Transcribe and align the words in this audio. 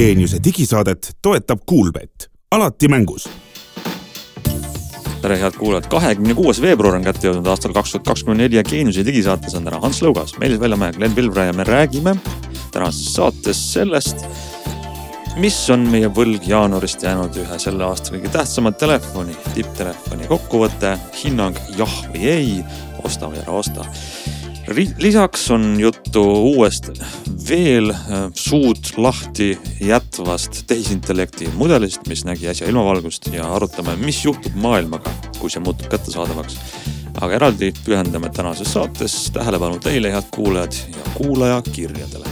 geeniuse 0.00 0.38
digisaadet 0.44 1.10
toetab 1.22 1.58
Kuulbett, 1.66 2.24
alati 2.50 2.88
mängus. 2.88 3.28
tere, 5.20 5.36
head 5.40 5.58
kuulajad, 5.58 5.88
kahekümne 5.92 6.34
kuues 6.34 6.60
veebruar 6.64 6.96
on 6.96 7.04
kätte 7.04 7.28
jõudnud 7.28 7.50
aastal 7.52 7.74
kaks 7.76 7.92
tuhat 7.92 8.06
kakskümmend 8.06 8.40
neli 8.40 8.56
ja 8.56 8.62
Geeniuse 8.64 9.04
digisaates 9.04 9.58
on 9.58 9.68
täna 9.68 9.82
Hans 9.82 10.00
Lõugas, 10.00 10.32
Meelis 10.40 10.60
Väljamäe, 10.60 10.96
Glen 10.96 11.12
Pilvre 11.12 11.44
ja 11.50 11.52
me 11.52 11.68
räägime 11.68 12.16
tänases 12.72 13.12
saates 13.12 13.60
sellest, 13.74 14.24
mis 15.36 15.60
on 15.70 15.84
meie 15.92 16.08
võlg 16.08 16.48
jaanuarist 16.48 17.04
jäänud 17.04 17.36
ühe 17.44 17.60
selle 17.60 17.84
aasta 17.84 18.16
kõige 18.16 18.32
tähtsama 18.32 18.72
telefoni, 18.72 19.36
tipptelefoni 19.52 20.32
kokkuvõte, 20.32 20.96
hinnang 21.20 21.60
jah 21.76 21.98
või 22.08 22.28
ei, 22.38 22.60
osta 23.04 23.28
või 23.28 23.44
ära 23.44 23.60
osta 23.60 23.84
lisaks 24.98 25.50
on 25.50 25.80
juttu 25.80 26.22
uuest 26.22 26.90
veel 27.48 27.90
äh, 27.90 28.30
suud 28.34 28.76
lahti 28.96 29.58
jätvast 29.80 30.62
tehisintellekti 30.66 31.48
mudelist, 31.54 32.06
mis 32.08 32.24
nägi 32.24 32.48
äsja 32.48 32.68
ilmavalgust 32.68 33.26
ja 33.32 33.48
arutame, 33.54 33.96
mis 33.96 34.24
juhtub 34.24 34.54
maailmaga, 34.54 35.10
kui 35.38 35.50
see 35.50 35.62
muutub 35.62 35.90
kättesaadavaks. 35.90 36.58
aga 37.20 37.34
eraldi 37.34 37.72
pühendame 37.84 38.30
tänases 38.30 38.72
saates 38.72 39.30
tähelepanu 39.34 39.78
teile, 39.82 40.12
head 40.12 40.30
kuulajad 40.30 40.72
ja 40.72 41.10
kuulajakirjadele. 41.14 42.26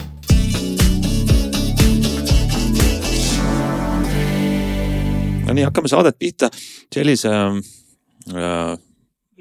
no 5.47 5.55
nii, 5.55 5.65
hakkame 5.65 5.89
saadet 5.89 6.19
pihta 6.19 6.51
sellise 6.95 7.29
äh, 7.35 8.79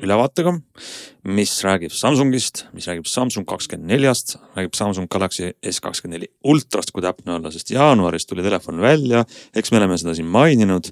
ülevaatega, 0.03 0.53
mis 1.33 1.53
räägib 1.65 1.93
Samsungist, 1.95 2.65
mis 2.75 2.87
räägib 2.89 3.07
Samsung 3.09 3.47
kakskümmend 3.49 3.89
neljast, 3.89 4.35
räägib 4.57 4.75
Samsung 4.77 5.09
Galaxy 5.11 5.51
S 5.65 5.81
kakskümmend 5.83 6.19
neli 6.19 6.29
ultrast, 6.45 6.93
kui 6.93 7.03
täpne 7.05 7.37
olla, 7.37 7.51
sest 7.53 7.71
jaanuaris 7.73 8.29
tuli 8.29 8.45
telefon 8.45 8.81
välja, 8.83 9.23
eks 9.57 9.73
me 9.73 9.81
oleme 9.81 9.97
seda 9.97 10.15
siin 10.17 10.29
maininud. 10.31 10.91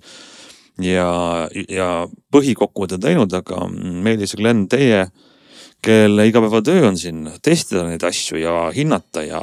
ja, 0.84 1.08
ja 1.72 1.88
põhikokkuvõtte 2.36 3.00
teinud, 3.00 3.32
aga 3.34 3.62
Meelis 3.70 4.34
ja 4.36 4.42
Glen, 4.42 4.66
teie, 4.68 5.06
kelle 5.86 6.26
igapäevatöö 6.28 6.88
on 6.90 6.98
siin 6.98 7.30
testida 7.46 7.86
neid 7.86 8.04
asju 8.04 8.42
ja 8.42 8.58
hinnata 8.76 9.24
ja 9.24 9.40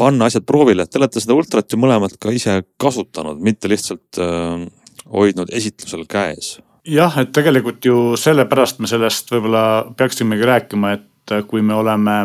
panna 0.00 0.26
asjad 0.26 0.48
proovile, 0.48 0.86
te 0.86 0.98
olete 0.98 1.20
seda 1.20 1.36
ultrat 1.36 1.70
ju 1.70 1.78
mõlemad 1.78 2.16
ka 2.18 2.32
ise 2.34 2.62
kasutanud, 2.80 3.38
mitte 3.44 3.70
lihtsalt 3.70 4.18
äh, 4.18 4.66
hoidnud 5.12 5.52
esitlusel 5.52 6.08
käes 6.10 6.56
jah, 6.84 7.18
et 7.18 7.32
tegelikult 7.34 7.84
ju 7.84 7.98
sellepärast 8.18 8.80
me 8.82 8.90
sellest 8.90 9.30
võib-olla 9.32 9.64
peaksimegi 9.96 10.48
rääkima, 10.48 10.96
et 10.96 11.36
kui 11.48 11.62
me 11.62 11.74
oleme 11.74 12.16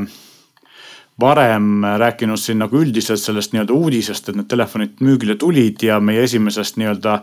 varem 1.21 1.85
rääkinud 1.97 2.39
siin 2.41 2.59
nagu 2.61 2.81
üldiselt 2.81 3.21
sellest 3.21 3.53
nii-öelda 3.53 3.73
uudisest, 3.73 4.29
et 4.29 4.37
need 4.37 4.49
telefonid 4.49 5.01
müügile 5.01 5.37
tulid 5.37 5.81
ja 5.85 5.99
meie 5.99 6.25
esimesest 6.25 6.77
nii-öelda 6.77 7.19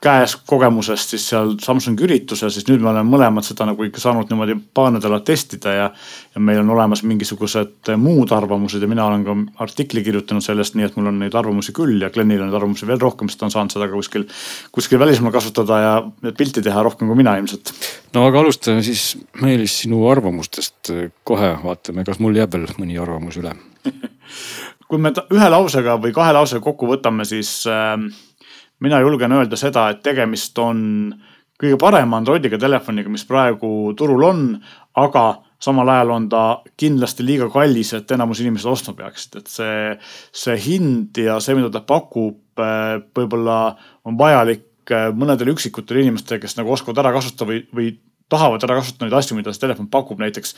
käes 0.00 0.36
kogemusest 0.48 1.12
siis 1.12 1.26
seal 1.28 1.52
Samsungi 1.60 2.04
üritusel, 2.06 2.50
siis 2.52 2.64
nüüd 2.68 2.80
me 2.80 2.88
oleme 2.92 3.08
mõlemad 3.10 3.44
seda 3.44 3.66
nagu 3.68 3.84
ikka 3.84 4.00
saanud 4.00 4.30
niimoodi 4.30 4.56
paar 4.74 4.94
nädalat 4.94 5.26
testida 5.28 5.74
ja. 5.76 5.88
ja 6.34 6.40
meil 6.40 6.62
on 6.62 6.72
olemas 6.72 7.02
mingisugused 7.04 7.90
muud 8.00 8.32
arvamused 8.32 8.80
ja 8.80 8.88
mina 8.88 9.04
olen 9.06 9.26
ka 9.26 9.36
artikli 9.66 10.02
kirjutanud 10.06 10.44
sellest, 10.44 10.76
nii 10.78 10.88
et 10.88 10.96
mul 10.96 11.10
on 11.12 11.20
neid 11.20 11.36
arvamusi 11.36 11.74
küll 11.76 12.00
ja 12.00 12.08
Glenil 12.14 12.40
on 12.40 12.48
neid 12.48 12.56
arvamusi 12.56 12.88
veel 12.88 13.02
rohkem, 13.02 13.28
sest 13.28 13.42
ta 13.42 13.48
on 13.50 13.54
saanud 13.56 13.76
seda 13.76 13.90
ka 13.90 13.98
kuskil, 13.98 14.24
kuskil 14.72 15.02
välismaal 15.02 15.36
kasutada 15.36 15.82
ja 15.84 15.92
pilti 16.38 16.64
teha 16.64 16.86
rohkem 16.86 17.10
kui 17.10 17.20
mina 17.20 17.36
ilmselt. 17.40 17.74
no 18.16 18.24
aga 18.30 18.40
alustame 18.40 18.84
siis 18.86 19.12
Meelis 19.42 19.76
sinu 19.84 20.06
arvamustest 20.08 20.94
kohe 21.28 21.52
vaatame, 21.64 22.06
kas 22.08 22.24
mul 22.24 22.40
jääb 22.40 22.56
veel 22.56 22.68
mõni 22.80 22.96
arvamus 23.00 23.36
üle 23.42 23.52
kui 24.90 24.98
me 24.98 25.12
ühe 25.30 25.52
lausega 25.52 26.00
või 26.00 26.16
kahe 26.16 26.32
lausega 26.34 26.64
kokku 26.64 26.88
võtame, 26.88 27.28
siis 27.28 27.52
äh, 27.68 27.94
mina 28.80 29.00
julgen 29.02 29.32
öelda 29.36 29.58
seda, 29.60 29.88
et 29.90 30.02
tegemist 30.04 30.58
on 30.58 30.80
kõige 31.60 31.76
parema 31.80 32.20
Androidiga 32.20 32.58
telefoniga, 32.60 33.12
mis 33.12 33.26
praegu 33.28 33.92
turul 33.98 34.24
on, 34.24 34.44
aga 35.00 35.24
samal 35.60 35.88
ajal 35.92 36.14
on 36.14 36.28
ta 36.32 36.42
kindlasti 36.80 37.24
liiga 37.26 37.50
kallis, 37.52 37.92
et 37.96 38.12
enamus 38.16 38.40
inimesed 38.40 38.70
ostma 38.70 38.94
peaksid, 38.96 39.42
et 39.42 39.52
see, 39.52 39.80
see 40.44 40.56
hind 40.64 41.20
ja 41.20 41.36
see, 41.44 41.56
mida 41.58 41.68
ta 41.74 41.84
pakub, 41.84 42.40
eh, 42.56 42.96
võib-olla 43.16 43.58
on 44.08 44.16
vajalik 44.20 44.94
eh, 44.94 45.10
mõnedele 45.12 45.52
üksikutele 45.52 46.06
inimestele, 46.06 46.40
kes 46.40 46.56
nagu 46.56 46.72
oskavad 46.72 47.02
ära 47.04 47.12
kasutada 47.18 47.52
või, 47.52 47.60
või 47.76 47.92
tahavad 48.30 48.64
ära 48.66 48.78
kasutada 48.78 49.08
neid 49.08 49.16
asju, 49.18 49.36
mida 49.38 49.52
see 49.54 49.62
telefon 49.64 49.88
pakub, 49.90 50.20
näiteks 50.22 50.54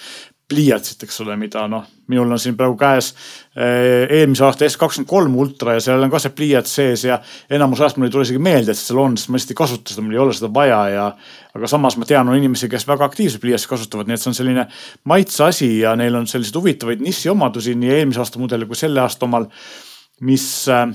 pliiatsit, 0.52 1.02
eks 1.06 1.20
ole, 1.24 1.36
mida 1.40 1.64
noh, 1.70 1.86
minul 2.12 2.34
on 2.34 2.40
siin 2.40 2.56
praegu 2.58 2.76
käes 2.80 3.12
eh, 3.56 4.08
eelmise 4.18 4.44
aasta 4.46 4.68
S 4.68 4.78
kakskümmend 4.80 5.10
kolm 5.10 5.36
ultra 5.40 5.76
ja 5.76 5.84
seal 5.84 6.02
on 6.04 6.12
ka 6.12 6.20
see 6.22 6.34
pliiats 6.36 6.74
sees 6.78 7.06
ja 7.08 7.18
enamus 7.50 7.80
ajast 7.80 8.00
mul 8.00 8.10
ei 8.10 8.14
tule 8.14 8.26
isegi 8.26 8.42
meelde, 8.42 8.74
et 8.74 8.80
seal 8.80 9.00
on, 9.02 9.16
sest 9.16 9.32
ma 9.32 9.38
lihtsalt 9.38 9.54
ei 9.54 9.60
kasuta 9.62 9.94
seda, 9.94 10.04
mul 10.04 10.18
ei 10.18 10.24
ole 10.24 10.36
seda 10.36 10.50
vaja 10.54 10.80
ja. 10.92 11.06
aga 11.56 11.70
samas 11.70 11.96
ma 12.00 12.08
tean, 12.08 12.28
on 12.28 12.40
inimesi, 12.40 12.68
kes 12.72 12.86
väga 12.88 13.08
aktiivselt 13.08 13.44
pliiatsi 13.44 13.70
kasutavad, 13.70 14.10
nii 14.10 14.18
et 14.18 14.24
see 14.24 14.32
on 14.32 14.40
selline 14.40 14.66
maitse 15.08 15.46
asi 15.48 15.70
ja 15.80 15.96
neil 15.98 16.20
on 16.20 16.28
selliseid 16.28 16.60
huvitavaid 16.60 17.04
nišiomadusi 17.04 17.76
nii 17.78 17.96
eelmise 18.00 18.24
aasta 18.24 18.42
mudelil 18.42 18.68
kui 18.68 18.78
selle 18.78 19.00
aasta 19.04 19.28
omal, 19.28 19.48
mis 20.28 20.46
äh, 20.68 20.90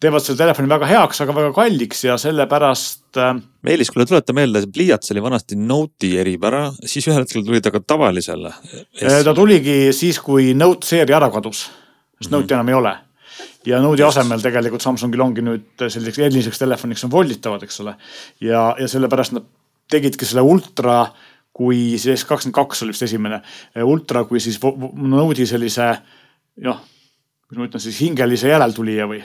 teevad 0.00 0.24
selle 0.24 0.40
telefoni 0.40 0.70
väga 0.70 0.88
heaks, 0.88 1.20
aga 1.24 1.34
väga 1.36 1.50
kalliks 1.56 2.04
ja 2.06 2.16
sellepärast 2.20 3.20
äh.... 3.20 3.34
Meelis, 3.66 3.90
kuule 3.92 4.06
tuleta 4.08 4.34
meelde, 4.36 4.62
pliiats 4.72 5.12
oli 5.12 5.22
vanasti 5.24 5.58
Note'i 5.60 6.14
eripära, 6.22 6.66
siis 6.80 7.08
ühel 7.10 7.20
hetkel 7.20 7.44
tuli 7.44 7.60
ta 7.60 7.72
ka 7.74 7.82
tavalisele. 7.84 8.52
Äh, 9.02 9.20
ta 9.26 9.34
tuligi 9.36 9.92
siis, 9.96 10.20
kui 10.24 10.54
Note 10.56 10.88
seeria 10.88 11.18
ära 11.20 11.28
kadus, 11.32 11.66
sest 11.66 11.72
mm 11.72 12.24
-hmm. 12.24 12.36
Note'i 12.38 12.56
enam 12.56 12.68
ei 12.68 12.78
ole. 12.80 12.94
ja 13.66 13.80
Note'i 13.80 14.06
asemel 14.06 14.40
tegelikult 14.40 14.82
Samsungil 14.82 15.20
ongi 15.20 15.42
nüüd 15.44 15.88
selliseks 15.88 16.18
eriliseks 16.18 16.58
telefoniks 16.58 17.04
on 17.04 17.10
volditavad, 17.10 17.62
eks 17.62 17.80
ole. 17.80 17.94
ja, 18.40 18.76
ja 18.80 18.88
sellepärast 18.88 19.32
nad 19.32 19.44
tegidki 19.90 20.24
selle 20.24 20.40
ultra 20.40 21.12
kui 21.52 21.98
siis 21.98 22.24
kakskümmend 22.24 22.54
kaks 22.54 22.82
oli 22.82 22.94
vist 22.94 23.02
esimene, 23.02 23.42
ultra 23.84 24.24
kui 24.24 24.40
siis 24.40 24.60
Note'i 24.94 25.46
sellise 25.46 25.92
noh 26.56 26.80
kuidas 27.50 27.58
ma 27.58 27.66
ütlen 27.66 27.82
siis 27.82 27.98
hingelise 27.98 28.48
järeltulija 28.48 29.08
või 29.10 29.20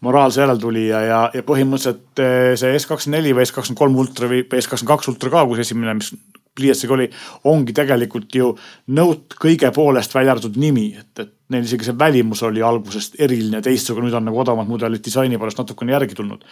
moraalse 0.00 0.40
järeltulija 0.40 1.00
ja, 1.04 1.20
ja 1.34 1.44
põhimõtteliselt 1.44 2.22
eh, 2.24 2.56
see 2.56 2.72
S24 2.78 3.36
või 3.36 3.44
S23 3.44 4.02
ultra 4.04 4.30
või 4.30 4.44
S22 4.48 5.12
ultra 5.12 5.32
ka, 5.34 5.44
kus 5.50 5.60
esimene, 5.66 5.98
mis 5.98 6.14
pliiatsiga 6.58 6.96
oli, 6.96 7.08
ongi 7.44 7.74
tegelikult 7.76 8.34
ju 8.34 8.54
Note 8.96 9.36
kõige 9.38 9.70
poolest 9.74 10.14
välja 10.16 10.34
arvatud 10.34 10.56
nimi, 10.58 10.88
et, 10.98 11.12
et 11.20 11.34
neil 11.52 11.68
isegi 11.68 11.86
see 11.86 11.98
välimus 11.98 12.42
oli 12.48 12.64
algusest 12.64 13.20
eriline, 13.20 13.60
teistsugune, 13.64 14.08
nüüd 14.08 14.16
on 14.16 14.26
nagu 14.30 14.40
odavamad 14.42 14.72
mudelid 14.72 15.04
disaini 15.04 15.38
poolest 15.38 15.60
natukene 15.60 15.94
järgi 15.94 16.18
tulnud. 16.18 16.48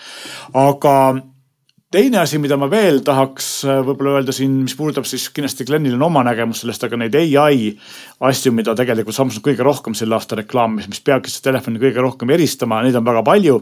aga 0.55 0.95
teine 1.95 2.19
asi, 2.19 2.39
mida 2.43 2.57
ma 2.59 2.67
veel 2.71 2.99
tahaks 3.07 3.47
äh, 3.63 3.79
võib-olla 3.87 4.17
öelda 4.17 4.33
siin, 4.35 4.57
mis 4.65 4.75
puudutab 4.75 5.07
siis 5.07 5.29
kindlasti 5.35 5.65
Glenil 5.69 5.95
on 5.95 6.03
oma 6.09 6.25
nägemus 6.27 6.65
sellest, 6.65 6.83
aga 6.83 6.99
neid 6.99 7.15
ai 7.15 7.69
asju, 8.27 8.51
mida 8.57 8.75
tegelikult 8.75 9.15
Samsung 9.15 9.45
kõige 9.45 9.63
rohkem 9.63 9.95
sel 9.95 10.15
aastal 10.17 10.41
reklaamis, 10.41 10.89
mis 10.91 11.03
peabki 11.07 11.31
seda 11.31 11.53
telefoni 11.53 11.79
kõige 11.83 12.03
rohkem 12.03 12.33
eristama, 12.35 12.81
neid 12.83 12.99
on 12.99 13.07
väga 13.07 13.23
palju. 13.27 13.61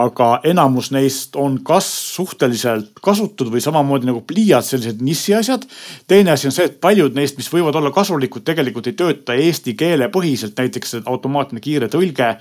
aga 0.00 0.26
enamus 0.46 0.92
neist 0.94 1.34
on 1.34 1.56
kas 1.66 1.88
suhteliselt 2.14 3.00
kasutatud 3.02 3.50
või 3.50 3.60
samamoodi 3.60 4.06
nagu 4.06 4.20
pliiats, 4.22 4.68
sellised 4.70 5.02
nišiasjad. 5.02 5.66
teine 6.06 6.30
asi 6.30 6.46
on 6.46 6.54
see, 6.54 6.68
et 6.70 6.78
paljud 6.80 7.18
neist, 7.18 7.36
mis 7.36 7.50
võivad 7.50 7.74
olla 7.74 7.90
kasulikud, 7.90 8.44
tegelikult 8.46 8.86
ei 8.86 8.94
tööta 8.94 9.34
eesti 9.34 9.74
keele 9.74 10.06
põhiselt, 10.08 10.54
näiteks 10.54 11.00
automaatne 11.02 11.58
kiire 11.60 11.90
tõlge 11.90 12.36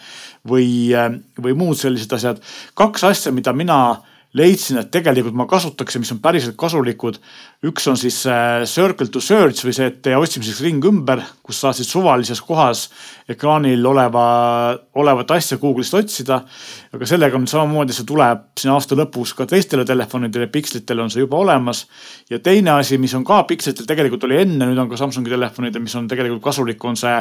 või, 0.45 0.93
äh, 0.93 1.17
või 1.41 1.57
muud 1.57 1.81
sellised 1.81 2.13
asjad. 2.13 2.45
kaks 2.75 3.03
asja, 3.09 3.33
mida 3.33 3.53
mina 3.53 4.03
leidsin, 4.37 4.77
et 4.77 4.91
tegelikult 4.93 5.33
ma 5.37 5.47
kasutaks 5.49 5.95
ja 5.95 6.01
mis 6.01 6.11
on 6.13 6.19
päriselt 6.21 6.57
kasulikud. 6.59 7.17
üks 7.65 7.87
on 7.89 7.97
siis 7.97 8.21
äh, 8.29 8.61
circle 8.69 9.09
to 9.09 9.21
search 9.21 9.65
või 9.65 9.73
see, 9.73 9.87
et 9.89 10.01
tee 10.05 10.15
otsimiseks 10.17 10.61
ring 10.61 10.85
ümber, 10.85 11.23
kus 11.43 11.61
sa 11.63 11.73
siis 11.73 11.89
suvalises 11.89 12.41
kohas 12.45 12.85
ekraanil 13.29 13.85
oleva, 13.85 14.77
olevat 15.01 15.31
asja 15.31 15.57
Google'ist 15.57 15.97
otsida. 15.97 16.43
aga 16.93 17.05
sellega 17.09 17.37
on 17.37 17.47
samamoodi, 17.47 17.93
see 17.93 18.05
tuleb 18.05 18.45
siin 18.59 18.73
aasta 18.73 18.97
lõpus 18.99 19.33
ka 19.35 19.49
teistele 19.49 19.85
telefonidele, 19.85 20.47
pikslitele 20.47 21.01
on 21.01 21.09
see 21.09 21.25
juba 21.25 21.37
olemas. 21.37 21.87
ja 22.29 22.39
teine 22.39 22.77
asi, 22.77 22.97
mis 22.97 23.13
on 23.17 23.25
ka 23.25 23.43
pikslitel 23.49 23.89
tegelikult 23.89 24.29
oli 24.29 24.43
enne, 24.43 24.69
nüüd 24.69 24.77
on 24.77 24.89
ka 24.89 24.97
Samsungi 24.97 25.29
telefonidel, 25.29 25.81
mis 25.81 25.95
on 25.95 26.07
tegelikult 26.07 26.43
kasulik, 26.43 26.85
on 26.85 26.97
see 26.99 27.17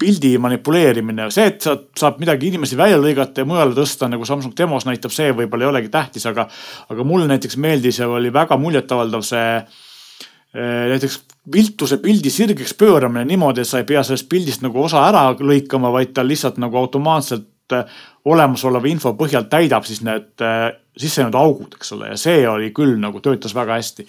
pildi 0.00 0.32
manipuleerimine, 0.42 1.28
see, 1.34 1.46
et 1.52 1.62
sa 1.62 1.76
saad 1.98 2.18
midagi 2.22 2.48
inimesi 2.50 2.76
välja 2.78 2.98
lõigata 2.98 3.44
ja 3.44 3.48
mujale 3.48 3.76
tõsta, 3.76 4.08
nagu 4.10 4.26
Samsung 4.26 4.54
demos 4.58 4.86
näitab, 4.88 5.14
see 5.14 5.30
võib-olla 5.36 5.68
ei 5.68 5.70
olegi 5.70 5.92
tähtis, 5.92 6.26
aga, 6.30 6.48
aga 6.90 7.06
mulle 7.06 7.28
näiteks 7.30 7.56
meeldis 7.62 8.00
ja 8.02 8.08
oli 8.10 8.32
väga 8.34 8.58
muljetavaldav 8.58 9.22
see 9.26 9.46
eh, 9.60 10.84
näiteks 10.90 11.20
viltuse 11.54 12.00
pildi 12.02 12.32
sirgeks 12.32 12.74
pööramine 12.80 13.26
niimoodi, 13.28 13.62
et 13.62 13.70
sa 13.70 13.82
ei 13.82 13.88
pea 13.88 14.02
sellest 14.02 14.28
pildist 14.30 14.64
nagu 14.66 14.82
osa 14.82 15.04
ära 15.06 15.28
lõikama, 15.38 15.92
vaid 15.94 16.14
ta 16.16 16.26
lihtsalt 16.26 16.58
nagu 16.62 16.80
automaatselt 16.82 17.78
eh, 17.78 18.00
olemasoleva 18.24 18.90
info 18.90 19.14
põhjal 19.18 19.46
täidab 19.52 19.86
siis 19.86 20.02
need 20.02 20.42
eh, 20.42 20.72
sisse 20.98 21.22
jäänud 21.22 21.38
augud, 21.38 21.78
eks 21.78 21.94
ole, 21.94 22.10
ja 22.12 22.18
see 22.18 22.42
oli 22.48 22.70
küll 22.74 22.98
nagu 23.02 23.22
töötas 23.22 23.54
väga 23.54 23.78
hästi. 23.78 24.06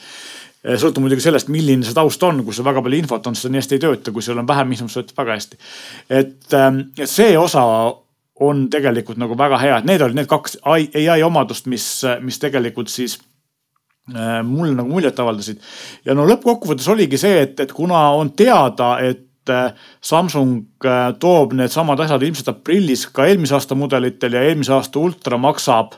Eh, 0.65 0.79
sõltub 0.81 1.03
muidugi 1.05 1.21
sellest, 1.21 1.51
milline 1.53 1.85
see 1.85 1.93
taust 1.93 2.23
on, 2.25 2.39
kui 2.45 2.55
sul 2.55 2.65
väga 2.65 2.81
palju 2.81 2.97
infot 3.03 3.27
on, 3.29 3.35
siis 3.37 3.45
see 3.45 3.53
nii 3.53 3.61
hästi 3.61 3.77
ei 3.77 3.83
tööta, 3.83 4.13
kui 4.15 4.25
sul 4.25 4.41
on 4.41 4.47
vähem 4.49 4.71
infot, 4.73 4.89
siis 4.89 5.03
töötab 5.03 5.21
väga 5.21 5.37
hästi. 5.37 5.59
ähm, 6.57 6.79
et 6.97 7.11
see 7.11 7.37
osa 7.37 7.65
on 8.41 8.65
tegelikult 8.71 9.19
nagu 9.21 9.37
väga 9.37 9.59
hea, 9.61 9.77
et 9.77 9.85
need 9.87 10.01
olid 10.01 10.17
need 10.17 10.29
kaks 10.31 10.57
ai 10.65 11.21
omadust, 11.23 11.69
mis, 11.71 11.85
mis 12.21 12.39
tegelikult 12.41 12.89
siis 12.91 13.19
äh, 14.15 14.41
mul 14.43 14.73
nagu 14.73 14.89
muljet 14.89 15.19
avaldasid. 15.21 15.61
ja 16.05 16.17
no 16.17 16.25
lõppkokkuvõttes 16.27 16.89
oligi 16.91 17.21
see, 17.21 17.43
et, 17.45 17.59
et 17.59 17.71
kuna 17.71 18.09
on 18.17 18.33
teada, 18.35 18.95
et 19.05 19.53
äh, 19.53 19.69
Samsung 20.01 20.65
äh, 20.85 21.11
toob 21.19 21.53
needsamad 21.53 22.01
asjad 22.01 22.25
ilmselt 22.25 22.49
aprillis 22.55 23.05
ka 23.13 23.29
eelmise 23.29 23.55
aasta 23.55 23.77
mudelitel 23.77 24.33
ja 24.33 24.43
eelmise 24.49 24.73
aasta 24.73 24.99
ultra 24.99 25.37
maksab 25.37 25.93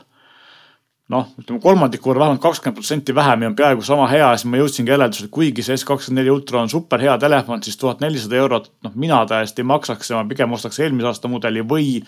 noh, 1.12 1.28
ütleme 1.40 1.60
kolmandiku 1.62 2.10
võrra 2.10 2.26
vähemalt 2.26 2.42
kakskümmend 2.42 2.76
protsenti 2.76 3.14
vähem 3.16 3.44
ja 3.44 3.50
on 3.50 3.56
peaaegu 3.58 3.84
sama 3.86 4.08
hea, 4.10 4.28
siis 4.36 4.48
ma 4.50 4.60
jõudsingi 4.60 4.92
järeldusele, 4.92 5.30
et 5.30 5.34
kuigi 5.34 5.64
see 5.64 5.78
S24 5.78 6.34
Ultra 6.34 6.62
on 6.62 6.72
super 6.72 7.00
hea 7.00 7.14
telefon, 7.20 7.62
siis 7.64 7.80
tuhat 7.80 8.02
nelisada 8.04 8.36
eurot, 8.36 8.70
noh, 8.84 8.92
mina 8.94 9.22
täiesti 9.28 9.64
ei 9.64 9.70
maksaks 9.70 10.12
ja 10.12 10.20
ma 10.20 10.28
pigem 10.28 10.52
ostaks 10.56 10.80
eelmise 10.84 11.08
aasta 11.12 11.30
mudeli 11.32 11.64
või 11.64 12.02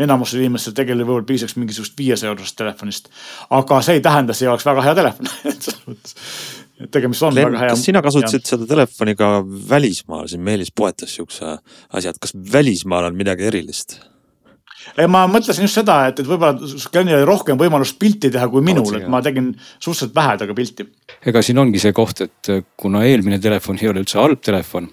enamusel 0.00 0.40
inimestel 0.40 0.76
tegelikult 0.76 1.08
võib-olla 1.08 1.28
piisaks 1.28 1.56
mingisugust 1.60 1.96
viiesaja 1.98 2.32
eurosest 2.32 2.56
telefonist. 2.60 3.10
aga 3.50 3.80
see 3.84 3.98
ei 3.98 4.04
tähenda, 4.04 4.36
see 4.36 4.48
oleks 4.48 4.68
väga 4.68 4.84
hea 4.88 4.94
telefon 5.00 5.32
et 5.52 6.90
tegemist 6.92 7.22
on 7.22 7.34
Len, 7.36 7.50
väga 7.50 7.64
hea. 7.64 7.74
kas 7.74 7.84
sina 7.88 8.04
kasutasid 8.04 8.44
ja. 8.44 8.54
seda 8.54 8.68
telefoni 8.68 9.16
ka 9.16 9.34
välismaal, 9.68 10.28
siin 10.28 10.44
Meelis 10.44 10.72
poetas 10.76 11.16
siukse 11.16 11.56
asja, 11.92 12.12
et 12.12 12.20
kas 12.22 12.36
välismaal 12.52 13.10
on 13.10 13.20
midagi 13.20 13.48
erilist? 13.52 14.00
Ma 15.10 15.24
mõtlesin 15.30 15.66
just 15.66 15.78
seda, 15.78 15.98
et, 16.10 16.22
et 16.22 16.28
võib-olla 16.28 16.56
Glenil 16.92 17.18
oli 17.18 17.28
rohkem 17.28 17.60
võimalust 17.60 17.98
pilti 18.00 18.30
teha 18.32 18.48
kui 18.52 18.64
minul, 18.64 18.90
et 18.98 19.06
ma 19.10 19.22
tegin 19.24 19.52
suhteliselt 19.78 20.16
vähe 20.16 20.38
temaga 20.40 20.58
pilti. 20.58 20.88
ega 21.26 21.44
siin 21.44 21.62
ongi 21.62 21.82
see 21.82 21.94
koht, 21.96 22.24
et 22.26 22.52
kuna 22.76 23.04
eelmine 23.08 23.38
telefon 23.42 23.78
ei 23.80 23.90
ole 23.92 24.02
üldse 24.04 24.20
halb 24.20 24.42
telefon, 24.44 24.90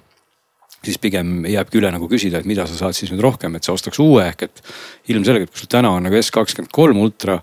siis 0.84 1.00
pigem 1.02 1.44
jääbki 1.50 1.82
üle 1.82 1.92
nagu 1.92 2.08
küsida, 2.12 2.40
et 2.40 2.50
mida 2.50 2.68
sa 2.70 2.78
saad 2.78 2.98
siis 2.98 3.12
nüüd 3.14 3.24
rohkem, 3.26 3.58
et 3.58 3.68
sa 3.68 3.76
ostaks 3.76 4.00
uue 4.04 4.24
ehk 4.30 4.48
et 4.48 4.64
ilmselgelt, 5.12 5.52
kui 5.52 5.64
sul 5.64 5.72
täna 5.72 5.92
on 5.96 6.08
nagu 6.08 6.22
S 6.22 6.32
kakskümmend 6.36 6.72
kolm 6.76 7.02
ultra 7.04 7.40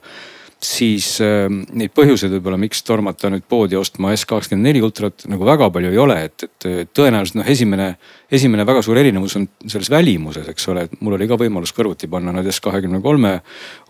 siis 0.66 1.08
äh, 1.22 1.46
neid 1.50 1.92
põhjuseid 1.96 2.32
võib-olla, 2.36 2.58
miks 2.60 2.82
tormata 2.86 3.30
nüüd 3.30 3.44
poodi 3.48 3.78
ostma 3.78 4.12
S24 4.16 4.82
ultrat 4.84 5.26
nagu 5.30 5.46
väga 5.46 5.68
palju 5.72 5.90
ei 5.92 6.00
ole, 6.00 6.16
et, 6.26 6.46
et 6.46 6.90
tõenäoliselt 6.96 7.38
noh, 7.40 7.50
esimene, 7.52 7.88
esimene 8.32 8.66
väga 8.66 8.82
suur 8.84 8.98
erinevus 8.98 9.36
on 9.38 9.46
selles 9.66 9.90
välimuses, 9.92 10.48
eks 10.50 10.68
ole, 10.72 10.86
et 10.86 10.96
mul 11.00 11.16
oli 11.18 11.28
ka 11.30 11.38
võimalus 11.40 11.74
kõrvuti 11.76 12.10
panna 12.10 12.34
nad 12.34 12.48
S23 12.50 13.32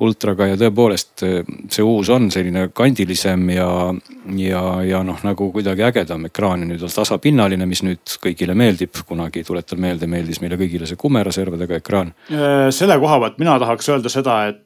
ultraga 0.05 0.51
ja 0.51 0.59
tõepoolest 0.61 1.25
äh, 1.27 1.39
see 1.73 1.87
uus 1.87 2.11
on 2.13 2.29
selline 2.35 2.69
kandilisem 2.77 3.47
ja, 3.55 3.69
ja, 4.41 4.65
ja 4.87 5.05
noh, 5.07 5.23
nagu 5.27 5.51
kuidagi 5.55 5.87
ägedam 5.87 6.29
ekraan 6.29 6.67
ja 6.67 6.71
nüüd 6.73 6.85
on 6.85 6.93
tasapinnaline, 6.93 7.69
mis 7.69 7.85
nüüd 7.87 8.19
kõigile 8.23 8.57
meeldib. 8.59 9.01
kunagi 9.07 9.45
tuletan 9.47 9.81
meelde, 9.81 10.07
meeldis 10.11 10.41
meile 10.43 10.59
kõigile 10.59 10.87
see 10.89 10.99
kumeraservadega 10.99 11.81
ekraan. 11.81 12.13
Äh, 12.33 12.69
selle 12.75 12.99
koha 13.01 13.21
pealt 13.23 13.41
mina 13.41 13.57
tahaks 13.63 13.89
öelda 13.95 14.13
seda, 14.13 14.43
et 14.51 14.63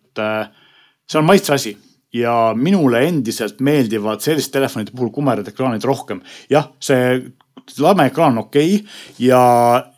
see 1.11 1.19
on 1.21 1.27
maitse 1.29 1.55
asi 1.55 1.77
ja 2.13 2.53
minule 2.57 3.05
endiselt 3.07 3.61
meeldivad 3.61 4.23
selliste 4.25 4.59
telefonide 4.59 4.95
puhul 4.95 5.13
kumerad 5.15 5.49
ekraanid 5.49 5.85
rohkem. 5.87 6.23
jah, 6.51 6.71
see 6.83 7.31
lame 7.79 8.07
ekraan 8.07 8.33
on 8.33 8.39
okei 8.39 8.75
okay 8.75 8.87
ja 9.19 9.41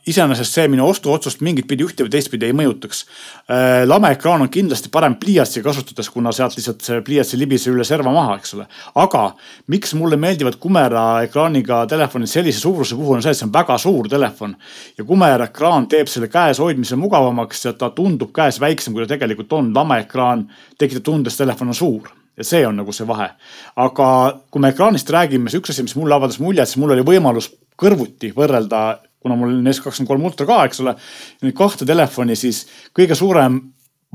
iseenesest 0.06 0.56
see 0.56 0.68
minu 0.70 0.86
ostuotsust 0.90 1.40
mingit 1.46 1.66
pidi 1.70 1.84
ühte 1.86 2.04
või 2.04 2.10
teistpidi 2.12 2.48
ei 2.48 2.56
mõjutaks. 2.56 3.04
Äh, 3.52 3.82
lame 3.86 4.10
ekraan 4.16 4.42
on 4.44 4.50
kindlasti 4.52 4.90
parem 4.92 5.14
pliiatsi 5.20 5.62
kasutades, 5.62 6.10
kuna 6.10 6.32
sealt 6.34 6.56
lihtsalt 6.58 6.82
see 6.84 7.02
pliiats 7.06 7.34
ei 7.34 7.42
libise 7.42 7.70
üle 7.70 7.86
serva 7.86 8.12
maha, 8.14 8.36
eks 8.40 8.54
ole. 8.56 8.66
aga 8.98 9.24
miks 9.72 9.94
mulle 9.98 10.18
meeldivad 10.20 10.58
kumera 10.62 11.04
ekraaniga 11.26 11.84
telefonid 11.90 12.30
sellise 12.30 12.60
suuruse 12.60 12.98
puhul 12.98 13.20
on 13.20 13.24
see, 13.24 13.34
et 13.34 13.40
see 13.40 13.46
on 13.48 13.54
väga 13.54 13.78
suur 13.78 14.08
telefon. 14.10 14.56
ja 14.98 15.04
kumera 15.04 15.50
ekraan 15.50 15.86
teeb 15.86 16.10
selle 16.10 16.28
käes 16.32 16.60
hoidmise 16.62 16.96
mugavamaks 16.96 17.64
ja 17.64 17.72
ta 17.72 17.90
tundub 17.90 18.34
käes 18.34 18.60
väiksem, 18.60 18.92
kui 18.92 19.06
ta 19.06 19.14
tegelikult 19.14 19.52
on. 19.52 19.70
lame 19.74 20.02
ekraan 20.06 20.48
tekitab 20.78 21.04
tunde, 21.04 21.30
et 21.30 21.38
telefon 21.44 21.72
on 21.72 21.78
suur 21.78 22.10
ja 22.36 22.46
see 22.46 22.64
on 22.66 22.78
nagu 22.80 22.92
see 22.94 23.06
vahe. 23.08 23.28
aga 23.76 24.08
kui 24.50 24.62
me 24.62 24.72
ekraanist 24.72 25.10
räägime, 25.10 25.50
siis 25.50 25.60
üks 25.60 25.74
asi, 25.74 25.84
mis 25.86 25.96
mulle 25.96 26.16
avaldas 26.16 26.40
muljet, 26.40 26.68
siis 26.68 26.80
mul 26.80 26.94
oli 26.94 27.04
võimalus 27.06 27.50
kõrvuti 27.78 28.32
võrrelda, 28.36 29.02
kuna 29.22 29.36
mul 29.38 29.58
on 29.58 29.70
S23 29.72 30.28
Ultra 30.30 30.46
ka, 30.48 30.58
eks 30.66 30.82
ole. 30.82 30.96
Neid 31.42 31.56
kahte 31.56 31.86
telefoni, 31.88 32.36
siis 32.38 32.64
kõige 32.96 33.16
suurem 33.18 33.60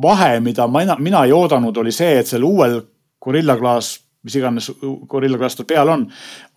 vahe, 0.01 0.39
mida 0.43 0.67
mina, 0.71 0.97
mina 0.99 1.23
ei 1.25 1.33
oodanud, 1.35 1.77
oli 1.77 1.93
see, 1.95 2.19
et 2.19 2.29
sellel 2.29 2.49
uuel 2.49 2.81
Gorilla 3.23 3.57
Glass 3.57 4.06
mis 4.25 4.35
iganes 4.35 4.69
Gorilla 5.09 5.37
Glass 5.37 5.55
tal 5.55 5.67
peal 5.69 5.89
on, 5.91 6.05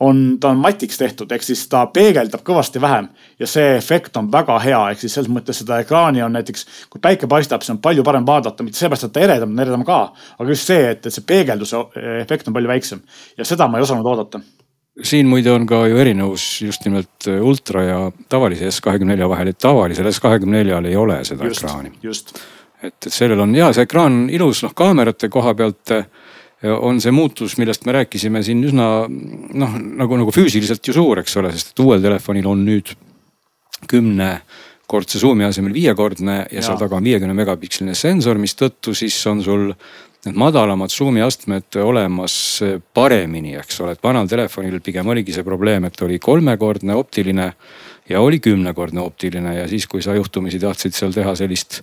on, 0.00 0.22
ta 0.40 0.50
on 0.50 0.60
matiks 0.62 0.98
tehtud, 0.98 1.30
ehk 1.32 1.44
siis 1.44 1.62
ta 1.70 1.84
peegeldab 1.92 2.42
kõvasti 2.46 2.80
vähem 2.82 3.10
ja 3.40 3.48
see 3.50 3.74
efekt 3.76 4.16
on 4.18 4.30
väga 4.32 4.58
hea, 4.64 4.80
ehk 4.92 5.02
siis 5.02 5.16
selles 5.18 5.30
mõttes 5.32 5.60
seda 5.62 5.80
ekraani 5.84 6.24
on 6.24 6.34
näiteks, 6.38 6.66
kui 6.90 7.02
päike 7.02 7.28
paistab, 7.30 7.64
siis 7.64 7.76
on 7.76 7.82
palju 7.84 8.04
parem 8.06 8.26
vaadata, 8.26 8.66
mitte 8.66 8.80
seepärast, 8.80 9.08
et 9.08 9.14
ta 9.16 9.24
eredam, 9.26 9.52
on 9.54 9.64
eredam 9.66 9.84
ka, 9.86 10.00
aga 10.38 10.54
just 10.56 10.70
see, 10.70 10.88
et, 10.94 11.04
et 11.06 11.14
see 11.14 11.26
peegelduse 11.26 11.84
efekt 12.20 12.48
on 12.48 12.56
palju 12.56 12.70
väiksem. 12.70 13.04
Ja 13.38 13.46
seda 13.48 13.68
ma 13.68 13.78
ei 13.78 13.86
osanud 13.86 14.08
oodata. 14.08 14.40
Siin 15.06 15.28
muide 15.30 15.52
on 15.52 15.66
ka 15.68 15.84
ju 15.88 16.00
erinevus 16.00 16.46
just 16.64 16.84
nimelt 16.84 17.28
ultra 17.40 17.84
ja 17.86 17.98
tavalise 18.28 18.68
S24 18.68 19.28
vahel, 19.30 19.52
et 19.52 19.60
tavalisel 19.60 20.08
S24-l 20.10 20.88
ei 20.90 20.96
ole 20.98 21.20
seda 21.24 21.46
just, 21.46 21.64
ekraani. 21.64 21.92
et, 22.02 22.34
et 22.90 23.08
sellel 23.08 23.40
on 23.46 23.54
ja 23.54 23.70
see 23.76 23.86
ekraan 23.86 24.24
on 24.24 24.26
ilus, 24.34 24.64
noh 24.66 24.74
kaamerate 24.76 25.30
koha 25.32 25.54
pealt 25.54 25.94
on 26.62 27.00
see 27.00 27.12
muutus, 27.14 27.56
millest 27.60 27.86
me 27.88 27.94
rääkisime 27.96 28.42
siin 28.44 28.60
üsna 28.68 28.88
noh, 29.08 29.78
nagu, 29.80 30.18
nagu 30.20 30.34
füüsiliselt 30.34 30.84
ju 30.84 30.96
suur, 30.96 31.22
eks 31.22 31.38
ole, 31.40 31.52
sest 31.54 31.72
et 31.72 31.82
uuel 31.84 32.02
telefonil 32.04 32.50
on 32.50 32.66
nüüd 32.66 32.92
kümnekordse 33.88 35.22
zoom'i 35.22 35.46
asemel 35.48 35.72
viiekordne 35.72 36.36
ja, 36.42 36.46
ja 36.58 36.66
seal 36.66 36.80
taga 36.80 36.98
on 36.98 37.08
viiekümne 37.08 37.36
megapiksline 37.38 37.96
sensor, 37.96 38.40
mistõttu 38.40 38.94
siis 38.96 39.16
on 39.30 39.40
sul 39.44 39.70
need 40.26 40.36
madalamad 40.36 40.92
zoom'i 40.92 41.22
astmed 41.24 41.80
olemas 41.80 42.34
paremini, 42.94 43.54
eks 43.56 43.80
ole, 43.80 43.96
et 43.96 44.04
vanal 44.04 44.28
telefonil 44.28 44.82
pigem 44.84 45.08
oligi 45.08 45.32
see 45.32 45.46
probleem, 45.46 45.88
et 45.88 46.04
oli 46.04 46.20
kolmekordne 46.20 46.96
optiline 46.98 47.52
ja 48.10 48.20
oli 48.20 48.40
kümnekordne 48.44 49.00
optiline 49.00 49.54
ja 49.62 49.68
siis, 49.70 49.86
kui 49.88 50.04
sa 50.04 50.12
juhtumisi 50.18 50.60
tahtsid 50.60 50.96
seal 50.96 51.16
teha 51.16 51.32
sellist 51.40 51.80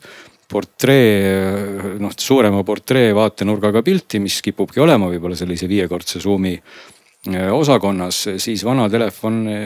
portree, 0.47 1.97
noh 1.99 2.13
suurema 2.15 2.63
portree 2.67 3.11
vaatenurgaga 3.15 3.83
pilti, 3.83 4.21
mis 4.23 4.39
kipubki 4.45 4.81
olema 4.83 5.09
võib-olla 5.11 5.35
sellise 5.35 5.67
viiekordse 5.67 6.21
zoom'i 6.23 6.53
äh, 6.55 7.49
osakonnas, 7.53 8.23
siis 8.43 8.63
vana 8.67 8.87
telefon 8.91 9.41
äh, 9.51 9.65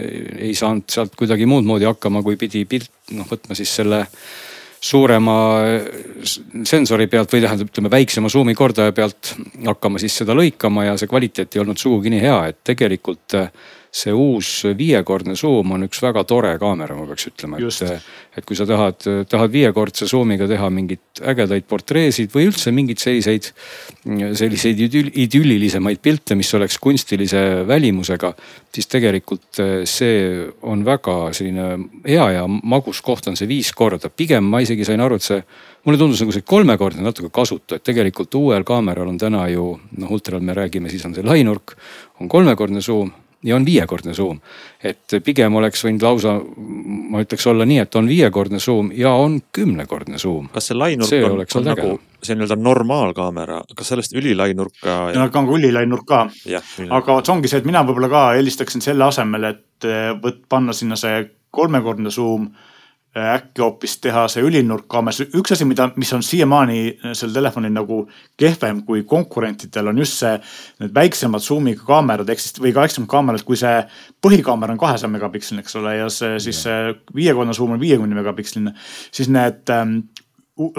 ei 0.49 0.55
saanud 0.57 0.89
sealt 0.91 1.13
kuidagi 1.19 1.45
muud 1.49 1.67
moodi 1.69 1.89
hakkama, 1.89 2.23
kui 2.25 2.39
pidi 2.41 2.63
pilt, 2.69 2.89
noh 3.17 3.29
võtma 3.29 3.57
siis 3.57 3.75
selle 3.81 4.01
suurema 4.81 5.35
äh, 5.67 5.91
sensori 6.65 7.05
pealt 7.11 7.35
või 7.35 7.43
tähendab, 7.45 7.69
ütleme 7.69 7.93
väiksema 7.93 8.31
zoom'i 8.33 8.57
kordaja 8.57 8.95
pealt 8.97 9.35
hakkama 9.67 10.01
siis 10.01 10.17
seda 10.23 10.33
lõikama 10.37 10.89
ja 10.89 10.97
see 10.97 11.11
kvaliteet 11.11 11.55
ei 11.55 11.61
olnud 11.61 11.77
sugugi 11.77 12.13
nii 12.13 12.25
hea, 12.25 12.41
et 12.49 12.63
tegelikult 12.73 13.37
see 13.91 14.13
uus 14.15 14.49
viiekordne 14.79 15.35
zoom 15.35 15.73
on 15.75 15.83
üks 15.83 15.99
väga 15.99 16.23
tore 16.23 16.53
kaamera, 16.61 16.95
ma 16.95 17.03
peaks 17.09 17.27
ütlema, 17.27 17.59
et, 17.59 18.05
et 18.39 18.45
kui 18.47 18.55
sa 18.55 18.63
tahad, 18.67 19.03
tahad 19.27 19.51
viiekordse 19.51 20.07
zoom'iga 20.07 20.47
teha 20.47 20.69
mingeid 20.71 21.21
ägedaid 21.33 21.67
portreesid 21.67 22.31
või 22.31 22.47
üldse 22.47 22.71
mingeid 22.71 23.01
selliseid, 23.03 23.49
selliseid 24.39 24.79
idüllilisemaid 24.79 25.99
pilte, 25.99 26.37
mis 26.39 26.53
oleks 26.55 26.79
kunstilise 26.79 27.41
välimusega, 27.67 28.31
siis 28.71 28.87
tegelikult 28.91 29.59
eh, 29.59 29.73
see 29.83 30.47
on 30.63 30.85
väga 30.87 31.17
selline 31.35 31.67
hea 32.07 32.29
ja 32.37 32.45
magus 32.47 33.01
koht 33.03 33.27
on 33.27 33.35
see 33.35 33.49
viis 33.49 33.73
korda, 33.75 34.07
pigem 34.07 34.47
ma 34.47 34.63
isegi 34.63 34.87
sain 34.87 35.03
aru, 35.03 35.19
et 35.19 35.27
see 35.27 35.41
mulle 35.83 35.99
tundus 35.99 36.21
nagu 36.23 36.31
see 36.31 36.47
kolmekordne 36.47 37.03
natuke 37.03 37.27
kasutu, 37.33 37.75
et 37.75 37.83
tegelikult 37.83 38.39
uuel 38.39 38.63
kaameral 38.63 39.11
on 39.11 39.19
täna 39.19 39.49
ju 39.51 39.73
noh, 39.99 40.15
ultral 40.15 40.39
me 40.39 40.55
räägime, 40.55 40.87
siis 40.93 41.03
on 41.09 41.17
see 41.17 41.27
lainurk, 41.27 41.75
on 42.23 42.31
kolmekordne 42.31 42.79
zoom 42.85 43.11
ja 43.43 43.55
on 43.55 43.65
viiekordne 43.65 44.13
zoom. 44.13 44.39
et 44.83 45.17
pigem 45.25 45.55
oleks 45.55 45.83
võinud 45.85 46.05
lausa, 46.05 46.35
ma 47.11 47.21
ütleks 47.23 47.47
olla 47.49 47.65
nii, 47.65 47.79
et 47.83 47.95
on 47.95 48.07
viiekordne 48.09 48.59
zoom 48.59 48.91
ja 48.95 49.13
on 49.17 49.39
kümnekordne 49.53 50.19
zoom. 50.21 50.49
kas 50.53 50.71
see 50.71 50.77
lainurk 50.77 51.09
see 51.09 51.23
on, 51.25 51.43
on 51.55 51.69
nagu 51.69 51.91
see 52.21 52.37
nii-öelda 52.37 52.57
normaalkaamera, 52.61 53.61
kas 53.75 53.93
sellest 53.93 54.15
ülilainurka? 54.17 54.97
no 55.15 55.27
aga 55.27 55.39
on 55.39 55.51
ka 55.51 55.59
ülilainurk 55.59 56.07
ka. 56.07 56.23
aga 56.89 57.13
vot 57.13 57.25
see 57.25 57.35
ongi 57.35 57.51
see, 57.51 57.61
et 57.63 57.69
mina 57.69 57.85
võib-olla 57.87 58.11
ka 58.11 58.25
eelistaksin 58.39 58.83
selle 58.83 59.07
asemel, 59.09 59.49
et 59.53 59.89
võt-, 60.21 60.43
panna 60.49 60.73
sinna 60.77 60.99
see 60.99 61.23
kolmekordne 61.51 62.11
zoom 62.13 62.51
Äh, 62.51 62.70
äkki 63.17 63.59
hoopis 63.59 63.97
teha 63.99 64.23
see 64.31 64.43
ülinurk 64.47 64.85
kaameras. 64.91 65.19
üks 65.35 65.51
asi, 65.51 65.65
mida, 65.67 65.89
mis 65.99 66.13
on 66.15 66.23
siiamaani 66.23 66.77
äh, 66.87 67.15
sel 67.17 67.33
telefonil 67.35 67.73
nagu 67.75 68.05
kehvem 68.39 68.83
kui 68.87 69.03
konkurentidel 69.03 69.91
on 69.91 69.99
just 69.99 70.21
see, 70.21 70.37
need 70.79 70.95
väiksemad 70.95 71.43
zoom'iga 71.43 71.83
kaamerad 71.87 72.31
ehk 72.31 72.39
siis 72.39 72.61
või 72.63 72.71
ka 72.71 72.85
väiksemad 72.85 73.11
kaamerad, 73.11 73.43
kui 73.43 73.59
see 73.59 73.75
põhikaamera 74.23 74.77
on 74.77 74.79
kahesaja 74.79 75.11
megapiksline, 75.11 75.65
eks 75.65 75.75
ole, 75.81 75.97
ja 75.99 76.07
see 76.13 76.39
siis 76.39 76.63
viiekordne 77.15 77.53
zoom 77.57 77.75
on 77.75 77.83
viiekümne 77.83 78.15
megapiksline. 78.15 78.75
siis 79.11 79.29
need 79.29 79.75
ähm, 79.75 79.97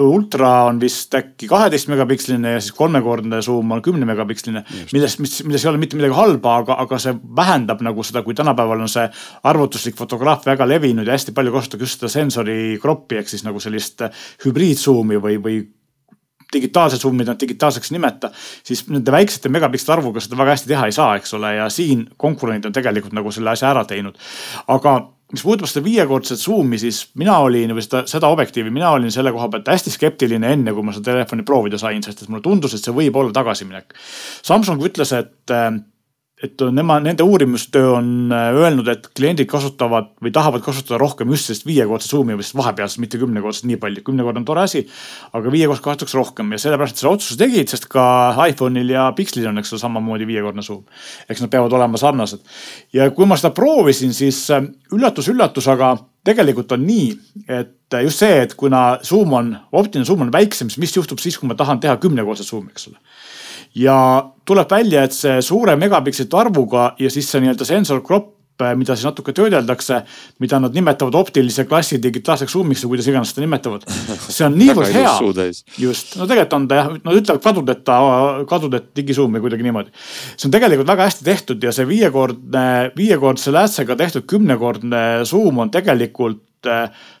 ultra 0.03 0.51
on 0.69 0.79
vist 0.81 1.13
äkki 1.17 1.47
kaheteist 1.49 1.89
megapiksline 1.91 2.55
ja 2.55 2.61
siis 2.61 2.75
kolmekordne 2.77 3.41
zoom 3.41 3.71
on 3.71 3.81
kümne 3.81 4.05
megapiksline. 4.05 4.63
milles, 4.93 5.19
mis, 5.19 5.43
milles 5.43 5.65
ei 5.65 5.69
ole 5.69 5.81
mitte 5.81 5.99
midagi 5.99 6.15
halba, 6.17 6.57
aga, 6.63 6.77
aga 6.85 6.99
see 7.01 7.15
vähendab 7.35 7.83
nagu 7.85 8.03
seda, 8.03 8.23
kui 8.23 8.37
tänapäeval 8.37 8.85
on 8.85 8.91
see 8.91 9.05
arvutuslik 9.43 9.97
fotograafia 9.99 10.53
väga 10.53 10.67
levinud 10.69 11.07
ja 11.07 11.17
hästi 11.17 11.35
palju 11.35 11.53
kasutatakse 11.53 11.83
just 11.83 12.01
seda 12.01 12.11
sensori 12.13 12.57
kroppi 12.81 13.21
ehk 13.21 13.31
siis 13.31 13.45
nagu 13.47 13.59
sellist 13.63 14.05
hübriidzoom'i 14.45 15.21
või, 15.21 15.39
või 15.43 15.61
digitaalsed 16.53 17.01
summid 17.01 17.27
nad 17.27 17.39
digitaalseks 17.39 17.91
ei 17.91 17.97
nimeta, 17.97 18.29
siis 18.63 18.85
nende 18.89 19.11
väiksete 19.11 19.49
megapikslite 19.53 19.95
arvuga 19.95 20.21
seda 20.23 20.37
väga 20.39 20.55
hästi 20.55 20.69
teha 20.69 20.89
ei 20.89 20.95
saa, 20.95 21.15
eks 21.17 21.33
ole, 21.37 21.55
ja 21.57 21.69
siin 21.73 22.05
konkurendid 22.17 22.69
on 22.69 22.75
tegelikult 22.75 23.15
nagu 23.17 23.33
selle 23.33 23.53
asja 23.53 23.71
ära 23.73 23.85
teinud. 23.89 24.19
aga 24.67 24.95
mis 25.33 25.41
puudutab 25.41 25.69
seda 25.69 25.83
viiekordset 25.85 26.39
suumi, 26.39 26.77
siis 26.81 27.07
mina 27.19 27.39
olin 27.41 27.73
või 27.73 27.85
seda, 27.85 28.03
seda 28.09 28.29
objektiivi, 28.33 28.69
mina 28.73 28.91
olin 28.93 29.13
selle 29.13 29.33
koha 29.33 29.49
pealt 29.53 29.71
hästi 29.73 29.93
skeptiline 29.95 30.53
enne, 30.55 30.75
kui 30.75 30.85
ma 30.85 30.93
seda 30.93 31.11
telefoni 31.11 31.45
proovida 31.47 31.79
sain, 31.81 32.03
sest 32.05 32.23
et 32.23 32.29
mulle 32.29 32.45
tundus, 32.45 32.75
et 32.77 32.85
see 32.85 32.93
võib 32.93 33.17
olla 33.17 33.33
tagasiminek. 33.33 33.97
Samsung 34.45 34.85
ütles, 34.85 35.13
et 35.17 35.55
et 36.43 36.59
nema, 36.75 36.97
nende 36.99 37.23
uurimustöö 37.23 37.89
on 37.97 38.31
äh, 38.31 38.49
öelnud, 38.55 38.87
et 38.91 39.07
kliendid 39.15 39.47
kasutavad 39.47 40.09
või 40.23 40.31
tahavad 40.35 40.63
kasutada 40.65 40.99
rohkem 40.99 41.31
just 41.31 41.47
sellist 41.47 41.65
viiekordset 41.67 42.11
suumi 42.11 42.35
või 42.35 42.47
vahepealset, 42.59 42.99
mitte 42.99 43.19
kümnekordset 43.21 43.67
nii 43.69 43.77
palju. 43.79 44.03
kümnekord 44.03 44.41
on 44.41 44.47
tore 44.47 44.65
asi, 44.67 44.83
aga 45.31 45.53
viiekordset 45.53 45.85
kasutatakse 45.85 46.19
rohkem 46.19 46.51
ja 46.51 46.59
sellepärast 46.65 46.99
selle 46.99 47.13
otsuse 47.15 47.39
tegid, 47.39 47.71
sest 47.71 47.87
ka 47.91 48.05
iPhone'il 48.49 48.91
ja 48.91 49.05
Pixelil 49.15 49.47
on, 49.53 49.61
eks 49.61 49.71
ole, 49.71 49.83
samamoodi 49.85 50.27
viiekordne 50.27 50.65
suum. 50.65 50.83
eks 51.29 51.45
nad 51.45 51.53
peavad 51.53 51.77
olema 51.79 52.01
sarnased. 52.01 52.43
ja 52.93 53.07
kui 53.15 53.29
ma 53.29 53.39
seda 53.39 53.53
proovisin, 53.55 54.11
siis 54.13 54.43
üllatus-üllatus, 54.91 55.69
äh, 55.69 55.77
aga 55.77 55.95
tegelikult 56.27 56.75
on 56.75 56.83
nii, 56.87 57.07
et 57.47 58.01
just 58.03 58.19
see, 58.19 58.43
et 58.43 58.55
kuna 58.59 58.99
suum 59.03 59.31
on, 59.39 59.55
optiline 59.71 60.05
suum 60.07 60.27
on 60.27 60.31
väiksem, 60.31 60.67
siis 60.67 60.83
mis 60.83 60.95
juhtub 60.97 61.23
siis, 61.23 61.39
kui 61.39 61.47
ma 61.47 61.55
tahan 61.55 61.79
teha 61.79 61.95
kümnekordset 62.03 62.51
suumi, 62.51 62.75
eks 62.75 62.91
ole 62.91 62.99
ja 63.75 63.97
tuleb 64.45 64.71
välja, 64.71 65.03
et 65.03 65.15
see 65.15 65.41
suure 65.41 65.75
megapikslite 65.79 66.37
arvuga 66.37 66.93
ja 66.99 67.09
siis 67.09 67.29
see 67.31 67.43
nii-öelda 67.43 67.67
sensor 67.67 68.03
crop 68.05 68.31
mida 68.77 68.95
siis 68.95 69.07
natuke 69.07 69.33
töödeldakse, 69.35 69.97
mida 70.43 70.59
nad 70.61 70.75
nimetavad 70.77 71.15
optilise 71.17 71.65
klassi 71.65 71.97
digitaalseks 72.03 72.53
suumiks 72.53 72.83
või 72.85 72.93
kuidas 72.93 73.09
iganes 73.09 73.33
seda 73.33 73.43
nimetavad. 73.43 73.87
see 74.35 74.45
on 74.45 74.55
niivõrd 74.59 74.93
hea. 74.93 75.13
just, 75.81 76.15
no 76.19 76.27
tegelikult 76.29 76.55
on 76.59 76.67
ta 76.69 76.79
jah, 76.79 76.91
nad 76.93 77.19
ütlevad 77.19 77.43
kadudeta, 77.43 77.97
kadudeta 78.49 78.93
digisuum 79.01 79.35
või 79.35 79.47
kuidagi 79.47 79.67
niimoodi. 79.67 79.93
see 80.35 80.47
on 80.47 80.55
tegelikult 80.55 80.93
väga 80.93 81.09
hästi 81.09 81.27
tehtud 81.27 81.65
ja 81.65 81.73
see 81.75 81.89
viiekordne, 81.89 82.65
viiekordse 82.97 83.51
läätsega 83.55 83.97
tehtud 83.99 84.29
kümnekordne 84.29 85.03
suum 85.27 85.63
on 85.65 85.73
tegelikult 85.73 86.43
Äh, 86.43 86.52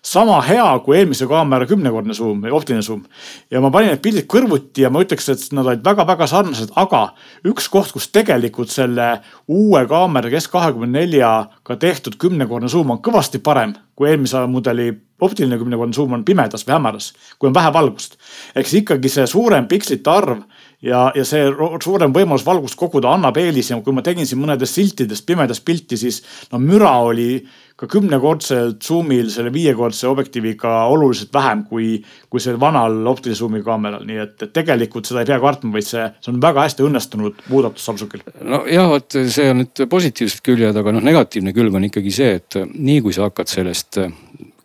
sama 0.03 0.39
hea 0.45 0.65
kui 0.85 0.97
eelmise 0.99 1.27
kaamera 1.29 1.67
kümnekordne 1.69 2.15
suum 2.17 2.41
või 2.43 2.53
optiline 2.55 2.83
suum. 2.85 3.03
ja 3.51 3.61
ma 3.61 3.71
panin 3.71 3.93
need 3.93 4.03
pildid 4.03 4.27
kõrvuti 4.31 4.85
ja 4.85 4.91
ma 4.93 5.03
ütleks, 5.03 5.29
et 5.29 5.45
nad 5.55 5.67
olid 5.67 5.85
väga-väga 5.85 6.27
sarnased, 6.27 6.73
aga 6.75 7.05
üks 7.49 7.69
koht, 7.71 7.91
kus 7.95 8.09
tegelikult 8.13 8.73
selle 8.73 9.09
uue 9.47 9.85
kaamera 9.87 10.31
Kesk24-ga 10.33 11.79
tehtud 11.79 12.19
kümnekordne 12.21 12.69
suum 12.71 12.95
on 12.95 13.01
kõvasti 13.03 13.43
parem 13.43 13.75
kui 13.95 14.09
eelmise 14.09 14.41
mudeli 14.49 14.89
optiline 15.23 15.57
kümnekordne 15.61 15.95
suum 15.95 16.15
on 16.17 16.23
pimedas 16.25 16.65
või 16.67 16.75
hämaras, 16.75 17.11
kui 17.39 17.47
on 17.47 17.55
vähe 17.55 17.71
valgust. 17.73 18.17
ehk 18.55 18.67
siis 18.67 18.81
ikkagi 18.81 19.09
see 19.09 19.27
suurem 19.29 19.67
pikslite 19.69 20.09
arv 20.09 20.41
ja, 20.81 21.11
ja 21.15 21.25
see 21.25 21.45
suurem 21.83 22.13
võimalus 22.15 22.45
valgust 22.45 22.77
koguda 22.79 23.13
annab 23.13 23.37
eelise, 23.37 23.77
kui 23.83 23.93
ma 23.93 24.01
tegin 24.01 24.27
siin 24.27 24.41
mõnedest 24.41 24.79
siltidest 24.79 25.25
pimedast 25.25 25.65
pilti, 25.65 25.97
siis 25.97 26.23
no 26.51 26.59
müra 26.59 26.95
oli 27.05 27.45
ka 27.79 27.87
kümnekordselt 27.89 28.83
suumil 28.85 29.31
selle 29.33 29.49
viiekordse 29.53 30.07
objektiiviga 30.07 30.73
oluliselt 30.93 31.33
vähem 31.33 31.63
kui, 31.65 31.95
kui 32.29 32.43
see 32.43 32.53
vanal 32.59 32.99
optilise 33.09 33.41
suumi 33.41 33.63
kaameral, 33.65 34.05
nii 34.07 34.19
et, 34.23 34.35
et 34.45 34.53
tegelikult 34.53 35.09
seda 35.09 35.23
ei 35.23 35.29
pea 35.31 35.39
kartma, 35.41 35.73
vaid 35.73 35.87
see, 35.87 36.05
see 36.21 36.33
on 36.33 36.41
väga 36.43 36.67
hästi 36.67 36.85
õnnestunud 36.85 37.41
muudatus 37.49 37.87
Samsungil. 37.89 38.25
nojah, 38.41 38.91
vot 38.93 39.17
see 39.17 39.49
on 39.49 39.63
nüüd 39.63 39.83
positiivsed 39.89 40.45
küljed, 40.45 40.77
aga 40.83 40.93
noh, 40.95 41.05
negatiivne 41.05 41.55
külg 41.55 41.73
on 41.79 41.89
ikkagi 41.89 42.13
see, 42.13 42.37
et 42.41 42.59
nii 42.73 43.01
kui 43.05 43.15
sa 43.15 43.27
hakkad 43.29 43.49
sellest 43.51 43.99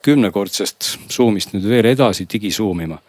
kümnekordsest 0.04 0.94
suumist 1.10 1.56
nüüd 1.56 1.66
veel 1.68 1.90
edasi 1.90 2.28
digisuumima 2.30 3.00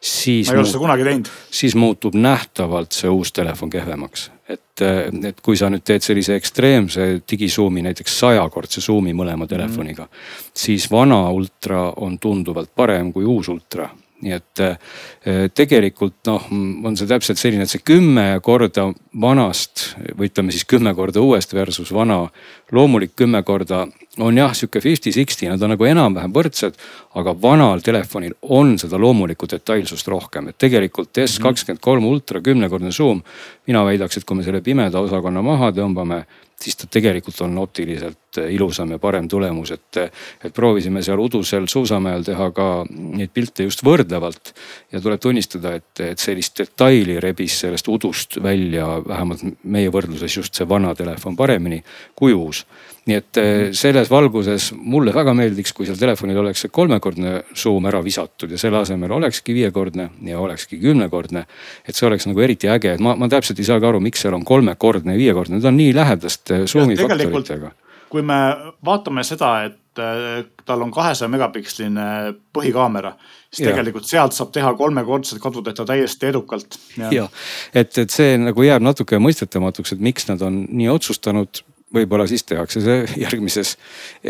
siis. 0.00 0.46
ma 0.48 0.54
ei 0.54 0.62
ole 0.62 0.70
seda 0.70 0.82
kunagi 0.82 1.04
teinud. 1.04 1.30
siis 1.50 1.74
muutub 1.74 2.14
nähtavalt 2.14 2.94
see 2.96 3.10
uus 3.10 3.32
telefon 3.32 3.70
kehvemaks 3.70 4.30
et, 4.48 4.82
et 5.28 5.40
kui 5.44 5.56
sa 5.56 5.68
nüüd 5.70 5.84
teed 5.84 6.04
sellise 6.04 6.36
ekstreemse 6.38 7.08
digisuumi, 7.30 7.82
näiteks 7.84 8.18
sajakordse 8.22 8.80
suumi 8.80 9.12
mõlema 9.16 9.46
telefoniga 9.46 10.04
mm, 10.04 10.08
-hmm. 10.08 10.50
siis 10.54 10.90
vana 10.90 11.30
ultra 11.30 11.92
on 11.96 12.18
tunduvalt 12.18 12.70
parem 12.74 13.12
kui 13.12 13.24
uus 13.24 13.48
ultra 13.48 13.90
nii 14.24 14.34
et 14.34 14.62
eh, 14.64 15.44
tegelikult 15.54 16.26
noh, 16.26 16.48
on 16.88 16.96
see 16.98 17.06
täpselt 17.06 17.38
selline, 17.38 17.66
et 17.66 17.70
see 17.70 17.84
kümme 17.86 18.26
korda 18.42 18.88
vanast 19.20 19.92
või 20.18 20.30
ütleme 20.30 20.54
siis 20.54 20.66
kümme 20.68 20.94
korda 20.98 21.22
uuest 21.22 21.54
versus 21.54 21.92
vana. 21.94 22.26
loomulik 22.72 23.14
kümme 23.16 23.42
korda 23.42 23.86
on 24.18 24.38
jah, 24.38 24.54
sihuke 24.54 24.80
fifty-sixty, 24.82 25.46
nad 25.48 25.62
on 25.62 25.72
nagu 25.74 25.84
enam-vähem 25.84 26.34
võrdsed. 26.34 26.74
aga 27.14 27.34
vanal 27.42 27.80
telefonil 27.80 28.34
on 28.42 28.78
seda 28.78 28.98
loomulikku 28.98 29.46
detailsust 29.50 30.08
rohkem, 30.08 30.48
et 30.48 30.58
tegelikult 30.58 31.18
S 31.26 31.38
kakskümmend 31.38 31.80
kolm 31.80 32.04
ultra 32.04 32.40
kümnekordne 32.40 32.92
suum. 32.92 33.22
mina 33.66 33.84
väidaks, 33.84 34.16
et 34.16 34.24
kui 34.24 34.36
me 34.36 34.42
selle 34.42 34.60
pimeda 34.60 35.00
osakonna 35.00 35.42
maha 35.42 35.70
tõmbame 35.72 36.24
siis 36.62 36.76
ta 36.76 36.88
tegelikult 36.90 37.40
on 37.46 37.58
optiliselt 37.58 38.38
eh, 38.40 38.50
ilusam 38.54 38.90
ja 38.94 38.98
parem 38.98 39.28
tulemus, 39.28 39.70
et, 39.76 39.96
eh, 39.96 40.10
et 40.44 40.54
proovisime 40.54 41.02
seal 41.06 41.20
udusel 41.22 41.68
suusamäel 41.70 42.26
teha 42.26 42.50
ka 42.54 42.68
neid 42.90 43.32
pilte 43.34 43.68
just 43.68 43.84
võrdlevalt. 43.86 44.54
ja 44.92 45.00
tuleb 45.00 45.20
tunnistada, 45.20 45.74
et, 45.78 46.00
et 46.00 46.18
sellist 46.18 46.58
detaili 46.58 47.20
rebis 47.20 47.60
sellest 47.64 47.88
udust 47.88 48.38
välja 48.42 48.86
vähemalt 49.06 49.44
meie 49.62 49.90
võrdluses 49.92 50.36
just 50.36 50.54
see 50.54 50.68
vana 50.68 50.94
telefon 50.94 51.36
paremini 51.36 51.82
kui 52.14 52.34
uus 52.34 52.64
nii 53.08 53.16
et 53.16 53.40
eh, 53.40 53.62
selles 53.76 54.10
valguses 54.12 54.70
mulle 54.76 55.14
väga 55.16 55.32
meeldiks, 55.36 55.72
kui 55.76 55.88
seal 55.88 55.98
telefonil 56.00 56.42
oleks 56.42 56.64
see 56.64 56.72
kolmekordne 56.74 57.34
suum 57.56 57.88
ära 57.88 58.02
visatud 58.04 58.52
ja 58.52 58.60
selle 58.60 58.82
asemel 58.82 59.14
olekski 59.16 59.56
viiekordne 59.56 60.10
ja 60.28 60.40
olekski 60.40 60.80
kümnekordne. 60.82 61.46
et 61.88 61.96
see 61.96 62.06
oleks 62.08 62.28
nagu 62.28 62.44
eriti 62.44 62.68
äge, 62.68 62.96
et 62.96 63.04
ma, 63.04 63.16
ma 63.16 63.30
täpselt 63.32 63.60
ei 63.60 63.68
saagi 63.68 63.88
aru, 63.88 64.02
miks 64.04 64.24
seal 64.24 64.36
on 64.36 64.44
kolmekordne 64.44 65.16
ja 65.16 65.22
viiekordne, 65.22 65.56
need 65.58 65.68
on 65.70 65.78
nii 65.80 65.94
lähedaste 65.96 66.64
suumi 66.66 66.98
faktoritega. 67.00 67.72
kui 68.12 68.22
me 68.24 68.38
vaatame 68.84 69.24
seda, 69.24 69.54
et 69.70 70.04
eh, 70.04 70.44
tal 70.68 70.84
on 70.84 70.92
kahesaja 70.92 71.32
megapiksline 71.32 72.04
põhikaamera, 72.52 73.14
siis 73.48 73.64
ja. 73.64 73.72
tegelikult 73.72 74.08
sealt 74.10 74.36
saab 74.36 74.52
teha 74.52 74.74
kolmekordset 74.76 75.40
kadudeta 75.40 75.88
täiesti 75.88 76.28
edukalt. 76.28 76.76
ja, 76.98 77.08
ja., 77.22 77.26
et, 77.72 77.96
et 78.04 78.12
see 78.12 78.36
nagu 78.42 78.68
jääb 78.68 78.84
natuke 78.84 79.16
mõistetamatuks, 79.22 79.96
et 79.96 80.04
miks 80.10 80.28
nad 80.28 80.44
on 80.44 80.66
nii 80.68 80.92
otsustanud 80.92 81.64
võib-olla 81.94 82.26
siis 82.28 82.44
tehakse 82.48 82.82
see 82.84 82.98
järgmises 83.24 83.74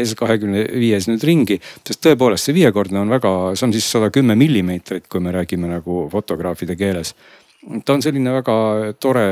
S 0.05 0.15
kahekümne 0.19 0.65
viies 0.79 1.09
nüüd 1.11 1.25
ringi. 1.27 1.59
sest 1.87 2.03
tõepoolest 2.07 2.49
see 2.49 2.57
viiekordne 2.59 3.03
on 3.03 3.13
väga, 3.13 3.35
see 3.59 3.69
on 3.69 3.75
siis 3.77 3.91
sada 3.91 4.13
kümme 4.15 4.39
millimeetrit, 4.39 5.09
kui 5.11 5.23
me 5.25 5.35
räägime 5.35 5.71
nagu 5.71 6.07
fotograafide 6.13 6.77
keeles. 6.79 7.15
ta 7.85 7.97
on 7.97 8.03
selline 8.03 8.33
väga 8.39 8.57
tore, 9.01 9.29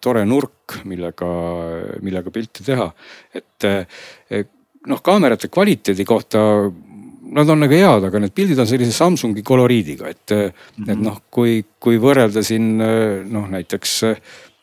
tore 0.00 0.24
nurk, 0.28 0.80
millega, 0.84 1.32
millega 2.02 2.30
pilti 2.30 2.64
teha. 2.66 2.90
et 3.34 3.68
eh, 3.68 4.46
noh, 4.86 5.02
kaamerate 5.02 5.48
kvaliteedi 5.48 6.04
kohta 6.04 6.40
nad 7.32 7.48
on 7.48 7.62
nagu 7.64 7.72
head, 7.72 8.04
aga 8.04 8.20
need 8.20 8.34
pildid 8.36 8.58
on 8.60 8.68
sellise 8.68 8.92
Samsungi 8.92 9.40
koloriidiga, 9.46 10.08
et 10.08 10.30
mm, 10.30 10.50
-hmm. 10.50 10.90
et 10.92 11.00
noh, 11.00 11.22
kui, 11.30 11.64
kui 11.80 11.96
võrrelda 11.96 12.42
siin 12.44 12.76
noh, 12.76 13.46
näiteks 13.48 14.02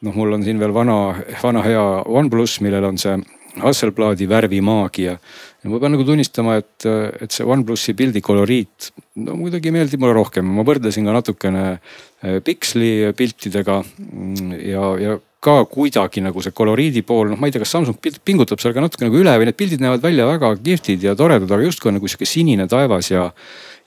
noh, 0.06 0.16
mul 0.16 0.38
on 0.38 0.46
siin 0.46 0.60
veel 0.62 0.74
vana, 0.76 0.98
vana 1.42 1.64
hea 1.66 1.84
OnePlus, 2.08 2.60
millel 2.66 2.90
on 2.92 3.00
see 3.02 3.18
Hasselbladi 3.60 4.28
värvimaagia. 4.30 5.16
ja 5.64 5.70
ma 5.72 5.80
pean 5.82 5.92
nagu 5.96 6.06
tunnistama, 6.08 6.60
et, 6.62 6.86
et 7.20 7.34
see 7.34 7.44
OnePlusi 7.44 7.96
pildi 7.98 8.22
koloriit, 8.24 8.92
no 9.26 9.36
muidugi 9.36 9.74
meeldib 9.76 10.00
mulle 10.00 10.16
rohkem, 10.16 10.46
ma 10.56 10.64
võrdlesin 10.68 11.08
ka 11.10 11.16
natukene 11.18 11.64
eh, 11.74 12.38
Pixli 12.46 13.10
piltidega 13.18 13.82
mm, 13.82 14.54
ja, 14.70 14.86
ja 15.02 15.18
ka 15.44 15.58
kuidagi 15.72 16.24
nagu 16.24 16.44
see 16.44 16.56
koloriidi 16.56 17.04
pool, 17.08 17.34
noh, 17.34 17.40
ma 17.40 17.50
ei 17.50 17.56
tea, 17.56 17.64
kas 17.64 17.74
Samsung 17.76 18.00
pingutab 18.28 18.62
seal 18.62 18.76
ka 18.76 18.84
natuke 18.84 19.08
nagu 19.08 19.20
üle 19.20 19.34
või 19.40 19.50
need 19.50 19.60
pildid 19.60 19.84
näevad 19.84 20.04
välja 20.04 20.28
väga 20.30 20.54
kihvtid 20.60 21.04
ja 21.10 21.18
toredad, 21.20 21.50
aga 21.50 21.68
justkui 21.68 21.92
on 21.92 22.00
nagu 22.00 22.12
sihuke 22.12 22.28
sinine 22.30 22.70
taevas 22.72 23.12
ja 23.12 23.32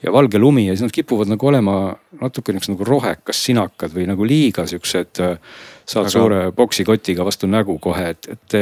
ja 0.03 0.11
valge 0.11 0.39
lumi 0.39 0.65
ja 0.67 0.73
siis 0.73 0.83
nad 0.83 0.91
kipuvad 0.91 1.29
nagu 1.31 1.47
olema 1.47 1.75
natuke 2.19 2.51
niisugused 2.51 2.75
nagu 2.75 2.87
rohekas 2.87 3.39
sinakad 3.45 3.93
või 3.95 4.07
nagu 4.09 4.25
liiga 4.27 4.65
siuksed 4.67 5.21
äh, 5.23 5.37
saad 5.85 6.07
Aga... 6.07 6.13
suure 6.13 6.41
boksikotiga 6.55 7.25
vastu 7.25 7.47
nägu 7.47 7.77
kohe, 7.79 8.09
et, 8.15 8.29
et, 8.31 8.57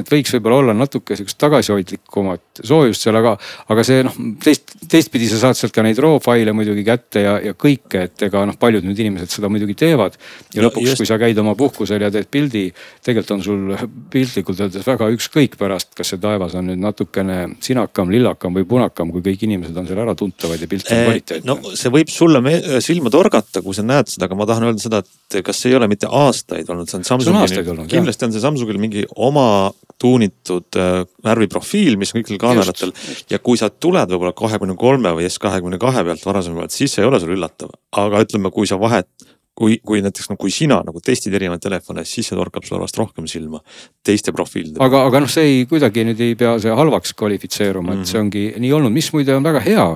et 0.00 0.10
võiks 0.10 0.32
võib-olla 0.36 0.60
olla 0.62 0.74
natuke 0.76 1.16
sihukest 1.16 1.38
tagasihoidlikumat 1.42 2.62
soojust 2.66 3.06
seal, 3.06 3.18
aga, 3.18 3.34
aga 3.72 3.84
see 3.86 4.02
noh, 4.06 4.16
teist, 4.42 4.74
teistpidi 4.90 5.28
sa 5.30 5.40
saad 5.42 5.58
sealt 5.58 5.74
ka 5.74 5.84
neid 5.86 6.00
raw 6.02 6.16
faile 6.24 6.54
muidugi 6.56 6.84
kätte 6.86 7.24
ja, 7.24 7.34
ja 7.42 7.54
kõike, 7.58 8.06
et 8.08 8.26
ega 8.28 8.44
noh, 8.48 8.58
paljud 8.60 8.86
nüüd 8.86 9.00
inimesed 9.04 9.32
seda 9.36 9.50
muidugi 9.52 9.76
teevad. 9.84 10.18
ja 10.54 10.64
lõpuks 10.66 10.92
no,, 10.92 10.96
kui 11.00 11.10
sa 11.10 11.18
käid 11.20 11.40
oma 11.42 11.56
puhkusel 11.58 12.04
ja 12.04 12.10
teed 12.14 12.30
pildi, 12.32 12.66
tegelikult 13.04 13.34
on 13.36 13.44
sul 13.44 13.74
piltlikult 14.12 14.64
öeldes 14.66 14.86
väga 14.86 15.10
ükskõik 15.14 15.58
pärast, 15.60 15.92
kas 15.98 16.14
see 16.14 16.22
taevas 16.22 16.56
on 16.58 16.70
nüüd 16.70 16.82
natukene 16.82 17.40
sinakam, 17.64 18.12
lillakam 18.14 18.56
või 18.56 18.68
punakam, 18.68 19.12
kui 19.14 19.24
kõik 19.24 19.46
inimesed 19.48 19.76
on 19.76 19.88
seal 19.90 20.02
äratuntavad 20.04 20.60
ja 20.60 20.70
pilt 20.70 20.90
on 20.90 21.04
kvaliteetne. 21.08 21.48
no 21.50 21.74
see 21.76 21.92
võib 21.94 22.12
sulle 22.12 22.42
silma 22.84 23.12
torgata, 23.14 23.62
kui 23.64 23.76
sa 23.76 23.86
näed 23.86 24.10
seda, 24.12 24.28
aga 24.28 24.38
ma 24.38 24.48
tahan 24.48 24.70
öelda 24.70 24.82
seda, 24.82 25.02
et 25.04 25.40
kas 25.44 25.64
ei 25.68 25.76
ole 25.76 25.88
mitte 25.90 26.08
aastaid 26.10 26.54
aastaid 26.54 26.70
olnud, 26.70 26.90
see 26.90 27.00
on 27.00 27.06
Samsungil, 27.08 27.84
kindlasti 27.90 28.26
on 28.26 28.34
see 28.34 28.42
Samsungil 28.42 28.80
mingi 28.80 29.04
oma 29.16 29.72
tuunitud 30.00 30.78
äh, 30.80 31.04
värviprofiil, 31.24 31.98
mis 32.00 32.14
on 32.14 32.20
kõikidel 32.20 32.40
kaameratel. 32.42 32.94
ja 33.30 33.38
kui 33.38 33.60
sa 33.60 33.70
tuled 33.70 34.10
võib-olla 34.10 34.34
kahekümne 34.36 34.76
kolme 34.80 35.14
või 35.16 35.28
S 35.30 35.40
kahekümne 35.42 35.78
kahe 35.82 36.04
pealt 36.06 36.26
varasema 36.26 36.64
pealt, 36.64 36.74
siis 36.74 36.94
see 36.94 37.04
ei 37.04 37.08
ole 37.08 37.20
sul 37.22 37.36
üllatav. 37.36 37.72
aga 37.92 38.24
ütleme, 38.26 38.50
kui 38.54 38.68
sa 38.70 38.78
vahet, 38.80 39.08
kui, 39.54 39.78
kui 39.86 40.02
näiteks 40.04 40.30
no 40.30 40.36
kui 40.40 40.52
sina 40.54 40.80
nagu 40.86 41.00
testid 41.04 41.34
erinevaid 41.34 41.62
telefone, 41.62 42.04
siis 42.08 42.28
see 42.30 42.38
torkab 42.38 42.66
sulle 42.66 42.82
vast 42.82 42.98
rohkem 42.98 43.28
silma 43.30 43.62
teiste 44.06 44.34
profiilide. 44.34 44.82
aga, 44.84 45.06
aga 45.08 45.24
noh, 45.24 45.30
see 45.30 45.46
ei 45.50 45.64
kuidagi 45.70 46.06
nüüd 46.10 46.20
ei 46.24 46.36
pea 46.38 46.56
see 46.62 46.74
halvaks 46.74 47.14
kvalifitseeruma 47.18 47.92
mm, 47.92 47.96
-hmm. 47.96 48.02
et 48.02 48.12
see 48.12 48.18
mhm. 48.18 48.26
ongi 48.26 48.66
nii 48.66 48.76
olnud, 48.80 48.94
mis 48.94 49.12
muide 49.14 49.36
on 49.36 49.46
väga 49.46 49.62
hea 49.64 49.88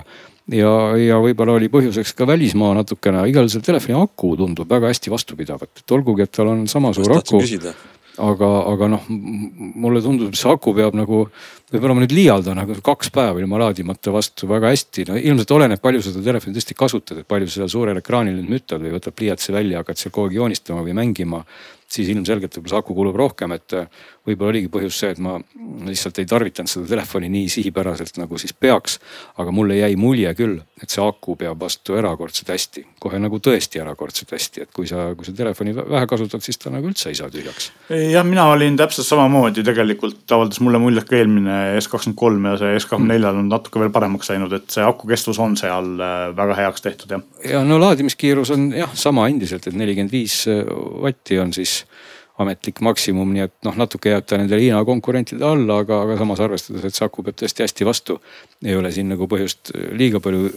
ja, 0.57 0.73
ja 1.01 1.21
võib-olla 1.23 1.59
oli 1.59 1.69
põhjuseks 1.73 2.15
ka 2.17 2.27
välismaa 2.29 2.73
natukene, 2.79 3.25
igal 3.31 3.51
see 3.53 3.65
telefoni 3.65 3.99
aku 3.99 4.35
tundub 4.39 4.71
väga 4.71 4.93
hästi 4.93 5.13
vastupidav, 5.13 5.63
et 5.65 5.97
olgugi, 5.97 6.25
et 6.25 6.35
tal 6.35 6.53
on 6.55 6.67
sama 6.71 6.95
suur 6.97 7.19
aku. 7.19 7.43
Aga, 8.19 8.49
aga 8.73 8.89
noh, 8.95 9.07
mulle 9.09 10.03
tundub, 10.05 10.35
see 10.39 10.51
aku 10.51 10.75
peab 10.77 10.97
nagu, 10.99 11.25
võib-olla 11.73 11.97
ma 11.97 12.05
nüüd 12.05 12.15
liialdan, 12.17 12.61
aga 12.63 12.79
kaks 12.85 13.13
päeva 13.15 13.41
ilma 13.41 13.61
laadimata 13.63 14.13
vastu 14.15 14.49
väga 14.51 14.73
hästi. 14.75 15.07
no 15.09 15.19
ilmselt 15.19 15.55
oleneb, 15.57 15.83
palju 15.83 16.03
seda 16.05 16.23
telefoni 16.25 16.57
tõesti 16.57 16.77
kasutad, 16.79 17.23
et 17.23 17.29
palju 17.29 17.49
sa 17.49 17.63
seal 17.63 17.73
suurel 17.75 18.03
ekraanil 18.03 18.39
nüüd 18.39 18.53
müttad 18.57 18.83
või 18.85 18.95
võtad 18.97 19.17
pliiatsi 19.17 19.55
välja, 19.55 19.83
hakkad 19.83 20.01
seal 20.01 20.15
kogu 20.15 20.31
aeg 20.31 20.39
joonistama 20.41 20.85
või 20.87 20.97
mängima 20.99 21.45
siis 21.89 22.09
ilmselgelt 22.13 22.53
võib-olla 22.57 22.75
see 22.75 22.83
aku 22.83 22.95
kulub 22.97 23.17
rohkem, 23.17 23.55
et 23.57 23.75
äh, 23.77 23.87
võib-olla 24.29 24.53
oligi 24.53 24.69
põhjus 24.73 24.99
see, 25.01 25.13
et 25.15 25.21
ma 25.25 25.39
lihtsalt 25.89 26.21
ei 26.21 26.29
tarvitanud 26.29 26.71
seda 26.71 26.89
telefoni 26.91 27.31
nii 27.33 27.49
sihipäraselt, 27.53 28.19
nagu 28.21 28.39
siis 28.41 28.53
peaks. 28.53 28.99
aga 29.39 29.53
mulle 29.55 29.79
jäi 29.79 29.97
mulje 29.97 30.33
küll, 30.37 30.59
et 30.83 30.93
see 30.93 31.03
aku 31.05 31.37
peab 31.41 31.61
vastu 31.61 31.97
erakordselt 31.97 32.53
hästi, 32.53 32.85
kohe 33.01 33.21
nagu 33.23 33.41
tõesti 33.41 33.81
erakordselt 33.81 34.35
hästi, 34.37 34.67
et 34.67 34.73
kui 34.75 34.89
sa, 34.91 35.09
kui 35.17 35.27
sa 35.27 35.33
telefoni 35.37 35.75
vähe 35.79 36.05
kasutad, 36.11 36.45
siis 36.45 36.61
ta 36.61 36.73
nagu 36.75 36.91
üldse 36.91 37.09
ei 37.09 37.19
saa 37.19 37.33
tühjaks. 37.33 37.71
jah, 37.89 38.27
mina 38.27 38.49
olin 38.53 38.77
täpselt 38.77 39.09
samamoodi, 39.09 39.65
tegelikult 39.65 40.37
avaldas 40.37 40.61
mulle 40.65 40.81
muljet 40.83 41.09
ka 41.09 41.17
eelmine 41.17 41.79
S23 41.81 42.53
ja 42.53 42.57
see 42.61 42.77
S24 42.83 43.33
on 43.33 43.49
natuke 43.49 43.81
veel 43.81 43.95
paremaks 43.95 44.29
läinud, 44.35 44.53
et 44.61 44.69
see 44.77 44.85
aku 44.85 45.09
kestvus 45.09 45.41
on 45.41 45.57
seal 45.61 45.95
äh, 45.97 46.29
väga 46.37 46.61
heaks 46.61 46.85
tehtud 46.85 47.17
jah. 47.17 47.25
ja 47.49 47.65
no 47.65 47.81
laadimiskiirus 47.81 48.53
on 48.53 48.71
jah, 48.77 48.93
sama 48.99 49.29
endiselt, 49.33 49.71
et 49.71 49.79
nelikümmend 49.79 50.13
viis 50.13 50.43
vatti 51.03 51.39
on 51.41 51.53
siis 51.57 51.78
ametlik 52.39 52.81
maksimum, 52.87 53.31
nii 53.35 53.45
et 53.49 53.55
noh, 53.67 53.77
natuke 53.79 54.13
jääb 54.13 54.27
ta 54.29 54.39
nendele 54.39 54.63
Hiina 54.63 54.81
konkurentide 54.87 55.45
alla, 55.47 55.81
aga, 55.83 56.03
aga 56.07 56.19
samas 56.21 56.43
arvestades, 56.45 56.85
et 56.87 56.95
see 56.95 57.07
aku 57.07 57.25
peab 57.27 57.39
tõesti 57.41 57.65
hästi 57.65 57.87
vastu. 57.89 58.19
ei 58.65 58.77
ole 58.79 58.93
siin 58.95 59.09
nagu 59.11 59.27
põhjust 59.31 59.73
liiga 59.99 60.21
palju 60.23 60.51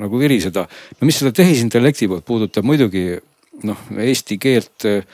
nagu 0.00 0.20
viriseda. 0.20 0.66
no 1.00 1.08
mis 1.08 1.18
seda 1.20 1.32
tehisintellekti 1.36 2.08
poolt 2.08 2.24
puudutab, 2.24 2.64
muidugi 2.64 3.18
noh, 3.64 3.82
eesti 4.00 4.38
keelt 4.38 4.88
eh, 4.88 5.04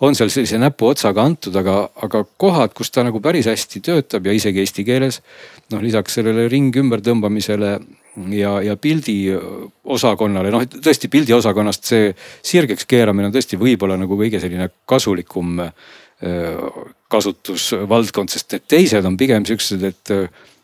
on 0.00 0.16
seal 0.16 0.30
sellise 0.32 0.58
näpuotsaga 0.60 1.24
antud, 1.24 1.56
aga, 1.56 1.82
aga 2.04 2.24
kohad, 2.40 2.74
kus 2.76 2.92
ta 2.92 3.04
nagu 3.04 3.20
päris 3.20 3.48
hästi 3.50 3.82
töötab 3.84 4.28
ja 4.28 4.36
isegi 4.36 4.62
eesti 4.62 4.84
keeles. 4.84 5.20
noh, 5.70 5.80
lisaks 5.80 6.16
sellele 6.18 6.48
ringi 6.50 6.80
ümbertõmbamisele 6.82 7.78
ja, 8.34 8.56
ja 8.64 8.76
pildiosakonnale, 8.76 10.52
noh 10.52 10.66
tõesti 10.74 11.10
pildiosakonnast 11.12 11.90
see 11.92 12.12
sirgeks 12.42 12.88
keeramine 12.90 13.30
on 13.30 13.34
tõesti 13.34 13.58
võib-olla 13.60 13.98
nagu 14.00 14.18
kõige 14.18 14.40
selline 14.42 14.70
kasulikum 14.88 15.60
kasutusvaldkond, 17.10 18.28
sest 18.28 18.52
need 18.52 18.66
teised 18.68 19.06
on 19.08 19.16
pigem 19.16 19.46
siuksed, 19.48 19.84
et 19.88 20.10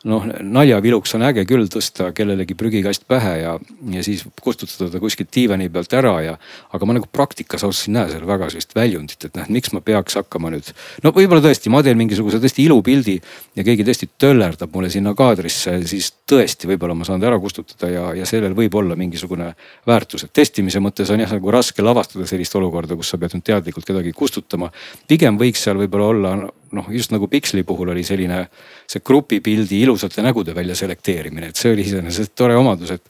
noh, 0.06 0.26
naljaviluks 0.26 1.14
on 1.18 1.24
äge 1.26 1.44
küll 1.48 1.66
tõsta 1.72 2.10
kellelegi 2.16 2.56
prügikast 2.58 3.06
pähe 3.10 3.32
ja, 3.40 3.54
ja 3.92 4.04
siis 4.06 4.24
kustutada 4.42 4.88
ta 4.92 5.00
kuskilt 5.02 5.32
diivani 5.34 5.68
pealt 5.72 5.94
ära 5.96 6.14
ja. 6.24 6.34
aga 6.74 6.88
ma 6.88 6.96
nagu 6.96 7.08
praktikas 7.12 7.64
ausalt 7.66 7.90
ei 7.90 7.96
näe 7.96 8.10
seal 8.12 8.26
väga 8.28 8.48
sellist 8.52 8.74
väljundit, 8.76 9.28
et 9.28 9.38
noh, 9.38 9.48
miks 9.52 9.72
ma 9.74 9.82
peaks 9.84 10.18
hakkama 10.20 10.52
nüüd. 10.54 10.70
no 11.04 11.12
võib-olla 11.16 11.42
tõesti, 11.44 11.72
ma 11.72 11.82
teen 11.86 11.98
mingisuguse 11.98 12.40
tõesti 12.42 12.66
ilupildi 12.66 13.16
ja 13.58 13.66
keegi 13.66 13.86
tõesti 13.86 14.10
töllerdab 14.18 14.74
mulle 14.74 14.90
sinna 14.92 15.14
kaadrisse, 15.18 15.78
siis 15.90 16.12
tõesti 16.28 16.70
võib-olla 16.70 16.96
ma 16.98 17.08
saan 17.08 17.22
ta 17.22 17.30
ära 17.30 17.40
kustutada 17.42 17.90
ja, 17.90 18.06
ja 18.20 18.28
sellel 18.28 18.54
võib 18.58 18.74
olla 18.78 18.98
mingisugune 18.98 19.52
väärtus, 19.88 20.26
et 20.26 20.34
testimise 20.36 20.82
mõttes 20.82 21.10
on 21.14 21.22
jah 21.22 21.34
nagu 21.34 21.54
raske 21.54 21.82
lavastada 21.82 22.28
sellist 22.30 22.54
olukorda, 22.58 22.98
kus 22.98 23.10
sa 23.12 23.20
pead 23.20 23.36
nüüd 23.36 23.46
teadlikult 23.46 23.88
kedagi 23.88 24.14
kustutama. 24.16 24.70
pigem 25.08 25.38
võiks 25.40 25.66
seal 25.66 25.78
võib-olla 25.82 26.12
olla 26.12 26.36
noh, 26.72 26.88
just 26.90 27.12
nagu 27.14 27.28
Pixli 27.30 27.62
puhul 27.66 27.92
oli 27.94 28.02
selline 28.06 28.40
see 28.88 29.02
grupipildi 29.06 29.82
ilusate 29.84 30.24
nägude 30.24 30.54
välja 30.54 30.74
selekteerimine, 30.78 31.50
et 31.52 31.60
see 31.60 31.74
oli 31.74 31.84
iseenesest 31.86 32.34
tore 32.34 32.56
omadus, 32.58 32.96
et. 32.96 33.04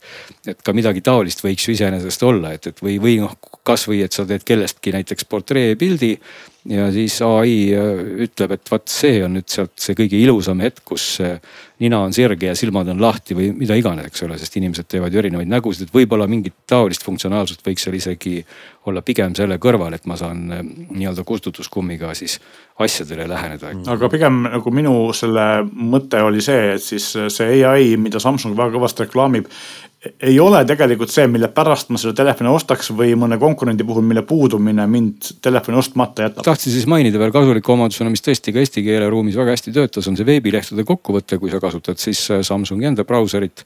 et 0.47 0.61
ka 0.63 0.75
midagi 0.77 1.03
taolist 1.05 1.43
võiks 1.45 1.69
ju 1.69 1.75
iseenesest 1.77 2.23
olla, 2.27 2.53
et, 2.57 2.69
et 2.71 2.83
või, 2.83 2.99
või 3.03 3.17
noh, 3.23 3.33
kasvõi, 3.67 4.03
et 4.07 4.13
sa 4.13 4.27
teed 4.29 4.45
kellestki 4.47 4.93
näiteks 4.95 5.27
portreepildi 5.31 6.13
ja 6.71 6.89
siis 6.95 7.19
ai 7.25 7.55
äh, 7.77 8.03
ütleb, 8.27 8.57
et 8.57 8.71
vot 8.71 8.89
see 8.91 9.21
on 9.25 9.37
nüüd 9.39 9.49
sealt 9.53 9.75
see 9.81 9.97
kõige 9.99 10.19
ilusam 10.19 10.61
hetk, 10.65 10.83
kus 10.87 11.07
nina 11.83 12.01
on 12.07 12.15
sirge 12.17 12.49
ja 12.49 12.57
silmad 12.57 12.89
on 12.89 13.01
lahti 13.03 13.37
või 13.37 13.51
mida 13.57 13.77
iganes, 13.77 14.09
eks 14.09 14.25
ole, 14.27 14.39
sest 14.41 14.57
inimesed 14.57 14.89
teevad 14.89 15.13
ju 15.13 15.21
erinevaid 15.21 15.51
nägusid, 15.51 15.87
et 15.87 15.95
võib-olla 15.95 16.29
mingit 16.31 16.55
taolist 16.69 17.05
funktsionaalsust 17.05 17.65
võiks 17.67 17.85
seal 17.85 17.99
isegi 17.99 18.39
olla 18.89 19.03
pigem 19.05 19.35
selle 19.37 19.59
kõrval, 19.63 19.95
et 19.97 20.07
ma 20.11 20.19
saan 20.19 20.45
äh, 20.53 20.63
nii-öelda 20.65 21.27
kustutuskummiga 21.29 22.15
siis 22.19 22.39
asjadele 22.83 23.29
läheneda. 23.29 23.73
aga 23.93 24.13
pigem 24.13 24.45
nagu 24.49 24.73
minu 24.75 24.95
selle 25.17 25.65
mõte 25.67 26.23
oli 26.25 26.45
see, 26.45 26.77
et 26.77 26.85
siis 26.85 27.13
see 27.33 27.61
ai, 27.67 27.95
mida 28.01 28.21
Samsung 28.23 28.57
väga 28.57 28.77
kõvasti 28.77 29.07
reklaamib 29.07 29.51
ei 30.21 30.39
ole 30.41 30.63
tegelikult 30.69 31.13
see, 31.13 31.27
mille 31.31 31.49
pärast 31.55 31.91
ma 31.95 32.01
selle 32.01 32.15
telefoni 32.17 32.51
ostaks 32.53 32.91
või 32.97 33.15
mõne 33.19 33.39
konkurendi 33.41 33.85
puhul, 33.87 34.05
mille 34.07 34.23
puudumine 34.27 34.87
mind 34.91 35.31
telefoni 35.45 35.79
ostmata 35.81 36.27
jätab. 36.27 36.47
tahtsin 36.47 36.75
siis 36.75 36.87
mainida 36.91 37.21
veel 37.21 37.35
kasuliku 37.35 37.75
omadusena, 37.77 38.13
mis 38.13 38.25
tõesti 38.25 38.55
ka 38.55 38.63
eesti 38.63 38.85
keele 38.87 39.11
ruumis 39.13 39.39
väga 39.39 39.55
hästi 39.57 39.75
töötas, 39.77 40.09
on 40.11 40.19
see 40.19 40.29
veebilehtede 40.29 40.87
kokkuvõte, 40.89 41.41
kui 41.43 41.53
sa 41.53 41.61
kasutad 41.63 42.01
siis 42.03 42.25
äh, 42.31 42.43
Samsungi 42.47 42.91
enda 42.91 43.07
brauserit 43.09 43.65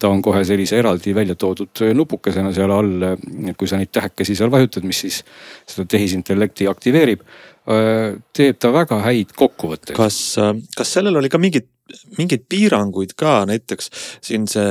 ta 0.00 0.08
on 0.08 0.22
kohe 0.24 0.40
sellise 0.48 0.78
eraldi 0.80 1.14
välja 1.16 1.36
toodud 1.38 1.84
äh, 1.84 1.94
nupukesena 1.96 2.52
seal 2.56 2.72
all, 2.74 3.10
kui 3.58 3.68
sa 3.68 3.80
neid 3.80 3.92
tähekesi 3.92 4.38
seal 4.38 4.52
vajutad, 4.52 4.86
mis 4.88 5.04
siis 5.06 5.20
seda 5.68 5.86
tehisintellekti 5.96 6.68
aktiveerib, 6.70 7.26
äh, 7.70 8.16
teeb 8.36 8.60
ta 8.60 8.72
väga 8.74 9.02
häid 9.06 9.36
kokkuvõtteid. 9.36 9.96
kas, 9.98 10.22
kas 10.76 10.96
sellel 10.98 11.20
oli 11.20 11.32
ka 11.32 11.40
mingit 11.42 11.68
mingeid 12.18 12.46
piiranguid 12.50 13.14
ka, 13.18 13.40
näiteks 13.50 13.90
siin 14.24 14.46
see 14.50 14.66